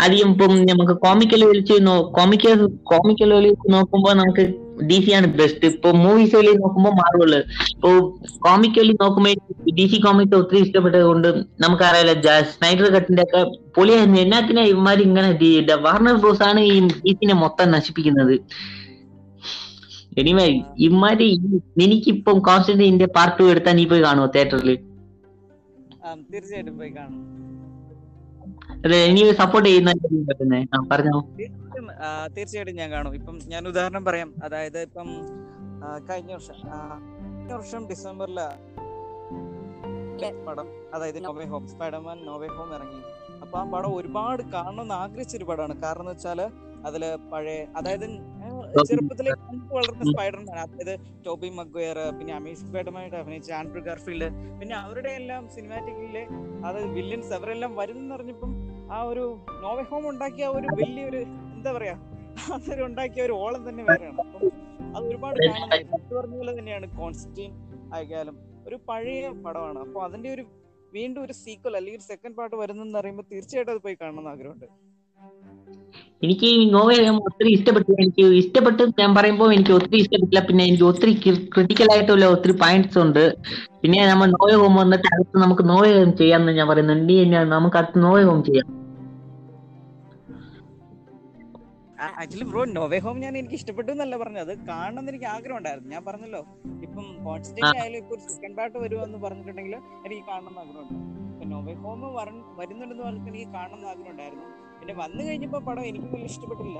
ആദ്യം 0.03 0.29
ഇപ്പം 0.33 0.51
നമുക്ക് 0.69 0.93
കോമിക്കൽ 1.05 1.41
വലിച്ച് 1.49 1.75
കോമിക്കൽ 2.19 2.61
കോമിക്കൽ 2.91 3.29
വലിച്ച് 3.37 3.67
നോക്കുമ്പോൾ 3.73 4.13
നമുക്ക് 4.21 4.45
ഡി 4.89 4.97
സി 5.05 5.11
ആണ് 5.17 5.27
ബെസ്റ്റ് 5.39 5.69
ഇപ്പൊ 5.73 5.89
മൂവീസ് 6.03 6.35
വലിയ 6.39 6.53
നോക്കുമ്പോൾ 6.63 6.93
മാറുള്ളൂ. 7.01 7.39
ഇപ്പൊ 7.75 7.89
കോമിക്കലി 8.45 8.93
നോക്കുമ്പോൾ 9.01 9.33
ഡി 9.79 9.85
സി 9.91 9.97
കോമിക്സ് 10.05 10.37
ഒത്തിരി 10.41 10.61
ഇഷ്ടപ്പെട്ടത് 10.65 11.05
കൊണ്ട് 11.09 11.29
നമുക്കറിയാലോ 11.63 12.35
സ്നൈഡർ 12.53 12.87
കട്ടിന്റെ 12.95 13.25
ഒക്കെ 13.27 13.41
പൊളിയായിരുന്നു 13.77 14.19
എന്നാത്തിനാ 14.25 14.63
ഇവന്മാർ 14.71 14.99
ഇങ്ങനെ 15.07 15.29
വാർണർ 15.87 16.17
ബ്രോസ് 16.23 16.43
ആണ് 16.49 16.61
ഈ 16.71 16.73
ഡി 17.03 17.13
സിനെ 17.19 17.35
മൊത്തം 17.43 17.67
നശിപ്പിക്കുന്നത്. 17.75 18.35
എനിവേ 20.21 20.47
ഇമാര് 20.87 21.27
എനിക്കിപ്പം 21.85 22.39
കോൺസ്റ്റന്റിന്റെ 22.47 23.07
പാർട്ട് 23.15 23.37
ടു 23.37 23.45
എടുത്താൽ 23.53 23.75
നീ 23.79 23.85
പോയി 23.91 24.03
കാണുമോ 24.07 24.27
തിയേറ്ററിൽ 24.35 24.71
തീർച്ചയായിട്ടും 26.31 26.75
പോയി 26.79 26.91
കാണും. 26.97 27.19
അതെ 28.85 28.97
എനിക്ക് 29.09 29.33
സപ്പോർട്ട് 29.41 29.67
ചെയ്യുന്ന 29.69 29.91
പറഞ്ഞോ. 30.91 31.19
തീർച്ചയായിട്ടും 32.35 32.75
ഞാൻ 32.75 32.91
കാണും. 32.91 33.15
ഇപ്പം 33.15 33.39
ഞാൻ 33.47 33.67
ഉദാഹരണം 33.67 34.05
പറയാം. 34.05 34.29
അതായത് 34.43 34.79
ഇപ്പം 34.81 35.09
കഴിഞ്ഞ 36.09 36.31
വർഷം 36.33 36.57
കഴിഞ്ഞ 37.35 37.53
വർഷം 37.53 37.87
ഡിസംബറിൽ 37.89 38.39
പടം 40.47 40.67
അതായത് 40.93 41.25
No Way 41.25 41.45
Home 41.45 41.63
Spiderman 41.67 42.17
No Way 42.25 42.47
Home 42.47 42.69
ഇറങ്ങി. 42.75 42.99
അപ്പൊ 43.41 43.55
ആ 43.59 43.63
പടം 43.71 43.95
ഒരുപാട് 43.95 44.41
കാണണമെന്ന് 44.53 44.93
ആഗ്രഹിച്ച 44.93 45.33
ഒരു 45.37 45.43
പടമാണ് 45.43 45.81
കാരണം 45.81 46.01
എന്ന് 46.01 46.11
വെച്ചാൽ 46.11 46.39
അതിൽ 46.87 47.03
പഴയ 47.31 47.65
അതായത് 47.77 48.05
ചെറുപ്പത്തിലെ 48.87 49.31
കണ്ടു 49.31 49.73
വളർന്ന 49.73 50.03
സ്പൈഡർമാൻ 50.11 50.57
അതായത് 50.59 50.93
ടോബി 51.25 51.49
മഗ്വയർ 51.49 51.97
പിന്നെ 52.19 52.33
അമീഷ് 52.33 52.59
സ്പൈഡർമാനായിട്ട് 52.59 53.17
അഭിനയിച്ച 53.17 53.51
ആൻഡ്രു 53.51 53.79
ഗാർഫീൽഡ് 53.79 54.29
പിന്നെ 54.59 54.75
അവരുടെ 54.75 55.09
എല്ലാം 55.09 55.49
സിനിമാറ്റിക്കിലെ 55.49 56.23
അത് 56.67 56.79
വില്ലൻസ് 56.87 57.33
അവരെല്ലാം 57.33 57.75
വരുന്നറിഞ്ഞപ്പം 57.75 58.53
ആ 58.91 58.99
ഒരു 59.03 59.25
നോവേ 59.63 59.83
ഹോം 59.83 60.09
ഉണ്ടാക്കിയ 60.09 60.45
ആ 60.45 60.49
ഒരു 60.49 60.67
വലിയൊരു 60.81 61.21
എന്താ 61.63 61.73
പറയാ? 61.75 61.93
അതൊരു 62.53 62.81
ഉണ്ടാക്കിയ 62.87 63.21
ഒരു 63.25 63.33
ഓളം 63.43 63.61
തന്നെ 63.67 63.81
വേറെയാണ്. 63.89 64.17
അപ്പം 64.23 64.41
അത് 64.95 65.03
ഒരുപാട് 65.09 65.37
കാണുന്നത് 65.43 66.15
പറഞ്ഞ 66.17 66.33
പോലെ 66.39 66.53
തന്നെയാണ് 66.57 66.87
കോൺസ്റ്റീൻ 66.97 67.51
ആയാലും 67.97 68.35
ഒരു 68.67 68.77
പഴയ 68.89 69.29
പടമാണ്. 69.45 69.79
അപ്പൊ 69.85 69.99
അതിന്റെ 70.07 70.29
ഒരു 70.33 70.43
വീണ്ടും 70.93 71.21
ഒരു 71.25 71.33
സീക്വൽ 71.43 71.75
അല്ലെങ്കിൽ 71.79 71.99
ഒരു 71.99 72.07
സെക്കൻഡ് 72.09 72.37
പാർട്ട് 72.39 72.57
വരുന്നെന്ന് 72.63 72.97
പറയുമ്പോൾ 72.99 73.25
തീർച്ചയായിട്ടും 73.31 73.73
അത് 73.75 73.81
പോയി 73.85 73.97
കാണണം 74.01 74.27
ആഗ്രഹമുണ്ട്. 74.33 74.67
എനിക്ക് 76.25 76.47
ഈ 76.57 76.59
നോവൽ 76.75 77.07
ഒത്തിരി 77.29 77.49
ഇഷ്ടപ്പെട്ടു 77.57 77.91
എനിക്ക് 78.03 78.25
ഇഷ്ടപ്പെട്ടു 78.41 78.83
ഞാൻ 79.01 79.11
പറയുമ്പോൾ 79.19 79.49
എനിക്ക് 79.55 79.73
ഒത്തിരി 79.79 79.97
ഇഷ്ടപ്പെട്ടില്ല. 80.03 80.43
പിന്നെ 80.49 80.63
എനിക്ക് 80.69 80.87
ഒത്തിരി 80.91 81.13
ക്രിട്ടിക്കൽ 81.55 81.89
ആയിട്ടുള്ള 81.95 82.27
ഒത്തിരി 82.35 82.55
പോയിന്റ്സ് 82.65 82.99
ഉണ്ട്. 83.05 83.25
പിന്നെ 83.81 84.05
നമ്മൾ 84.13 84.29
നോവൽ 84.37 84.55
ഹോം 84.63 84.75
വന്നിട്ട് 84.83 85.07
അടുത്ത് 85.15 85.37
നമുക്ക് 85.45 85.65
നോവൽ 85.73 85.93
ഹോം 85.99 86.13
ചെയ്യാമെന്ന് 86.21 86.59
ഞാൻ 86.61 86.69
പറയുന്നുണ്ട്. 86.73 87.17
നമുക്ക് 87.57 87.79
അടുത്ത് 87.81 88.05
നോവൽ 88.07 88.25
ഹോം 88.31 88.41
ചെയ്യാം. 88.49 88.69
Actually 92.21 92.45
bro 92.51 92.61
No Way 92.77 92.97
Home 93.05 93.17
ഞാൻ 93.25 93.33
എനിക്ക് 93.41 93.57
ഇഷ്ടപ്പെട്ടു 93.59 93.89
എന്നല്ല 93.93 94.15
പറഞ്ഞത്. 94.23 94.51
അത് 94.55 94.63
കാണണം 94.71 94.99
എന്ന് 95.01 95.11
എനിക്ക് 95.13 95.27
ആഗ്രഹം 95.35 95.57
ഉണ്ടായിരുന്നു 95.61 95.89
ഞാൻ 95.95 96.03
പറഞ്ഞല്ലോ 96.09 96.41
ഇപ്പം 96.85 97.05
കോൺസ്റ്റന്റ് 97.25 97.77
ആയാലും 97.81 97.99
ഇപ്പൊ 98.03 98.15
സെക്കൻഡ് 98.35 98.57
പാർട്ട് 98.59 98.77
വരുമെന്ന് 98.85 99.19
പറഞ്ഞിട്ടുണ്ടെങ്കിൽ 99.25 99.75
എനിക്ക് 100.05 100.23
കാണണം 100.31 100.49
എന്ന് 100.51 100.61
ആഗ്രഹമുണ്ട്. 100.63 100.95
ഇപ്പൊ 101.33 101.45
നോവേ 101.53 101.75
ഹോം 101.83 102.01
വരുന്നുണ്ടെന്ന് 102.59 103.03
പറഞ്ഞിട്ട് 103.07 103.29
എനിക്ക് 103.33 103.51
കാണണം 103.57 103.77
എന്ന് 103.79 103.89
ആഗ്രഹം 103.93 104.13
ഉണ്ടായിരുന്നു 104.15 104.47
പിന്നെ 104.79 104.95
വന്നു 105.03 105.21
കഴിഞ്ഞപ്പോ 105.27 105.59
പടം 105.69 105.83
എനിക്ക് 105.91 106.07
വലിയ 106.15 106.31
ഇഷ്ടപ്പെട്ടില്ല. 106.33 106.79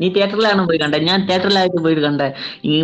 നീ 0.00 0.06
തിയേറ്ററിലാണ് 0.16 0.62
പോയി 0.68 0.78
കണ്ടത് 0.80 1.02
ഞാൻ 1.08 1.20
തിയേറ്ററിലായിട്ട് 1.28 1.80
പോയി 1.84 1.96
കണ്ടത് 2.04 2.36
ഈ 2.72 2.74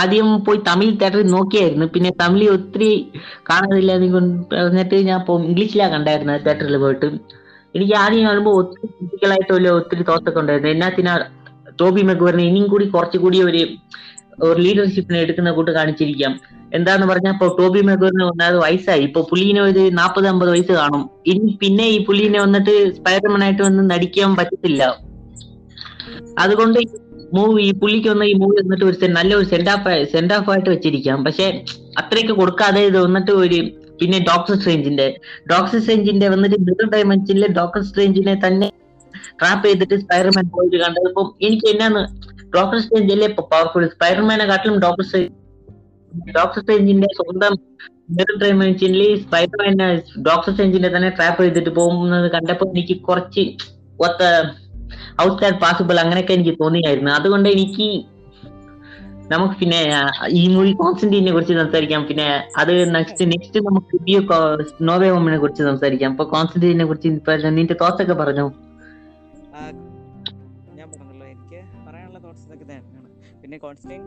ആദ്യം 0.00 0.28
പോയി 0.46 0.58
തമിഴ് 0.68 0.92
തിയേറ്ററിൽ 1.00 1.28
നോക്കിയായിരുന്നു. 1.36 1.86
പിന്നെ 1.94 2.10
തമിഴ് 2.22 2.48
ഒത്തിരി 2.56 2.90
കൊണ്ട് 4.16 4.54
പറഞ്ഞിട്ട് 4.54 4.98
ഞാൻ 5.08 5.16
ഇപ്പൊ 5.22 5.34
ഇംഗ്ലീഷിലാണ് 5.48 5.92
കണ്ടായിരുന്നു 5.96 6.36
തിയേറ്ററിൽ 6.46 6.78
പോയിട്ട്. 6.84 7.08
എനിക്ക് 7.76 7.94
ആദ്യം 8.02 8.24
കാണുമ്പോൾ 8.28 8.54
ഒത്തിരി 8.60 8.88
ഫിസിക്കലായിട്ടുള്ള 9.00 9.68
ഒത്തിരി 9.80 10.02
തോട്ടൊക്കെ 10.08 10.40
ഉണ്ടായിരുന്നു. 10.42 10.72
എന്നാത്തിനാ 10.76 11.14
ടോബി 11.80 12.02
മെഗ്വറിനെ 12.08 12.44
ഇനിയും 12.50 12.66
കൂടി 12.72 12.86
കുറച്ചുകൂടി 12.94 13.38
ഒരു 13.50 13.62
ഒരു 14.44 14.58
ലീഡർഷിപ്പിനെ 14.64 15.18
എടുക്കുന്ന 15.24 15.50
കൂട്ട് 15.56 15.72
കാണിച്ചിരിക്കാം. 15.76 16.32
എന്താന്ന് 16.76 17.06
പറഞ്ഞാൽ 17.10 17.32
ഇപ്പൊ 17.36 17.46
ടോബി 17.58 17.80
മെഗോറിന് 17.88 18.24
ഒന്നാമത് 18.28 18.58
വയസ്സായി. 18.64 19.02
ഇപ്പൊ 19.08 19.20
പുള്ളീനെ 19.30 19.60
ഒരു 19.60 19.82
നാപ്പത് 19.98 20.26
അമ്പത് 20.30 20.50
വയസ്സ് 20.54 20.74
കാണും. 20.80 21.02
ഇനി 21.30 21.50
പിന്നെ 21.62 21.86
ഈ 21.94 21.98
പുള്ളീനെ 22.06 22.38
വന്നിട്ട് 22.40 22.74
സ്പൈഡർമാൻ 22.98 23.42
ആയിട്ട് 23.46 23.62
വന്ന് 23.62 23.82
നടിക്കാൻ 23.90 24.36
പറ്റത്തില്ല. 24.38 24.82
അതുകൊണ്ട് 26.44 26.80
മൂവി 27.36 27.62
ഈ 27.68 27.72
പുള്ളിക്ക് 27.82 28.08
വന്ന 28.12 28.24
ഈ 28.30 28.34
മൂവി 28.42 28.56
വന്നിട്ട് 28.62 28.84
ഒരു 28.84 29.08
നല്ല 29.18 29.32
ഒരു 29.34 29.46
സെൻഡ് 29.52 29.70
ഓഫ് 29.74 29.92
സെൻഡ് 30.12 30.34
ഓഫ് 30.38 30.50
ആയിട്ട് 30.50 30.70
വെച്ചിരിക്കാം. 30.70 31.18
പക്ഷെ 31.24 31.46
അത്രയ്ക്ക് 32.02 32.34
കൊടുക്കാതെ 32.40 32.82
ഇത് 32.90 32.98
വന്നിട്ട് 33.06 33.32
ഒരു 33.44 33.60
പിന്നെ 34.02 34.18
ഡോക്ടർ 34.28 34.54
സ്ട്രേഞ്ചിന്റെ 34.60 35.06
ഡോക്ടർ 35.52 35.76
സ്ട്രേഞ്ചിന്റെ 35.78 36.28
വന്നിട്ട് 36.28 36.56
മിറർ 36.68 36.86
ഡയമെൻഷനിലെ 36.94 37.48
ഡോക്ടർ 37.58 37.82
സ്ട്രേഞ്ചിനെ 37.82 38.34
തന്നെ 38.44 38.68
ട്രാപ്പ് 39.38 39.64
ചെയ്തിട്ട് 39.66 39.96
സ്പൈഡർമാൻ 40.00 40.46
പോയിട്ട് 40.48 40.78
കണ്ടപ്പം 40.84 41.26
എനിക്ക് 41.46 41.66
എന്നാന്ന് 41.70 42.02
ഡോക്ടർ 42.56 42.78
സ്ട്രേഞ്ച് 42.80 43.12
അല്ലേ 43.14 43.28
ഇപ്പൊ 43.28 43.42
പവർഫുൾ 43.52 43.84
സ്പൈഡർമാനെ 43.88 44.46
കാട്ടിലും 44.50 44.78
ഡോക്ടർ 44.78 45.06
ഡോക്ടർ 46.32 46.58
സ്ട്രേഞ്ചിന്റെ 46.62 47.08
സ്വന്തം 47.18 47.54
മിറർ 48.16 48.36
ഡയമെൻഷനിൽ 48.42 49.02
സ്പൈഡർമാനെ 49.22 49.86
ഡോക്ടർ 50.28 50.50
സ്ട്രേഞ്ചിനെ 50.52 50.88
തന്നെ 50.88 51.10
ട്രാപ്പ് 51.10 51.42
ചെയ്തിട്ട് 51.44 51.72
പോകുന്നത് 51.78 52.26
കണ്ടപ്പോൾ 52.34 52.68
എനിക്ക് 52.72 52.96
കുറച്ച് 53.08 53.44
ഔട്ട് 55.22 55.38
സൈഡ് 55.42 55.60
പാസിബിൾ 55.60 55.96
അങ്ങനെയൊക്കെ 56.00 56.32
എനിക്ക് 56.32 56.54
തോന്നിയായിരുന്നു. 56.60 57.10
അതുകൊണ്ട് 57.12 57.48
എനിക്ക് 57.48 57.86
നമുക്ക് 59.32 59.56
പിന്നെ 59.62 59.80
ഈ 60.40 60.42
മൂവി 60.54 60.72
കോൺസ്റ്റന്റീനെ 60.80 61.32
കുറിച്ച് 61.36 61.54
സംസാരിക്കാം. 61.60 62.02
പിന്നെ 62.10 62.28
അത് 62.62 62.72
നെക്സ്റ്റ് 62.96 63.24
നെക്സ്റ്റ് 63.32 63.60
നമുക്ക് 63.68 63.90
റിവ്യൂ 63.98 64.20
നോവേ 64.90 65.10
ഹോമിനെ 65.14 65.38
കുറിച്ച് 65.44 65.62
സംസാരിക്കാം. 65.70 66.10
അപ്പൊ 66.14 66.26
കോൺസ്റ്റന്റീനെ 66.34 66.86
കുറിച്ച് 66.90 67.08
ഇപ്പൊ 67.20 67.36
നിന്റെ 67.58 67.76
തോട്ട്സ് 67.82 68.02
ഒക്കെ 68.06 68.16
പറഞ്ഞു. 68.22 68.46
ഞാൻ 70.78 70.88
പറഞ്ഞല്ലോ 70.94 71.26
എനിക്ക് 71.34 71.60
പറയാനുള്ള 71.86 72.18
തോട്ട്സ് 72.26 72.44
ഇതൊക്കെ 72.48 72.64
തന്നെയാണ്. 72.64 72.98
പിന്നെ 73.42 73.56
കോൺസ്റ്റൈൻ 73.64 74.02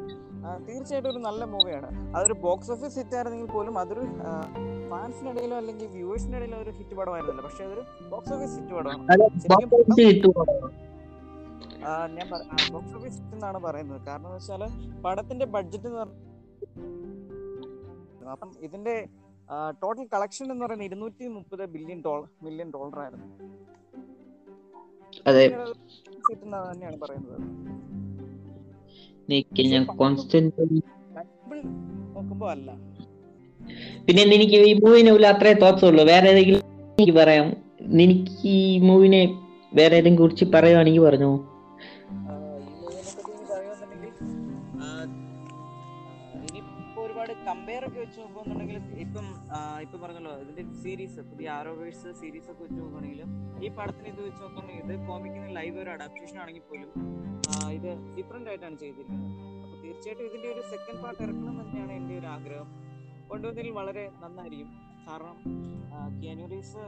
തീർച്ചയായിട്ടും 0.68 1.10
ഒരു 1.14 1.22
നല്ല 1.28 1.42
മൂവിയാണ്. 1.54 1.88
അതൊരു 2.16 2.36
ബോക്സ് 2.46 2.72
ഓഫീസ് 2.76 2.98
ഹിറ്റ് 3.00 3.16
ആയിരുന്നെങ്കിൽ 3.18 3.50
പോലും 3.56 3.76
അതൊരു 3.82 4.04
ഫാൻസിനിടയിലോ 4.92 5.56
അല്ലെങ്കിൽ 5.62 5.88
വ്യൂവേഴ്സിന്റെ 5.96 6.38
ഇടയിലോ 6.40 6.58
ഒരു 6.66 6.72
ഹിറ്റ് 6.78 6.96
പടമായിരുന്നില്ല. 7.00 7.42
പക്ഷെ 7.48 7.64
അതൊരു 7.68 7.84
ബോക്സ് 8.12 8.34
ഓഫീസ് 8.36 8.56
ഹിറ്റ് 8.60 8.74
പടമാണ്. 8.78 9.06
ഞാൻ 11.86 12.30
ബോക്സ് 12.74 12.96
ഓഫീസ് 12.96 13.20
എന്നാണ് 13.20 13.60
പറയുന്നത്. 13.60 14.02
കാരണം 14.02 14.26
എന്ന് 14.26 14.38
വെച്ചാൽ 14.38 15.02
പടത്തിന്റെ 15.02 15.46
ബഡ്ജറ്റ് 15.46 15.88
എന്ന് 15.88 16.00
പറഞ്ഞു 16.00 16.36
അപ്പം 18.30 18.52
ഇതിന്റെ 18.60 19.08
ടോട്ടൽ 19.84 20.04
കളക്ഷൻ 20.04 20.52
എന്ന് 20.52 20.66
പറയുന്നത് 20.66 20.88
ഇരുന്നൂറ്റി 20.88 21.28
മുപ്പത് 21.28 21.66
ബില്യൺ 21.66 22.02
ഡോളർ 22.02 22.30
മില്യൺ 22.44 22.72
ഡോളർ 22.72 23.00
ആയിരുന്നു. 23.00 23.26
അതെ. 25.28 25.48
തന്നെയാണ് 26.72 27.00
പറയുന്നത്. 27.00 27.42
നോക്കുമ്പോ 32.16 32.50
അല്ല. 32.50 32.72
പിന്നെ 34.08 34.24
എനിക്ക് 34.24 34.54
ഈ 34.54 34.74
മൂവിനെ 34.74 35.12
അത്രേ 35.12 35.54
തോട്ട്സ് 35.54 35.86
ഉള്ളൂ. 35.86 36.06
വേറെ 36.06 36.30
ഏതെങ്കിലും 36.30 36.60
എനിക്ക് 36.60 37.12
പറയാം. 37.12 37.54
നിനക്ക് 37.82 38.32
ഈ 38.44 38.80
മൂവിനെ 38.80 39.26
വേറെ 39.74 39.96
ഏതെങ്കിലും 39.96 40.22
കുറിച്ച് 40.22 40.46
പറയുവാണെങ്കിൽ 40.46 41.02
പറഞ്ഞു? 41.02 41.55
സീരീസ് 50.86 51.22
പുതിയ 51.30 51.48
ആരോവേഴ്സ് 51.58 52.10
സീരീസ് 52.22 52.50
ഒക്കെ 52.52 52.62
വെച്ച് 52.66 52.80
നോക്കുകയാണെങ്കിലും 52.82 53.30
ഈ 53.66 53.70
പടത്തിന് 53.78 54.08
ഇത് 54.14 54.20
വെച്ച് 54.26 54.42
നോക്കുകയാണെങ്കിൽ 54.44 54.84
ഇത് 54.86 55.08
കോമിക്കിന് 55.08 55.48
ലൈവ് 55.58 55.78
ഒരു 55.84 55.90
അഡാപ്റ്റേഷൻ 55.94 56.38
ആണെങ്കിൽ 56.44 56.64
പോലും 56.72 56.90
ഇത് 57.78 57.92
ഡിഫറെന്റ് 58.18 58.50
ആയിട്ടാണ് 58.52 58.78
ചെയ്തിരിക്കുന്നത്. 58.82 59.32
അപ്പോൾ 59.64 59.78
തീർച്ചയായിട്ടും 59.84 60.26
ഇതിന്റെ 60.30 60.48
ഒരു 60.54 60.62
സെക്കൻഡ് 60.72 61.00
പാർട്ട് 61.04 61.22
ഇറക്കണം 61.26 61.56
തന്നെയാണ് 61.62 61.94
എന്റെ 62.00 62.14
ഒരു 62.20 62.28
ആഗ്രഹം. 62.36 62.70
കൊണ്ടുവന്നതിൽ 63.30 63.70
വളരെ 63.80 64.04
നന്നായിരിക്കും. 64.24 64.70
കാരണം 65.08 65.38
കിയാനുറീസ് 66.20 66.84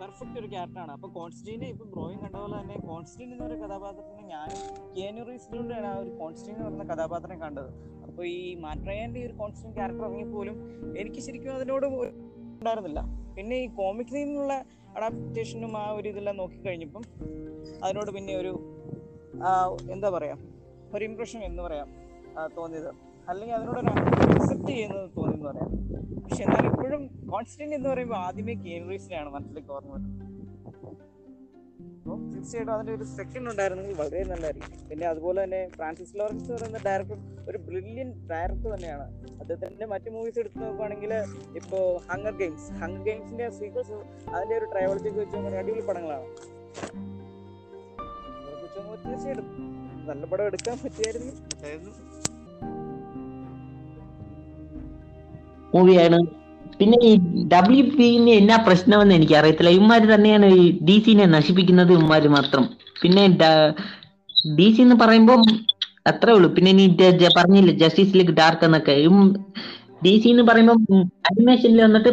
പെർഫെക്റ്റ് 0.00 0.38
ഒരു 0.40 0.48
ക്യാരക്ടറാണ് 0.54 0.92
അപ്പൊ 0.96 1.08
കോൺസ്റ്റീനെ 1.18 1.68
ഇപ്പൊ 1.74 1.84
ബ്രോയും 1.94 2.18
കണ്ട 2.24 2.34
പോലെ 2.42 2.56
തന്നെ 2.60 2.76
കോൺസ്റ്റീൻ 2.90 3.28
എന്നൊരു 3.34 3.56
കഥാപാത്രത്തിന് 3.62 4.24
ഞാൻ 4.34 4.48
കിയാനുറീസിലൂടെയാണ് 4.96 5.88
ആ 5.92 5.94
ഒരു 6.02 6.10
കോൺസ്റ്റീൻ 6.20 6.54
എന്ന് 6.56 6.66
പറയുന്ന 6.66 6.86
കഥാപാത്രം 6.92 7.38
കണ്ടത്. 7.44 7.70
അപ്പോൾ 8.08 8.24
ഈ 8.34 8.42
മാട്രയാന്റെ 8.64 9.20
ഈ 9.22 9.26
ഒരു 9.28 9.36
കോൺസ്റ്റന്റ് 9.40 9.74
ക്യാരക്ടർ 9.78 10.04
ഇറങ്ങിയപ്പോലും 10.06 10.58
എനിക്ക് 11.02 11.22
ശരിക്കും 11.28 11.54
അതിനോട് 11.58 11.86
ഉണ്ടായിരുന്നില്ല. 11.88 13.00
പിന്നെ 13.38 13.56
ഈ 13.56 13.66
കോമിക്സിൽ 13.66 14.18
നിന്നുള്ള 14.24 14.52
അഡാപ്റ്റേഷനും 14.96 15.76
ആ 15.78 15.90
ഒരു 15.90 16.08
ഇതെല്ലാം 16.08 16.36
നോക്കി 16.36 16.58
കഴിഞ്ഞപ്പം 16.60 17.04
അതിനോട് 17.84 18.10
പിന്നെ 18.10 18.34
ഒരു 18.36 18.52
എന്താ 19.92 20.08
പറയാ 20.10 20.36
ഒരു 20.94 21.04
ഇംപ്രഷൻ 21.04 21.40
എന്ന് 21.40 21.62
പറയാം 21.62 21.88
തോന്നിയത്. 22.56 22.90
അല്ലെങ്കിൽ 23.28 23.54
അതിനോട് 23.56 23.78
ഒരു 23.80 23.90
അക്സെപ്റ്റ് 24.34 24.68
ചെയ്യുന്നത് 24.68 25.10
തോന്നിയെന്ന് 25.16 25.48
പറയാം. 25.48 25.70
പക്ഷെ 26.24 26.42
എന്നാൽ 26.44 26.64
ഇപ്പോഴും 26.70 27.02
കോൺസ്റ്റന്റ് 27.30 27.74
എന്ന് 27.74 27.88
പറയുമ്പോൾ 27.88 28.16
ആദ്യമേ 28.16 28.54
കേൻറീസിനെയാണ് 28.54 29.30
മനസ്സിലേക്ക് 29.30 29.72
ഓർമ്മ 29.72 29.92
വരുന്നത്. 29.92 30.27
തീർച്ചയായിട്ടും 32.38 32.72
അതിന്റെ 32.74 32.92
ഒരു 32.96 33.04
സെക്കൻഡ് 33.16 33.48
ഉണ്ടായിരുന്നെങ്കിൽ 33.50 33.96
വളരെ 34.00 34.20
നല്ലതായിരിക്കും 34.30 34.74
പിന്നെ 34.88 35.06
അതുപോലെ 35.12 35.38
തന്നെ 35.44 35.60
ഫ്രാൻസിസ് 35.76 36.14
ലോറൻസ് 36.18 36.50
പറയുന്ന 36.52 36.80
ഡയറക്ടർ 36.86 37.18
ഒരു 37.50 37.58
ബ്രില്യൻ 37.66 38.08
ഡയറക്ടർ 38.30 38.68
തന്നെയാണ്. 38.74 39.06
അദ്ദേഹത്തിന്റെ 39.40 39.86
മറ്റു 39.92 40.08
മൂവീസ് 40.14 40.38
എടുത്ത് 40.42 40.58
നോക്കുവാണെങ്കിൽ 40.62 41.12
ഇപ്പോൾ 41.60 41.84
ഹങ്ങർ 42.10 42.34
ഗെയിംസ് 42.40 42.68
ഹങ്ങർ 42.82 43.02
ഗെയിംസിന്റെ 43.08 43.46
സീക്വൽസ് 43.58 43.98
അതിന്റെ 44.34 44.54
ഒരു 44.58 44.66
ട്രയോളജി 44.72 45.08
വെച്ച് 45.08 45.34
നോക്കുകയാണെങ്കിൽ 45.36 45.60
അടിപൊളി 45.62 45.84
പടങ്ങളാണ്. 45.90 46.28
തീർച്ചയായിട്ടും 49.04 49.46
നല്ല 50.10 50.24
പടം 50.32 50.44
എടുക്കാൻ 50.50 50.78
പറ്റിയായിരുന്നു. 50.84 51.32
മൂവിയാണ് 55.74 56.18
പിന്നെ 56.80 56.98
ഈ 57.02 57.18
ഡബ്ല്യു 57.52 57.82
പിന് 57.82 58.30
എന്നാ 58.30 58.56
പ്രശ്നമെന്ന് 58.56 59.14
എനിക്ക് 59.14 59.34
അറിയത്തില്ല 59.34 59.70
ഇവന്മാര് 59.70 60.14
തന്നെയാണ് 60.14 60.46
ഈ 60.46 60.78
ഡി 60.84 61.02
സിനെ 61.06 61.26
നശിപ്പിക്കുന്നത് 61.26 61.92
ഇവന്മാര് 61.92 62.28
മാത്രം. 62.28 62.68
പിന്നെ 63.02 63.28
ഡി 64.54 64.72
സി 64.72 64.82
എന്ന് 64.82 64.94
പറയുമ്പോൾ 64.94 65.42
അത്രേ 66.06 66.32
ഉള്ളൂ. 66.32 66.54
പിന്നെ 66.54 66.72
നീ 66.72 66.86
ജ- 66.86 67.70
ജസ്റ്റിസ് 67.76 68.14
ലീഗ് 68.14 68.32
ഡാർക്ക് 68.32 68.64
എന്നൊക്കെ. 68.64 69.08
ഡി 70.04 70.20
സി 70.20 70.28
എന്ന് 70.28 70.42
പറയുമ്പോൾ 70.42 70.96
അനിമേഷനിൽ 71.02 71.82
വന്നിട്ട് 71.82 72.08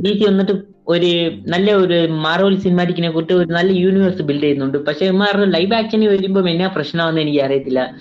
ഡി 0.00 0.18
സി 0.18 0.24
വന്നിട്ട് 0.24 0.52
ഒരു 0.88 1.30
നല്ല 1.46 1.72
ഒരു 1.72 2.06
മാർവൽ 2.10 2.58
സിനിമാറ്റിക്കിനെ 2.58 3.10
കുറിച്ച് 3.10 3.34
ഒരു 3.34 3.52
നല്ല 3.52 3.72
യൂണിവേഴ്സ് 3.72 4.22
ബിൽഡ് 4.22 4.42
ചെയ്യുന്നുണ്ട്. 4.42 4.78
പക്ഷെ 4.78 5.04
ഇവന്മാരുടെ 5.04 5.46
ലൈവ് 5.46 5.74
ആക്ഷന് 5.74 6.04
വരുമ്പോൾ 6.04 6.48
എന്നാ 6.48 6.66
പ്രശ്നമാണെന്ന് 6.66 7.20
എനിക്ക് 7.20 7.40
അറിയത്തില്ല 7.40 7.94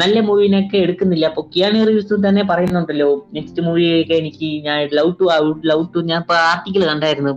നല്ല 0.00 0.20
മൂവിനൊക്കെ 0.28 0.76
എടുക്കുന്നില്ല. 0.84 1.26
അപ്പൊ 1.30 1.42
കിയാണി 1.52 1.80
റിവ്യൂസ് 1.88 2.16
തന്നെ 2.28 2.42
പറയുന്നുണ്ടല്ലോ. 2.50 3.10
നെക്സ്റ്റ് 3.36 3.62
മൂവിയൊക്കെ 3.66 4.14
എനിക്ക് 4.22 4.48
ഞാൻ 4.66 4.78
ലവ് 4.98 5.12
ടു 5.20 5.26
ലവ് 5.70 5.84
ടു 5.94 6.00
ഞാൻ 6.10 6.20
ഇപ്പൊ 6.24 6.36
ആർട്ടിക്കിൾ 6.50 6.84
കണ്ടായിരുന്നു. 6.92 7.34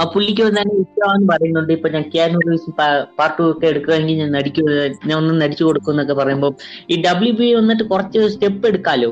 ആ 0.00 0.04
പുള്ളിക്ക് 0.12 0.42
തന്നെ 0.48 0.74
ഇഷ്ടമാണെന്ന് 0.82 1.28
പറയുന്നുണ്ട്. 1.32 1.72
ഇപ്പൊ 1.76 1.88
ഞാൻ 1.94 2.04
കിയാനു 2.12 2.38
റിവ്യൂസ് 2.44 2.70
പാർട്ട് 3.18 3.36
ടു 3.38 3.44
ഒക്കെ 3.52 3.66
എടുക്കുകയാണെങ്കിൽ 3.72 4.18
ഞാൻ 4.22 4.30
നടിക്കു 4.38 4.62
ഞാൻ 5.08 5.14
ഒന്ന് 5.20 5.34
നടിച്ചു 5.42 5.64
കൊടുക്കും 5.68 5.92
എന്നൊക്കെ 5.94 6.14
പറയുമ്പോൾ 6.20 6.52
ഈ 6.92 6.96
ഡബ്ല്യു 7.06 7.32
ബി 7.40 7.48
വന്നിട്ട് 7.58 7.84
കുറച്ച് 7.92 8.20
സ്റ്റെപ്പ് 8.34 8.66
എടുക്കാലോ? 8.70 9.10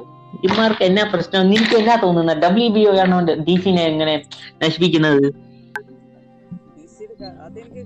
ഇമാർക്ക് 0.49 0.85
എന്നാ 0.89 1.05
പ്രശ്നം? 1.13 1.51
നിനക്ക് 1.53 1.77
എന്നാ 1.83 1.97
തോന്നുന്നത് 2.05 2.41
ഡബ്ല്യു 2.45 2.69
ബി 2.77 2.85
ആണോ 3.05 3.19
ഡി 3.49 3.57
സിനെ 3.65 3.85
എങ്ങനെ 3.93 4.15
നശിപ്പിക്കുന്നത്? 4.63 5.27
അതെനിക്ക് 7.47 7.83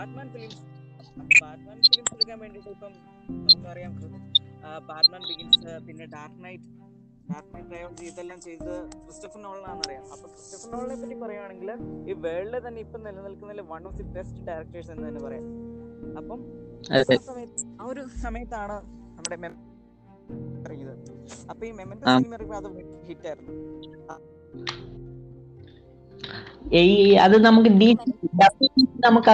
ബാറ്റ്മാൻ 0.00 0.28
ഫിലിംസ് 0.34 0.60
ബാറ്റ്മാൻ 1.40 1.78
ഫിലിംസ് 1.86 2.12
എടുക്കാൻ 2.14 2.38
വേണ്ടിയിട്ട് 2.40 2.70
ഇപ്പം 2.70 2.92
നമുക്കറിയാം 3.40 3.92
ബാറ്റ്മാൻ 4.88 5.22
ബിഗിൻസ് 5.30 5.72
പിന്നെ 5.86 6.04
Dark 6.14 6.38
Knight 6.44 6.68
Dark 7.28 7.50
Knight 7.54 7.68
trilogy 7.70 8.04
ഇതെല്ലാം 8.04 8.38
ചെയ്തത് 8.40 8.72
ക്രിസ്റ്റഫർ 9.02 9.40
നോളനാണെന്ന് 9.42 9.84
അറിയാം 9.86 10.04
അപ്പൊ 10.14 10.26
ക്രിസ്റ്റഫർ 10.28 10.70
നോളിനെ 10.74 10.96
പറ്റി 11.02 11.18
പറയുകയാണെങ്കിൽ 11.24 11.70
ഈ 12.10 12.16
വേൾഡിൽ 12.24 12.56
തന്നെ 12.66 12.80
ഇപ്പം 12.80 13.02
നിലനിൽക്കുന്നതിൽ 13.06 13.62
one 13.72 13.84
of 13.88 13.96
the 13.96 14.06
best 14.16 14.40
directors 14.48 14.90
എന്ന് 14.94 15.06
തന്നെ 15.08 15.22
പറയാം. 15.26 15.46
അപ്പം 16.16 16.40
ആ 17.80 17.86
ഒരു 17.86 18.04
സമയത്താണ് 18.22 18.78
നമ്മുടെ 19.16 19.38
ഇറങ്ങിയത്. 20.64 20.94
അപ്പൊ 21.50 21.62
ഈ 21.66 21.72
മെമന്റോ 21.80 22.06
ആ. 22.06 22.16
സിനിമ 22.18 22.34
ഇറങ്ങിയപ്പോൾ 22.34 22.58
അത് 22.62 22.70
ഹിറ്റ് 23.08 23.28
ആയിരുന്നു. 23.28 23.54
ഈ 26.80 27.12
അത് 27.24 27.34
നമുക്ക് 27.46 27.70
നമുക്ക് 29.06 29.30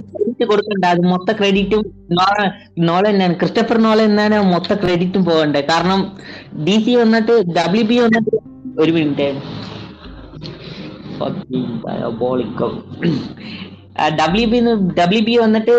കൊടുക്കണ്ട. 0.50 0.84
അത് 0.94 1.00
മൊത്ത 1.12 1.30
ക്രെഡിറ്റും 1.38 1.82
നോളൻ 2.88 3.16
ക്രിസ്റ്റഫർ 3.40 3.78
നോളൻ 3.86 4.04
എന്നാണ് 4.10 4.36
മൊത്ത 4.52 4.74
ക്രെഡിറ്റും 4.82 5.24
പോകണ്ടേ. 5.24 5.60
കാരണം 5.72 6.00
ഡി 6.66 6.76
സി 6.84 6.94
വന്നിട്ട് 7.02 7.34
ഡബ്ല്യു 7.58 7.84
ബി 7.90 7.98
വന്നിട്ട് 8.06 8.36
ഒരു 8.82 8.92
minute 8.98 9.28
W 14.20 14.46
B 14.52 14.58
W 15.00 15.22
B 15.28 15.36
വന്നിട്ട് 15.44 15.76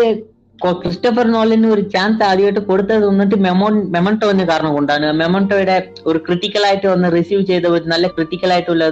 ക്രിസ്റ്റഫർ 0.62 1.26
നോളിന് 1.34 1.66
ഒരു 1.74 1.82
ചാൻസ് 1.94 2.22
ആദ്യമായിട്ട് 2.28 2.62
കൊടുത്തത് 2.70 3.04
വന്നിട്ട് 3.08 3.36
മെമോ 3.46 3.68
മെമന്റോന് 3.96 4.44
കാരണം 4.50 4.72
കൊണ്ടാണ്. 4.76 5.06
മെമന്റോയുടെ 5.20 5.76
ഒരു 6.06 6.18
ക്രിട്ടിക്കൽ 6.26 6.64
ആയിട്ട് 6.68 6.86
വന്ന് 6.92 7.08
റിസീവ് 7.16 7.42
ചെയ്ത 7.50 7.66
ഒരു 7.76 7.84
നല്ല 7.92 8.08
ക്രിട്ടിക്കൽ 8.16 8.52
ആയിട്ടുള്ള 8.54 8.86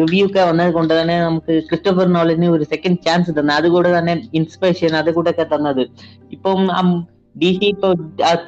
റിവ്യൂ 0.00 0.22
ഒക്കെ 0.28 0.42
വന്നത് 0.50 0.72
കൊണ്ട് 0.78 0.94
തന്നെ 1.00 1.16
നമുക്ക് 1.20 1.54
ക്രിസ്റ്റഫർ 1.68 2.08
നോളിന് 2.16 2.48
ഒരു 2.54 2.64
സെക്കൻഡ് 2.72 3.02
ചാൻസ് 3.06 3.34
തന്നെ. 3.38 3.54
അതുകൂടെ 3.54 3.92
തന്നെ 3.98 4.14
ഇൻസ്പിറേഷൻ 4.40 4.96
അതുകൂടെ 5.02 5.30
ഒക്കെ 5.34 5.46
തന്നത്. 5.54 5.84
ഇപ്പം 6.36 6.60
ഡി 7.40 7.50
സി 7.58 7.66
ഇപ്പൊ 7.74 7.88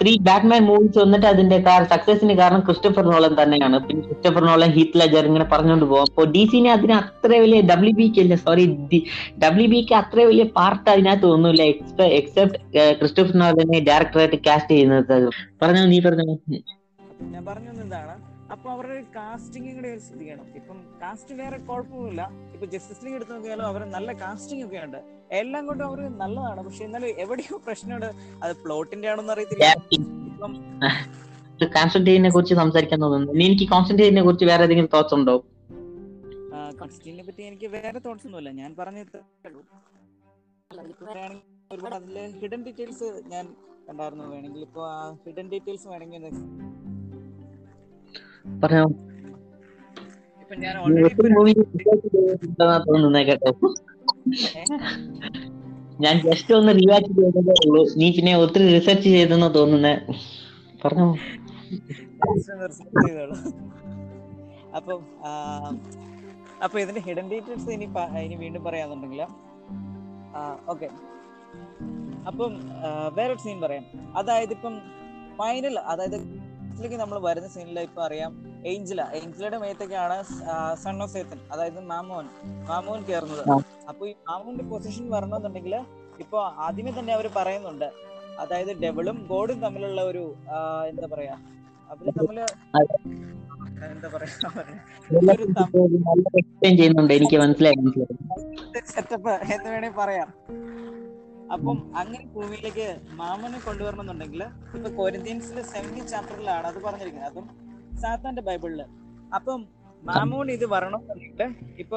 ത്രീ 0.00 0.12
ബാറ്റ്മാൻ 0.28 0.62
മൂവീസ് 0.68 0.98
വന്നിട്ട് 1.02 1.26
അതിന്റെ 1.32 1.56
സക്സസിന് 1.92 2.34
കാരണം 2.40 2.62
ക്രിസ്റ്റഫർ 2.68 3.04
നോളൻ 3.12 3.34
തന്നെയാണ്. 3.40 3.78
പിന്നെ 3.86 4.02
ക്രിസ്റ്റഫർ 4.08 4.44
നോളൻ 4.50 4.70
ഹീത്ത് 4.76 4.98
ലജർ 5.00 5.26
ഇങ്ങനെ 5.30 5.46
പറഞ്ഞുകൊണ്ട് 5.52 5.86
പോകും. 5.92 6.06
അപ്പൊ 6.10 6.24
ഡി 6.34 6.42
സിനെ 6.52 6.70
അതിന് 6.76 6.94
അത്ര 7.00 7.30
വലിയ 7.44 7.60
ഡബ്ല്യു 7.72 7.94
ബിക്ക് 8.00 8.20
അല്ല 8.24 8.36
സോറി 8.46 8.64
ഡബ്ല്യു 9.44 9.68
ബിക്ക് 9.74 9.94
അത്ര 10.02 10.18
വലിയ 10.30 10.46
പാർട്ട് 10.58 10.88
അതിനകത്ത് 10.94 11.28
ഒന്നുമില്ല 11.36 11.62
എക്സെപ്റ്റ് 12.20 12.58
ക്രിസ്റ്റഫർ 13.00 13.36
നോളനെ 13.42 13.80
ഡയറക്ടറായിട്ട് 13.90 14.40
കാസ്റ്റ് 14.48 14.72
ചെയ്യുന്നത്. 14.74 15.16
പറഞ്ഞു 15.62 15.84
നീ 15.94 16.00
പറഞ്ഞു. 16.08 16.36
ഞാൻ 17.34 17.44
പറഞ്ഞു 17.50 17.70
ഇതാണ് 17.86 18.14
അപ്പൊ 18.54 18.66
അവരുടെ 18.74 19.02
കാസ്റ്റിംഗ് 19.16 19.72
കൂടെ 19.76 19.90
ശ്രദ്ധിക്കണം 20.06 20.46
ഇപ്പം 20.58 20.78
കാസ്റ്റ് 21.02 21.34
വേറെ 21.40 21.58
കുഴപ്പമൊന്നുമില്ല. 21.68 22.22
ഇപ്പൊ 22.54 22.66
ജസ്റ്റിസ് 22.74 23.02
ലീഗ് 23.04 23.16
എടുത്ത് 23.18 23.32
നോക്കിയാലും 23.34 23.64
അവർ 23.70 23.82
നല്ല 23.96 24.12
കാസ്റ്റിംഗ് 24.22 24.64
ഒക്കെ 24.66 24.78
ഉണ്ട്. 24.86 25.00
എല്ലാം 25.40 25.62
കൊണ്ടും 25.66 25.84
അവർ 25.88 26.00
നല്ലതാണ്. 26.22 26.60
പക്ഷെ 26.66 26.82
എന്നാലും 26.88 27.20
എവിടെയോ 27.24 27.56
പ്രശ്നമുണ്ട്. 27.66 28.10
അത് 28.44 28.52
പ്ലോട്ടിന്റെ 28.64 29.08
ആണോന്ന് 29.12 29.34
അറിയത്തില്ല. 29.36 29.68
ഇപ്പം 30.30 30.54
കോൺസ്റ്റന്റൈനെ 31.76 32.28
കുറിച്ച് 32.34 32.54
സംസാരിക്കാൻ 32.62 32.98
തോന്നുന്നു. 33.04 33.32
എനിക്ക് 33.46 33.64
കോൺസ്റ്റന്റൈനെ 33.72 34.22
കുറിച്ച് 34.28 34.46
വേറെ 34.50 34.64
ഏതെങ്കിലും 34.66 34.90
തോട്ട്സ് 34.94 35.14
ഉണ്ടോ? 35.18 35.34
കോൺസ്റ്റന്റിനെ 36.80 37.24
പറ്റി 37.28 37.42
എനിക്ക് 37.50 37.68
വേറെ 37.76 37.98
തോട്ട്സ് 38.04 38.26
ഒന്നുമില്ല 38.28 38.50
ഞാൻ 38.60 38.70
പറഞ്ഞത് 38.78 39.18
ഒരുപാട് 41.72 41.94
അതിലെ 41.96 42.22
ഹിഡൻ 42.40 42.60
ഡീറ്റെയിൽസ് 42.66 43.08
ഞാൻ 43.32 43.44
കണ്ടായിരുന്നു. 43.88 44.24
വേണമെങ്കിൽ 44.34 44.62
ഇപ്പൊ 44.68 44.82
ആ 44.94 44.96
ഹിഡൻ 45.26 45.46
ഡീറ്റെയിൽസ് 45.52 45.86
വേണമെങ്കിൽ 45.92 46.24
പറഞ്ഞോ 48.46 48.84
ഞാൻ 56.00 56.20
ജസ്റ്റ് 56.20 56.54
ഒന്ന് 56.54 56.72
റിവാച്ച് 56.72 57.10
ചെയ്തതേ 57.16 57.54
ഉള്ളൂ. 57.68 57.86
നീ 57.96 58.10
പിന്നെ 58.10 58.36
ഒത്തിരി 58.36 58.78
റിസർച്ച് 58.78 59.04
ചെയ്തെന്ന് 59.04 59.54
തോന്നുന്നേ. 59.54 59.94
പറഞ്ഞോ. 60.84 61.14
അപ്പം 64.76 65.00
അപ്പൊ 66.64 66.80
ഇതിന്റെ 66.80 67.00
ഹിഡൻ 67.00 67.30
ഡീറ്റെയിൽസ് 67.30 67.70
ഇനി 67.70 67.88
ഇനി 68.20 68.34
വീണ്ടും 68.34 68.64
പറയാന്നുണ്ടെങ്കിൽ 68.64 69.22
ഓക്കെ 70.68 70.88
അപ്പം 72.26 72.60
വേറൊരു 73.14 73.38
സീൻ 73.38 73.60
പറയാം. 73.60 73.84
അതായത് 74.16 74.50
ഇപ്പം 74.50 74.80
ഫൈനൽ 75.38 75.78
അതായത് 75.78 76.39
നമ്മൾ 77.02 77.18
വരുന്ന 77.26 77.48
സീനിൽ 77.54 77.78
ഇപ്പൊ 77.86 78.00
അറിയാം 78.06 78.32
ഏഞ്ചല 78.70 79.00
ഏഞ്ചലയുടെ 79.18 79.58
മേത്തേക്കാണ് 79.62 80.16
സൺ 80.82 80.96
ഓഫ് 81.04 81.12
സേത്തൻ 81.14 81.38
അതായത് 81.52 81.80
മാമോൻ 81.90 82.26
മാമോൻ 82.70 83.00
കയറുന്നത്. 83.08 83.42
അപ്പൊ 83.90 84.02
ഈ 84.10 84.12
മാമോന്റെ 84.28 84.64
പൊസിഷൻ 84.72 85.04
വരണമെന്നുണ്ടെങ്കിൽ 85.14 85.74
ഇപ്പൊ 86.24 86.38
ആദ്യമേ 86.66 86.92
തന്നെ 86.98 87.12
അവർ 87.16 87.26
പറയുന്നുണ്ട്. 87.38 87.88
അതായത് 88.42 88.72
ഡെവളും 88.82 89.16
ഗോഡും 89.30 89.58
തമ്മിലുള്ള 89.64 90.00
ഒരു 90.10 90.24
എന്താ 90.90 91.08
പറയാ 91.14 91.36
അവർ 91.90 92.06
തമ്മിൽ 92.18 92.38
എന്താ 93.94 94.08
പറയാ 94.14 94.34
സെറ്റപ്പ് 98.94 99.34
എന്ന് 99.54 99.68
വേണേ 99.74 99.90
പറയാം. 100.00 100.28
അപ്പം 101.54 101.78
അങ്ങനെ 102.00 102.24
ഭൂമിയിലേക്ക് 102.34 102.86
മാമനെ 103.20 103.58
കൊണ്ടുവരണമെന്നുണ്ടെങ്കിൽ 103.66 104.42
ഇപ്പൊ 104.76 104.88
കൊരിന്ത്യൻസിന്റെ 104.98 105.62
സെവന്റി 105.72 106.02
ചാപ്റ്ററിലാണ് 106.12 106.66
അത് 106.70 106.78
പറഞ്ഞിരിക്കുന്നത്. 106.86 107.30
അതും 107.30 107.46
സാത്താന്റെ 108.02 108.42
ബൈബിളിൽ. 108.48 108.82
അപ്പം 109.38 109.60
മാമോൻ 110.08 110.48
ഇത് 110.56 110.66
വരണമെന്നുണ്ടെങ്കിൽ 110.74 111.42
ഇപ്പൊ 111.82 111.96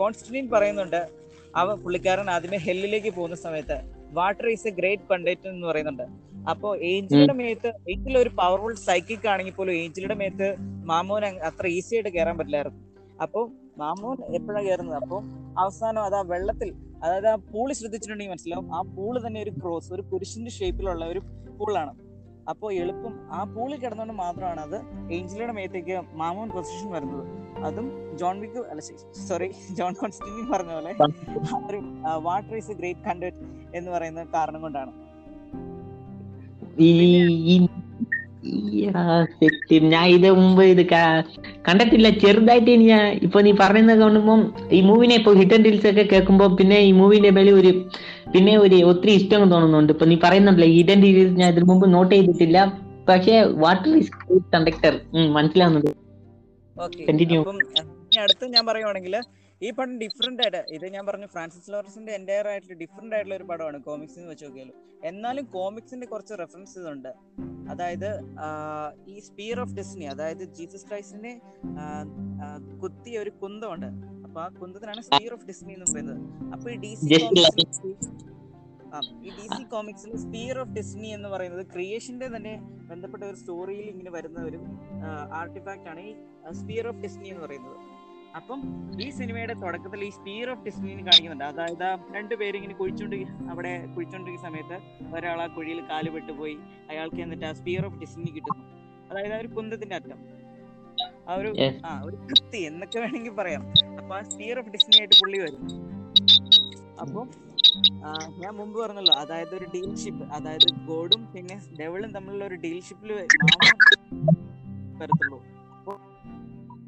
കോൺസ്റ്റന്റീൻ 0.00 0.46
പറയുന്നുണ്ട് 0.54 1.00
അവ 1.60 1.74
പുള്ളിക്കാരൻ 1.82 2.28
ആദ്യമേ 2.34 2.58
ഹെല്ലിലേക്ക് 2.66 3.10
പോകുന്ന 3.18 3.36
സമയത്ത് 3.46 3.76
water 4.16 4.46
is 4.54 4.68
a 4.70 4.72
great 4.78 5.06
conductor 5.10 5.50
എന്ന് 5.54 5.66
പറയുന്നുണ്ട്. 5.70 6.06
അപ്പോ 6.50 6.68
ഏഞ്ചലിയുടെ 6.90 7.34
മേത്ത് 7.40 7.68
ഏഞ്ചൽ 7.92 8.16
ഒരു 8.24 8.30
പവർഫുൾ 8.40 8.74
സൈക്കിക് 8.88 9.28
ആണെങ്കിൽ 9.32 9.54
പോലും 9.58 9.74
ഏഞ്ചലിയുടെ 9.82 10.16
മേത്ത് 10.22 10.48
മാമോൻ 10.90 11.24
അത്ര 11.48 11.66
ഈസി 11.78 11.94
ആയിട്ട് 11.96 12.10
കയറാൻ 12.16 12.36
പറ്റില്ലായിരുന്നു. 12.40 12.82
അപ്പൊ 13.24 13.40
മാമോൻ 13.82 14.18
എപ്പോഴാണ് 14.36 14.66
കയറുന്നത് 14.68 14.98
അപ്പൊ 15.02 15.16
അവസാനം 15.62 16.02
അത് 16.08 16.16
ആ 16.20 16.22
വെള്ളത്തിൽ 16.34 16.70
അതായത് 17.02 17.28
ആ 17.28 17.34
പൂൾ 17.34 17.72
ശ്രദ്ധിച്ചിട്ടുണ്ടെങ്കിൽ 17.72 18.32
മനസ്സിലാവും. 18.32 18.74
ആ 18.74 18.80
പൂൾ 18.96 19.26
തന്നെ 19.26 19.42
ഒരു 19.42 19.50
ക്രോസ് 19.50 19.92
ഒരു 19.92 20.02
കുരിശിന്റെ 20.02 20.50
ഷേപ്പിലുള്ള 20.50 21.04
ഒരു 21.04 21.18
പൂളാണ്. 21.58 21.94
അപ്പോൾ 22.50 22.72
എളുപ്പം 22.72 23.14
ആ 23.32 23.44
പൂളിൽ 23.44 23.76
കിടന്നുകൊണ്ട് 23.80 24.14
മാത്രമാണ് 24.14 24.60
അത് 24.60 24.76
ഏഞ്ചലിയുടെ 25.12 25.52
മേത്തേക്ക് 25.52 26.02
മാമോൻ 26.12 26.48
പൊസിഷൻ 26.48 26.90
വരുന്നത്. 26.92 27.24
അതും 27.64 28.16
ജോൺ 28.18 28.40
വിക്ക് 28.40 28.60
അല്ല 28.68 28.82
സോറി 29.28 29.50
ജോൺ 29.72 29.92
കോൺസ്റ്റിൻ 29.92 30.52
പറഞ്ഞ 30.52 30.72
പോലെ 30.72 30.92
ഒരു 31.70 31.80
water 32.22 32.56
is 32.56 32.70
a 32.70 32.74
great 32.74 33.00
conduct 33.00 33.42
എന്ന് 33.76 33.90
പറയുന്ന 33.90 34.24
കാരണം 34.34 34.60
കൊണ്ടാണ്. 34.60 34.92
ഞാൻ 39.94 40.04
ഇത് 40.16 40.28
മുമ്പ് 40.40 40.62
ഇത് 40.72 40.82
കണ്ടിട്ടില്ല. 41.66 42.08
ചെറുതായിട്ട് 42.22 42.70
ഇനി 42.76 42.86
ഞാൻ 42.94 43.04
ഇപ്പൊ 43.26 43.38
നീ 43.46 43.52
പറയുന്നത് 43.62 43.98
കാണുമ്പോൾ 44.02 44.40
ഈ 44.78 44.80
മൂവിനെ 44.88 45.14
ഇപ്പൊ 45.20 45.32
ഹിറ്റ് 45.40 45.56
ആൻഡ് 45.56 45.66
ഡീൽസ് 45.66 45.88
ഒക്കെ 45.92 46.04
കേൾക്കുമ്പോ 46.12 46.46
പിന്നെ 46.60 46.78
ഈ 46.88 46.90
മൂവിന്റെ 47.00 47.30
മേലെ 47.38 47.52
ഒരു 47.60 47.72
പിന്നെ 48.34 48.54
ഒരു 48.64 48.78
ഒത്തിരി 48.90 49.12
ഇഷ്ടം 49.20 49.46
തോന്നുന്നുണ്ട്. 49.54 49.92
ഇപ്പൊ 49.96 50.06
നീ 50.10 50.18
പറയുന്നുണ്ടല്ലോ 50.26 50.68
ഹിറ്റ് 50.76 50.94
ആൻഡ് 50.94 51.06
ഡീൽസ് 51.06 51.34
ഞാൻ 51.40 51.48
ഇതിനു 51.54 51.68
മുമ്പ് 51.72 51.86
നോട്ട് 51.94 52.12
ചെയ്തിട്ടില്ല. 52.14 52.58
പക്ഷേ 53.08 53.34
വാട്ടർ 53.64 53.90
ഈസ് 54.00 54.12
കണ്ടക്ടർ 54.54 54.94
മനസ്സിലാവുന്നുണ്ട്. 55.38 55.92
അടുത്ത് 58.24 58.46
ഞാൻ 58.54 58.64
പറയുവാണെങ്കിൽ 58.70 59.14
ഈ 59.64 59.68
പടം 59.76 59.92
ഡിഫറെന്റ് 60.02 60.42
ആയിട്ട് 60.44 60.60
ഇത് 60.76 60.86
ഞാൻ 60.94 61.04
പറഞ്ഞു 61.08 61.28
ഫ്രാൻസിസ് 61.34 61.70
ലോറൻസിന്റെ 61.72 62.12
എന്റയർ 62.18 62.46
ആയിട്ട് 62.50 62.74
ഡിഫറെന്റ് 62.82 63.14
ആയിട്ടുള്ള 63.16 63.36
ഒരു 63.40 63.46
പടമാണ് 63.50 63.78
കോമിക്സ് 63.86 64.18
എന്ന് 64.20 64.30
വെച്ച് 64.32 64.44
നോക്കിയാലും. 64.46 64.74
എന്നാലും 65.10 65.44
കോമിക്സിന്റെ 65.54 66.06
കുറച്ച് 66.12 66.34
റെഫറൻസസ് 66.42 66.88
ഉണ്ട്. 66.94 67.12
അതായത് 67.72 68.10
ഈ 69.12 69.16
സ്പീർ 69.28 69.56
ഓഫ് 69.62 69.74
ഡെസ്റ്റിനി 69.78 70.06
അതായത് 70.14 70.44
ജീസസ് 70.58 70.86
ക്രൈസ്റ്റിനെ 70.90 71.32
കുത്തിയ 72.82 73.18
ഒരു 73.24 73.32
കുന്തമുണ്ട്. 73.42 73.88
അപ്പൊ 74.26 74.40
ആ 74.44 74.48
കുന്തത്തിനാണ് 74.60 75.02
സ്പീർ 75.08 75.32
ഓഫ് 75.38 75.46
ഡെസ്റ്റിനി 75.50 75.74
എന്ന് 75.78 75.88
പറയുന്നത്. 75.92 76.20
അപ്പൊ 76.54 76.68
ഈ 76.74 76.76
ഡി 76.84 76.92
സി 76.94 77.06
ഈ 79.26 79.30
ഡി 79.38 79.46
സി 79.56 79.62
കോമിക്സിൽ 79.72 80.12
സ്പീർ 80.24 80.56
ഓഫ് 80.60 80.72
ഡെസ്റ്റിനി 80.76 81.08
എന്ന് 81.16 81.28
പറയുന്നത് 81.28 81.64
ക്രിയേഷന്റെ 81.72 82.28
തന്നെ 82.36 82.54
ബന്ധപ്പെട്ട 82.90 83.22
ഒരു 83.30 83.38
സ്റ്റോറിയിൽ 83.40 83.86
ഇങ്ങനെ 83.92 84.10
വരുന്ന 84.16 84.38
ഒരു 84.48 84.58
ആർട്ടിഫാക്റ്റ് 85.40 85.88
ആണ് 85.92 86.02
ഈ 86.08 86.12
സ്പീർ 86.60 86.86
ഓഫ് 86.92 87.00
ഡെസ്റ്റിനി 87.04 87.28
എന്ന് 87.28 87.44
പറയുന്നത്. 87.46 87.78
അപ്പം 88.38 88.60
ഈ 89.04 89.06
സിനിമയുടെ 89.18 89.54
തുടക്കത്തിൽ 89.62 90.00
ഈ 90.06 90.10
സ്പീർ 90.16 90.46
ഓഫ് 90.52 90.62
ഡെസ്റ്റിനി 90.66 91.02
കാണിക്കുന്നുണ്ട്. 91.08 91.44
അതായത് 91.52 91.86
രണ്ടുപേരും 92.16 92.58
ഇങ്ങനെ 92.58 92.74
കുഴിച്ചോണ്ട് 92.80 93.16
അവിടെ 93.52 93.72
കുഴിച്ചോണ്ടിരിക്കുന്ന 93.94 94.48
സമയത്ത് 94.48 94.76
ഒരാൾ 95.16 95.40
ആ 95.44 95.46
കുഴിയിൽ 95.56 95.80
കാൽ 95.90 96.06
പെട്ടുപോയി 96.14 96.56
അയാൾക്ക് 96.90 97.20
എന്നിട്ട് 97.26 97.46
ആ 97.50 97.52
സ്പീർ 97.60 97.82
ഓഫ് 97.88 97.98
ഡെസ്റ്റിനി 98.02 98.30
കിട്ടുന്നു. 98.36 98.64
അതായത് 99.10 99.34
ആ 99.36 99.40
ഒരു 99.42 99.50
കുന്തത്തിന്റെ 99.56 99.96
അറ്റം. 99.98 100.20
ആ 101.28 101.34
ഒരു 101.40 101.50
ആ 101.88 101.92
ഒരു 102.08 102.16
കൃത്തി 102.28 102.60
എന്നൊക്കെ 102.70 102.98
വേണമെങ്കിൽ 103.04 103.34
പറയാം. 103.40 103.62
അപ്പൊ 104.00 104.12
ആ 104.18 104.22
സ്പീർ 104.32 104.54
ഓഫ് 104.60 104.70
ഡിസ്നി 104.76 104.96
ആയിട്ട് 105.00 105.16
പുള്ളി 105.22 105.38
വരും. 105.44 105.64
അപ്പൊ 107.02 107.20
ഞാൻ 108.42 108.52
മുമ്പ് 108.60 108.76
പറഞ്ഞല്ലോ 108.82 109.14
അതായത് 109.22 109.54
ഒരു 109.58 109.66
ഡീൽഷിപ്പ് 109.74 110.24
അതായത് 110.36 110.68
ഗോഡും 110.90 111.22
പിന്നെ 111.32 111.56
ഡെവിളും 111.80 112.10
തമ്മിലുള്ള 112.16 112.44
ഒരു 112.50 112.56
ഡീൽഷിപ്പിൽ 112.64 113.12
വരത്തുള്ളൂ 115.00 115.38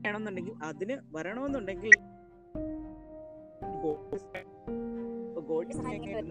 വേണമെന്നുണ്ടെങ്കിൽ 0.09 0.55
അതിന് 0.62 0.99
വരണമെന്നുണ്ടെങ്കിൽ 1.12 1.94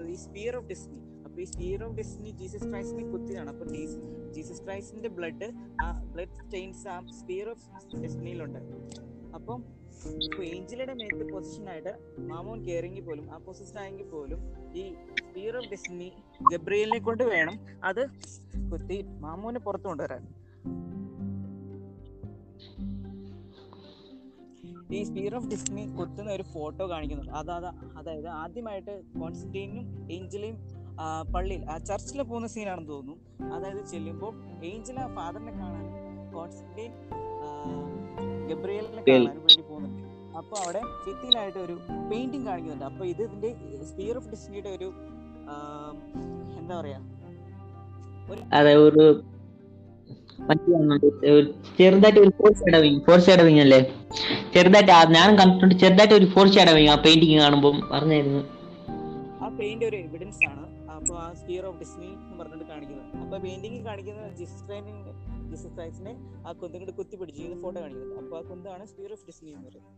ഈ 0.07 0.15
സ്പിയർ 0.15 0.55
ഓഫ് 0.55 0.67
ഡിസ്നി 0.67 0.97
അപ്പൊ 1.25 1.41
ഈ 1.41 1.45
സ്പിയർ 1.45 1.83
ഓഫ് 1.83 1.95
ഡിസ്നി 1.95 2.31
ജീസസ് 2.31 2.63
ക്രൈസ്റ്റിനെ 2.63 3.11
കുത്തിയതാണ് 3.11 3.49
അപ്പൊ 3.49 3.65
ജീസ്- 3.65 3.99
ജീസസ് 4.31 4.63
ക്രൈസ്റ്റിന്റെ 4.63 5.09
ബ്ലഡ് 5.09 5.47
ആ 5.81 5.91
ബ്ലഡ് 6.13 6.35
സ്റ്റെയിൻസ് 6.35 6.87
ആ 6.87 7.01
സ്പിയർ 7.11 7.49
ഓഫ് 7.49 7.65
ഡെസ്റ്റിനിയിലുണ്ട് 8.01 8.59
അപ്പം 9.33 9.59
ഇപ്പൊ 10.23 10.43
ഏഞ്ചലയുടെ 10.43 10.93
മേത്ത് 10.93 11.31
പൊസിഷൻ 11.31 11.69
ആയിട്ട് 11.69 11.93
മാമോൻ 12.17 12.65
കയറിയെങ്കിൽ 12.65 13.03
പോലും 13.03 13.33
ആ 13.33 13.37
പൊസിഷൻ 13.37 13.79
ആയെങ്കിൽ 13.79 14.03
പോലും 14.05 14.41
ഈ 14.73 14.83
സ്പിയർ 15.19 15.57
ഓഫ് 15.57 15.69
ഡെസ്റ്റിനി 15.71 16.09
ഗബ്രിയലിനെ 16.53 16.99
കൊണ്ട് 16.99 17.23
വേണം 17.23 17.59
അത് 17.83 18.03
കുത്തി 18.71 19.03
മാമോനെ 19.19 19.59
പുറത്തു 19.59 19.87
കൊണ്ടുവരാൻ. 19.87 20.23
ഈ 24.95 25.03
സ്പിയർ 25.03 25.35
ഓഫ് 25.35 25.47
ഡിസ്നി 25.51 25.83
കുത്തുന്ന 25.97 26.31
ഒരു 26.31 26.43
ഫോട്ടോ 26.53 26.89
കാണിക്കുന്നുണ്ട്. 26.89 27.31
അതാ 27.31 27.55
അതായത് 27.99 28.27
ആദ്യമായിട്ട് 28.41 28.93
കോൺസ്റ്റന്റീനും 29.19 29.85
ഏഞ്ചലയും 30.11 30.57
പള്ളിയിൽ 31.33 31.63
ആ 31.69 31.77
ചർച്ചിൽ 31.89 32.21
പോകുന്ന 32.21 32.47
സീനാണെന്ന് 32.47 32.89
തോന്നുന്നു. 32.89 33.15
അതായത് 33.55 33.81
ചെല്ലുമ്പോൾ 33.91 34.31
ഏഞ്ചൽ 34.65 34.99
ആ 34.99 35.07
ഫാദറിനെ 35.17 35.51
കാണാനും 35.51 35.93
കോൺസ്റ്റന്റീൻ 36.33 36.91
ആ, 37.43 37.49
ഗബ്രിയലിനെ 38.49 39.01
കാണാനും 39.07 39.43
വേണ്ടി 39.47 39.63
പോകുന്നുണ്ട്. 39.69 40.01
അപ്പൊ 40.37 40.55
അവിടെ 40.63 40.81
ഭിത്തിയിലായിട്ട് 41.05 41.59
ഒരു 41.59 41.75
പെയിന്റിങ് 42.11 42.45
കാണിക്കുന്നുണ്ട്. 42.49 42.85
അപ്പൊ 42.85 43.05
ഇത് 43.05 43.21
ഇതിന്റെ 43.27 43.51
സ്പിയർ 43.91 44.17
ഓഫ് 44.17 44.29
ഡിസ്നിയുടെ 44.33 44.69
ഒരു 44.69 44.89
എന്താ 46.59 46.79
പറയാ 46.79 46.99
ഒരു 48.87 49.03
ചെറുതായിട്ട് 51.77 52.19
ഒരു 52.19 52.31
ഫോർ 52.39 52.51
ഷാഡോവിങ് 52.59 52.99
ഫോർ 53.07 53.19
ഷാഡോവിങ് 53.25 53.61
അല്ലേ? 53.65 53.79
ചെറുതായിട്ട് 54.53 54.91
ഞാൻ 55.17 55.29
കണ്ടിട്ടുണ്ട് 55.39 55.75
ചെറുതായിട്ട് 55.83 56.15
ഒരു 56.15 56.27
ഫോർ 56.33 56.47
ഷാഡോവിങ് 56.55 56.91
ആ 56.93 56.95
പെയിന്റിങ് 57.05 57.39
കാണുമ്പോൾ 57.43 57.73
പറഞ്ഞായിരുന്നു. 57.93 58.41
ആ 59.43 59.47
പെയിന്റ് 59.59 59.85
ഒരു 59.85 59.97
എവിഡൻസ് 60.05 60.41
ആണ്. 60.51 60.63
അപ്പൊ 60.97 61.13
ആ 61.23 61.33
സ്പിയർ 61.39 61.63
ഓഫ് 61.69 61.79
ഡിസ്നി 61.81 62.09
എന്ന് 62.21 62.37
പറഞ്ഞിട്ട് 62.39 62.67
കാണിക്കുന്നത്. 62.71 63.09
അപ്പൊ 63.23 63.35
പെയിന്റിംഗ് 63.45 63.81
കാണിക്കുന്നത് 63.87 64.29
ക്രൈസ്റ്റിനെ 64.39 65.11
ജീസസ് 65.51 65.73
ക്രൈസ്റ്റിനെ 65.75 66.13
ആ 66.47 66.51
കുന്തം 66.61 66.77
കൊണ്ട് 66.81 66.93
കുത്തി 66.99 67.15
പിടിച്ച് 67.21 67.43
ഫോട്ടോ 67.63 67.77
കാണിക്കുന്നത്. 67.83 68.19
അപ്പൊ 68.23 68.37
ആ 68.39 68.41
കുന്താണ് 68.51 68.85
സ്പിയർ 68.93 69.11
ഓഫ് 69.17 69.25
ഡിസ്നി 69.29 69.51
എന്ന് 69.57 69.67
പറയുന്നത് 69.69 69.95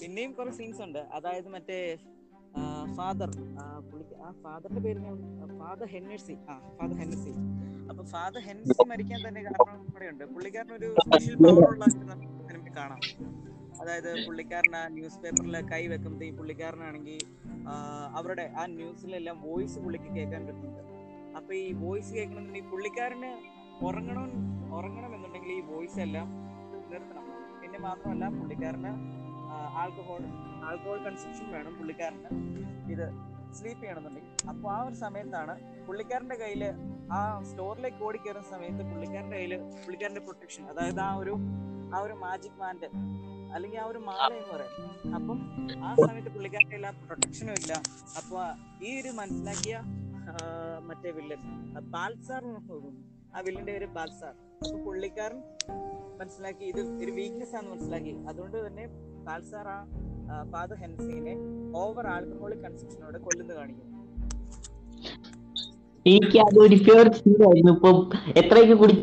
പിന്നെയും 0.00 0.32
കുറെ 0.38 0.50
സീൻസ് 0.58 0.82
ഉണ്ട്. 0.86 0.98
അതായത് 1.16 1.48
മറ്റേ 1.48 1.78
ഫാദർ 2.98 3.30
പുള്ളിക്ക് 3.90 4.16
ആ 4.26 4.30
ഫാദറിന്റെ 4.44 4.82
പേര് 4.86 5.00
ഫാദർ 5.60 5.86
ഹെന്നസി 5.94 6.36
ആ 6.52 6.54
ഫാദർ 6.78 6.96
ഹെന്നസി 7.02 7.32
അപ്പൊ 7.90 8.02
ഫാദർ 8.12 8.40
ഹെന്നസി 8.48 8.84
മരിക്കാൻ 8.92 9.20
തന്നെ 9.26 9.40
കാരണം 9.46 9.80
ഇവിടെ 9.88 10.06
ഉണ്ട് 10.12 10.24
പുള്ളിക്കാരൻ 10.34 10.72
ഒരു 10.78 10.88
സ്പെഷ്യൽ 11.06 11.34
ഉള്ള 11.70 11.84
നമുക്ക് 12.52 12.72
കാണാം. 12.78 13.00
അതായത് 13.80 14.10
പുള്ളിക്കാരൻ 14.26 14.74
ന്യൂസ് 14.96 15.18
പേപ്പറിൽ 15.22 15.56
കൈ 15.72 15.82
വെക്കുമ്പോൾ 15.92 16.24
ഈ 16.28 16.30
പുള്ളിക്കാരനാണെങ്കിൽ 16.38 17.20
അവരുടെ 18.18 18.44
ആ 18.60 18.64
ന്യൂസിലെല്ലാം 18.78 19.36
വോയിസ് 19.46 19.78
പുള്ളിക്ക് 19.84 20.10
കേൾക്കാൻ 20.16 20.42
പറ്റുന്നുണ്ട്. 20.48 20.82
അപ്പൊ 21.38 21.52
ഈ 21.64 21.66
വോയിസ് 21.84 22.12
കേൾക്കണമെന്നുണ്ടെങ്കിൽ 22.16 22.70
പുള്ളിക്കാരന് 22.72 23.30
ഉറങ്ങണം 23.88 24.30
ഉറങ്ങണം 24.78 25.10
എന്നുണ്ടെങ്കിൽ 25.16 25.52
ഈ 25.58 25.62
വോയിസ് 25.72 26.00
എല്ലാം 26.06 26.28
നിർത്തണം. 26.92 27.24
പിന്നെ 27.62 27.78
മാത്രമല്ല 27.88 28.24
പുള്ളിക്കാരന് 28.38 28.92
ആൽക്കഹോൾ 29.82 30.22
ആൽക്കഹോൾ 30.68 30.98
കൺസപ്ഷൻ 31.06 31.46
വേണം 31.54 31.72
പുള്ളിക്കാരന്. 31.78 32.30
ഇത് 32.94 33.06
സ്ലീപ്പ് 33.56 33.80
ചെയ്യണമെന്നുണ്ടെങ്കിൽ. 33.82 34.32
അപ്പോൾ 34.50 34.68
ആ 34.76 34.78
ഒരു 34.86 34.96
സമയത്താണ് 35.04 35.54
പുള്ളിക്കാരന്റെ 35.86 36.36
കയ്യിൽ 36.42 36.64
ആ 37.16 37.18
സ്റ്റോറിലേക്ക് 37.50 38.00
ഓടി 38.06 38.18
കയറുന്ന 38.24 38.48
സമയത്ത് 38.54 38.82
പുള്ളിക്കാരന്റെ 38.92 39.36
കയ്യിൽ 39.36 39.54
പുള്ളിക്കാരന്റെ 39.84 40.22
പ്രൊട്ടക്ഷൻ 40.26 40.64
അതായത് 40.72 41.00
ആ 41.08 41.10
ഒരു 41.22 41.34
ആ 41.94 41.98
ഒരു 42.06 42.14
മാജിക് 42.24 42.58
മാൻഡ് 42.62 42.88
അല്ലെങ്കിൽ 43.54 43.78
ആ 43.82 43.84
ഒരു 43.92 44.00
മാല 44.08 44.30
എന്ന് 44.38 44.52
പറയാം 44.54 44.72
അപ്പം 45.16 45.38
ആ 45.88 45.90
സമയത്ത് 46.04 46.30
പുള്ളിക്കാരന്റെ 46.36 46.72
കയ്യിൽ 46.74 46.86
ആ 46.90 46.92
പ്രൊട്ടക്ഷനും 47.08 47.54
ഇല്ല. 47.60 47.72
അപ്പോൾ 48.20 48.42
ഈ 48.86 48.92
ഒരു 49.00 49.12
മനസ്സിലാക്കിയ 49.20 49.76
മറ്റേ 50.88 51.10
വില്ലൻ 51.18 51.40
ബാൽസാർ 51.94 52.42
ആ 53.36 53.40
വില്ലന്റെ 53.46 53.72
പേര് 53.72 53.86
ബാൽസാർ. 53.98 54.34
അപ്പൊ 54.62 54.76
പുള്ളിക്കാരൻ 54.86 55.40
മനസ്സിലാക്കി 56.20 56.64
ഇത് 56.72 56.80
ഒരു 57.04 57.12
വീക്ക്നെസ് 57.18 57.54
ആണെന്ന് 57.56 57.72
മനസ്സിലാക്കി. 57.74 58.12
അതുകൊണ്ട് 58.30 58.58
തന്നെ 58.66 58.84
ആ 59.28 60.36
ഫാദർ 60.52 60.76
ഹെൻസിനെ 60.82 61.34
ഓവർ 61.82 62.06
ആൽക്കഹോളിക് 62.06 62.62
കൺസംഷനോടെ 62.64 63.18
കൊല്ലുന്നു 63.18 63.54
കാണിക്കുന്നു. 63.54 63.90
എനിക്ക് 66.06 66.38
അതൊരു 66.38 66.76
പ്യുവർ 66.76 67.08
സീനായിരുന്നു 67.12 67.72
ഇപ്പൊ 67.72 67.90
എത്രയൊക്കെ 68.40 68.74
കുടി 68.74 68.94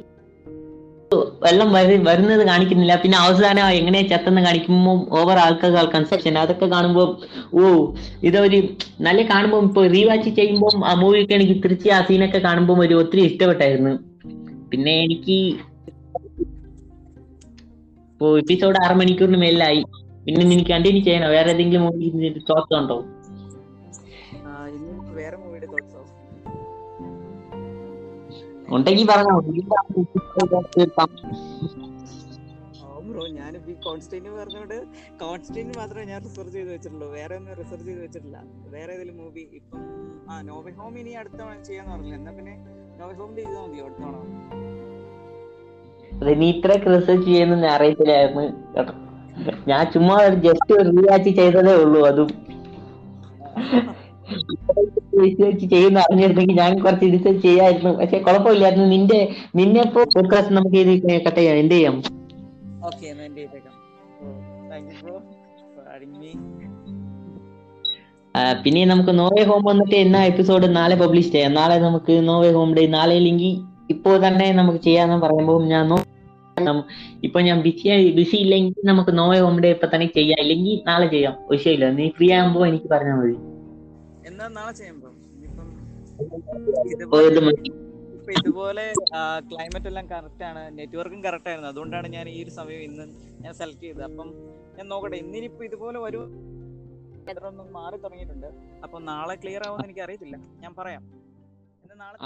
വെള്ളം 1.46 1.70
വരു 1.74 1.96
വരുന്നത് 2.08 2.48
കാണിക്കുന്നില്ല. 2.48 2.96
പിന്നെ 2.96 3.18
അവസാനം 3.18 3.70
എങ്ങനെയാ 3.70 4.04
ചത്തെന്ന് 4.12 4.42
കാണിക്കുമ്പോൾ 4.42 5.00
ഓവർ 5.20 5.38
ആൾക്കാർ 5.38 5.90
കൺസെപ്ഷൻ 5.96 6.38
അതൊക്കെ 6.38 6.66
കാണുമ്പോൾ 6.66 7.10
ഓ 7.54 7.64
ഇതൊരു 8.24 8.60
നല്ല 9.02 9.22
കാണുമ്പോൾ 9.22 9.64
ഇപ്പൊ 9.64 9.88
റീവാച്ച് 9.88 10.30
ചെയ്യുമ്പോൾ 10.30 10.76
ആ 10.86 10.94
മൂവിയൊക്കെ 10.94 11.36
എനിക്ക് 11.40 11.58
തിരിച്ച് 11.64 11.90
ആ 11.90 12.02
സീനൊക്കെ 12.06 12.38
കാണുമ്പോൾ 12.38 12.86
ഒരു 12.86 12.94
ഒത്തിരി 12.94 13.22
ഇഷ്ടപ്പെട്ടായിരുന്നു. 13.22 13.94
പിന്നെ 14.72 14.94
എനിക്ക് 15.08 15.40
ഇപ്പോ 18.12 18.38
എപ്പിസോഡ് 18.38 18.80
ആറ് 18.86 18.96
മണിക്കൂറിന് 18.98 19.38
മേലായി 19.38 19.84
പിന്നെ 20.26 20.44
നിനക്ക് 20.46 20.72
കണ്ടിന്യൂ 20.72 21.02
ചെയ്യണോ? 21.04 21.28
വേറെ 21.36 21.52
ഏതെങ്കിലും 21.54 21.84
മൂവി 21.86 22.10
തോട്ട്സ് 22.50 22.76
ഉണ്ടോ? 22.82 22.98
വേറെ 25.20 25.38
മൂവിയുടെ 25.38 25.68
തോട്ട്സോ 25.74 26.02
ഉണ്ടെങ്കിൽ 28.76 29.08
പറഞ്ഞോ. 29.12 29.36
ബ്രോ 33.06 33.24
ഞാൻ 33.38 33.54
ഈ 33.72 33.74
കോൺസ്റ്റന്റ് 33.86 34.32
പറഞ്ഞോണ്ട് 34.40 34.76
കോൺസ്റ്റന്റ് 35.22 35.74
മാത്രമേ 35.80 36.04
ഞാൻ 36.12 36.20
റിസർച്ച് 36.26 36.54
ചെയ്ത് 36.58 36.70
വെച്ചിട്ടുള്ളൂ. 36.74 37.08
വേറെ 37.16 37.34
ഒന്നും 37.36 37.56
റിസർച്ച് 37.60 37.88
ചെയ്ത് 37.88 38.02
വെച്ചിട്ടില്ല. 38.04 38.38
വേറെ 38.76 38.92
ഏതെങ്കിലും 38.96 39.18
മൂവി 39.22 39.44
ഇപ്പം 39.60 39.82
ആ 40.30 40.36
ഹോം 40.80 40.98
ഇനി 41.02 41.14
അടുത്ത 41.22 41.36
തവണ 41.42 41.58
ചെയ്യാന്ന് 41.70 41.92
പറഞ്ഞില്ല? 41.94 42.16
എന്നാ 42.22 42.32
പിന്നെ 42.38 42.56
ഹോം 43.20 43.32
ചെയ്താൽ 43.38 43.62
മതിയോ 43.66 43.86
അടുത്ത 43.86 44.02
തവണ? 44.06 44.18
അത് 46.22 46.32
നീ 46.42 46.50
ഇത്രയൊക്കെ 46.56 46.90
റിസർച്ച് 46.96 47.28
ചെയ്യുന്ന 47.28 47.66
അറിയത്തില്ലായിരുന്നു 47.76 48.46
കേട്ടോ. 48.76 48.94
ഞാൻ 49.68 49.92
ചുമ്മാ 49.92 50.18
ജസ്റ്റ് 50.38 50.74
റീവാച്ച് 50.88 51.30
ചെയ്തതേ 51.30 51.74
ഉള്ളൂ 51.76 52.06
അതും. 52.06 52.30
റിസർച്ച് 55.24 55.66
ചെയ്യുന്ന 55.66 56.00
അറിഞ്ഞിരുന്നെങ്കിൽ 56.00 56.58
ഞാൻ 56.58 56.84
കുറച്ച് 56.84 57.06
റിസർച്ച് 57.06 57.42
ചെയ്യായിരുന്നു. 57.42 57.90
പക്ഷെ 57.98 58.18
കുഴപ്പമില്ലായിരുന്നു. 58.18 58.86
നിന്റെ 58.88 59.20
നിന്നെ 59.56 59.82
ഇപ്പോ 59.82 60.02
നമുക്ക് 60.52 60.78
ഇത് 60.78 60.94
കട്ട് 61.22 61.36
ചെയ്യാം 61.36 61.58
എന്ത് 61.58 61.74
ചെയ്യാം? 61.74 61.96
ഓക്കെ 62.86 63.06
എന്നാ 63.06 63.24
എന്റെ 63.24 63.42
ചെയ്തേക്കാം? 63.42 63.74
Thank 64.72 64.88
you 64.88 65.04
bro 65.04 65.18
for 65.76 66.06
me 66.20 66.32
ആ, 68.36 68.54
പിന്നെ 68.54 68.86
നമുക്ക് 68.86 69.20
നോവേ 69.20 69.44
ഹോം 69.44 69.64
വന്നിട്ട് 69.64 69.96
എന്നാ 69.96 70.24
എപ്പിസോഡ് 70.24 70.76
നാളെ 70.76 70.96
പബ്ലിഷ് 70.96 71.32
ചെയ്യാം? 71.32 71.54
നാളെ 71.54 71.78
നമുക്ക് 71.78 72.28
നോവേ 72.28 72.52
ഹോം 72.52 72.76
ഡേ 72.76 72.88
നാളെ 72.88 73.16
ഇല്ലെങ്കിൽ 73.16 73.54
ഇപ്പോ 73.90 74.18
തന്നെ 74.18 74.52
നമുക്ക് 74.52 74.80
ചെയ്യാന്ന് 74.80 75.16
പറയുമ്പോൾ 75.18 75.66
ഞാൻ 75.66 75.88
ഇപ്പൊ 77.26 77.40
ഞാൻ 77.48 77.58
ബിസി 77.66 77.86
ബിസി 78.18 78.38
ഇല്ലെങ്കിൽ 78.46 78.86
നമുക്ക് 78.90 79.12
നോ 79.20 79.26
ഹോം 79.44 79.56
ഡേ 79.64 79.70
ഇപ്പൊ 79.76 79.88
തന്നെ 79.94 80.08
ചെയ്യാം. 80.18 80.40
ഇല്ലെങ്കിൽ 80.44 80.76
നാളെ 80.90 81.08
ചെയ്യാം. 81.14 81.36
വിഷയമില്ല 81.52 81.86
നീ 82.00 82.06
ഫ്രീ 82.18 82.28
ആകുമ്പോ 82.38 82.62
എനിക്ക് 82.72 82.90
പറഞ്ഞാൽ 82.94 83.18
മതി. 83.22 83.36
എന്നാ 84.30 84.48
നാളെ 84.58 84.72
ഇതുപോലെ 88.40 88.84
ക്ലൈമറ്റ് 89.50 89.88
എല്ലാം 89.92 90.06
കറക്റ്റ് 90.12 90.44
ആണ്. 90.50 90.64
നെറ്റ്വർക്കും 90.78 91.22
കറക്റ്റ് 91.28 91.50
ആയിരുന്നു. 91.52 91.70
അതുകൊണ്ടാണ് 91.74 92.08
ഞാൻ 92.16 92.26
ഈ 92.34 92.36
ഒരു 92.44 92.52
സമയം 92.60 92.82
ഇന്ന് 92.90 93.06
ഞാൻ 93.44 93.54
സെലക്ട് 93.60 93.84
ചെയ്തത്. 93.86 94.04
അപ്പം 94.10 94.30
ഞാൻ 94.78 94.86
നോക്കട്ടെ. 94.94 95.18
ഇന്നിനിപ്പോ 95.24 95.64
ഇതുപോലെ 95.70 96.00
ഒരു 96.10 96.22
മാറി 97.78 97.98
തുടങ്ങിയിട്ടുണ്ട്. 98.04 98.50
അപ്പൊ 98.84 99.00
നാളെ 99.12 99.36
ക്ലിയർ 99.44 99.64
ആവുമെന്ന് 99.68 99.88
എനിക്ക് 99.88 100.04
അറിയത്തില്ല. 100.08 100.38
ഞാൻ 100.64 100.74
പറയാം. 100.80 101.04
ഇന്ന് 101.84 101.96
നാളെ 102.04 102.18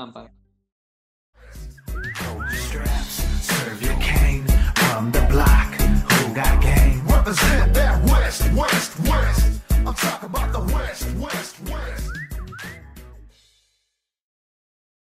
serve 3.55 3.81
your 3.81 3.95
cane. 3.99 4.45
Run 4.81 5.11
the 5.11 5.25
block, 5.29 5.73
who 6.11 6.33
got 6.33 6.61
game? 6.61 7.05
Represent 7.07 7.73
that 7.73 8.03
West, 8.03 8.41
West, 8.53 8.99
West. 9.01 9.61
I'm 9.85 9.93
talking 9.93 10.29
about 10.29 10.51
the 10.51 10.61
West, 10.73 11.05
West, 11.17 11.55
West. 11.69 12.24